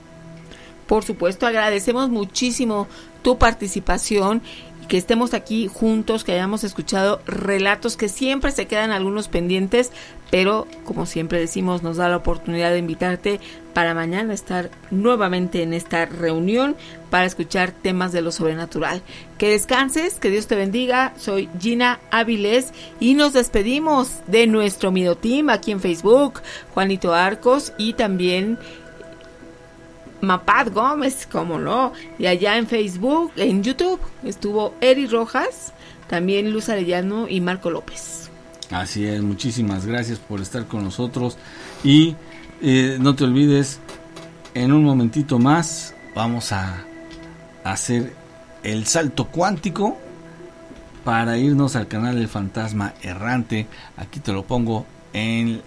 Por 0.87 1.03
supuesto, 1.03 1.47
agradecemos 1.47 2.09
muchísimo 2.09 2.87
tu 3.21 3.37
participación 3.37 4.41
que 4.87 4.97
estemos 4.97 5.33
aquí 5.33 5.69
juntos, 5.71 6.23
que 6.23 6.33
hayamos 6.33 6.63
escuchado 6.63 7.21
relatos 7.25 7.97
que 7.97 8.09
siempre 8.09 8.51
se 8.51 8.67
quedan 8.67 8.91
algunos 8.91 9.27
pendientes, 9.27 9.91
pero 10.29 10.67
como 10.83 11.05
siempre 11.05 11.39
decimos, 11.39 11.83
nos 11.83 11.97
da 11.97 12.09
la 12.09 12.17
oportunidad 12.17 12.71
de 12.71 12.79
invitarte 12.79 13.39
para 13.73 13.93
mañana 13.93 14.33
estar 14.33 14.69
nuevamente 14.91 15.63
en 15.63 15.73
esta 15.73 16.05
reunión 16.05 16.75
para 17.09 17.25
escuchar 17.25 17.71
temas 17.71 18.11
de 18.11 18.21
lo 18.21 18.31
sobrenatural. 18.31 19.01
Que 19.37 19.49
descanses, 19.49 20.19
que 20.19 20.29
Dios 20.29 20.47
te 20.47 20.55
bendiga. 20.55 21.13
Soy 21.17 21.49
Gina 21.59 21.99
Áviles 22.11 22.73
y 22.99 23.13
nos 23.13 23.33
despedimos 23.33 24.21
de 24.27 24.47
nuestro 24.47 24.91
Mido 24.91 25.15
Team 25.15 25.49
aquí 25.49 25.71
en 25.71 25.79
Facebook, 25.79 26.41
Juanito 26.73 27.13
Arcos 27.13 27.73
y 27.77 27.93
también 27.93 28.57
Mapad 30.23 30.71
Gómez, 30.71 31.27
como 31.29 31.59
no, 31.59 31.91
y 32.17 32.27
allá 32.27 32.57
en 32.57 32.65
Facebook, 32.65 33.33
en 33.35 33.61
YouTube, 33.61 33.99
estuvo 34.23 34.73
Eri 34.79 35.05
Rojas, 35.05 35.73
también 36.07 36.51
Luz 36.51 36.69
Arellano 36.69 37.27
y 37.27 37.41
Marco 37.41 37.69
López. 37.69 38.29
Así 38.71 39.05
es, 39.05 39.21
muchísimas 39.21 39.85
gracias 39.85 40.19
por 40.19 40.39
estar 40.39 40.65
con 40.65 40.85
nosotros 40.85 41.37
y 41.83 42.15
eh, 42.61 42.97
no 43.01 43.15
te 43.15 43.25
olvides, 43.25 43.81
en 44.53 44.71
un 44.71 44.85
momentito 44.85 45.39
más 45.39 45.93
vamos 46.15 46.53
a 46.53 46.85
hacer 47.65 48.13
el 48.63 48.85
salto 48.85 49.27
cuántico 49.27 49.97
para 51.03 51.37
irnos 51.37 51.75
al 51.75 51.89
canal 51.89 52.15
del 52.15 52.29
fantasma 52.29 52.93
errante. 53.01 53.67
Aquí 53.97 54.21
te 54.21 54.31
lo 54.31 54.45
pongo 54.45 54.85
en 55.11 55.61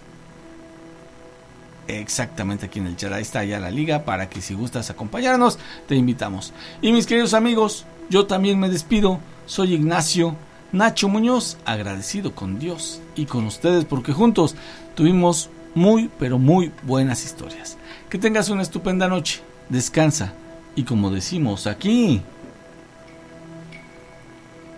exactamente 1.89 2.67
aquí 2.67 2.79
en 2.79 2.87
el 2.87 2.97
chat. 2.97 3.13
Ahí 3.13 3.23
está 3.23 3.45
ya 3.45 3.59
la 3.59 3.71
liga 3.71 4.05
para 4.05 4.29
que 4.29 4.41
si 4.41 4.55
gustas 4.55 4.91
acompañarnos, 4.91 5.59
te 5.87 5.97
invitamos. 5.97 6.53
Y 6.83 6.93
mis 6.93 7.07
queridos 7.07 7.35
amigos, 7.35 7.87
yo 8.11 8.27
también 8.27 8.59
me 8.59 8.69
despido. 8.69 9.21
Soy 9.47 9.75
Ignacio 9.75 10.37
Nacho 10.73 11.09
Muñoz, 11.09 11.57
agradecido 11.65 12.35
con 12.35 12.59
Dios 12.59 13.01
y 13.15 13.27
con 13.27 13.47
ustedes 13.47 13.85
porque 13.85 14.13
juntos 14.13 14.57
tuvimos 14.95 15.49
muy, 15.75 16.11
pero 16.19 16.39
muy 16.39 16.73
buenas 16.83 17.25
historias. 17.25 17.77
Que 18.11 18.19
tengas 18.19 18.49
una 18.49 18.63
estupenda 18.63 19.09
noche, 19.09 19.43
descansa 19.69 20.33
y 20.75 20.83
como 20.83 21.11
decimos 21.11 21.67
aquí, 21.67 22.21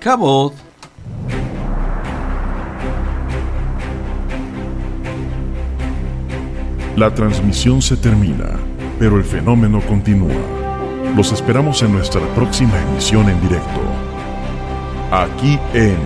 cabot. 0.00 0.67
La 6.98 7.14
transmisión 7.14 7.80
se 7.80 7.96
termina, 7.96 8.58
pero 8.98 9.18
el 9.18 9.22
fenómeno 9.22 9.80
continúa. 9.86 10.34
Los 11.16 11.30
esperamos 11.30 11.80
en 11.84 11.92
nuestra 11.92 12.20
próxima 12.34 12.76
emisión 12.90 13.28
en 13.28 13.40
directo. 13.40 13.80
Aquí 15.12 15.60
en 15.74 15.96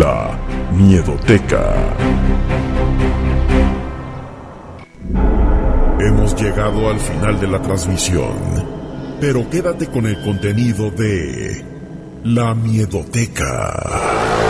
La 0.00 0.36
Miedoteca. 0.76 1.72
Hemos 6.00 6.34
llegado 6.34 6.90
al 6.90 6.98
final 6.98 7.38
de 7.38 7.46
la 7.46 7.62
transmisión, 7.62 8.34
pero 9.20 9.48
quédate 9.48 9.86
con 9.86 10.06
el 10.06 10.20
contenido 10.24 10.90
de 10.90 11.64
La 12.24 12.52
Miedoteca. 12.56 14.49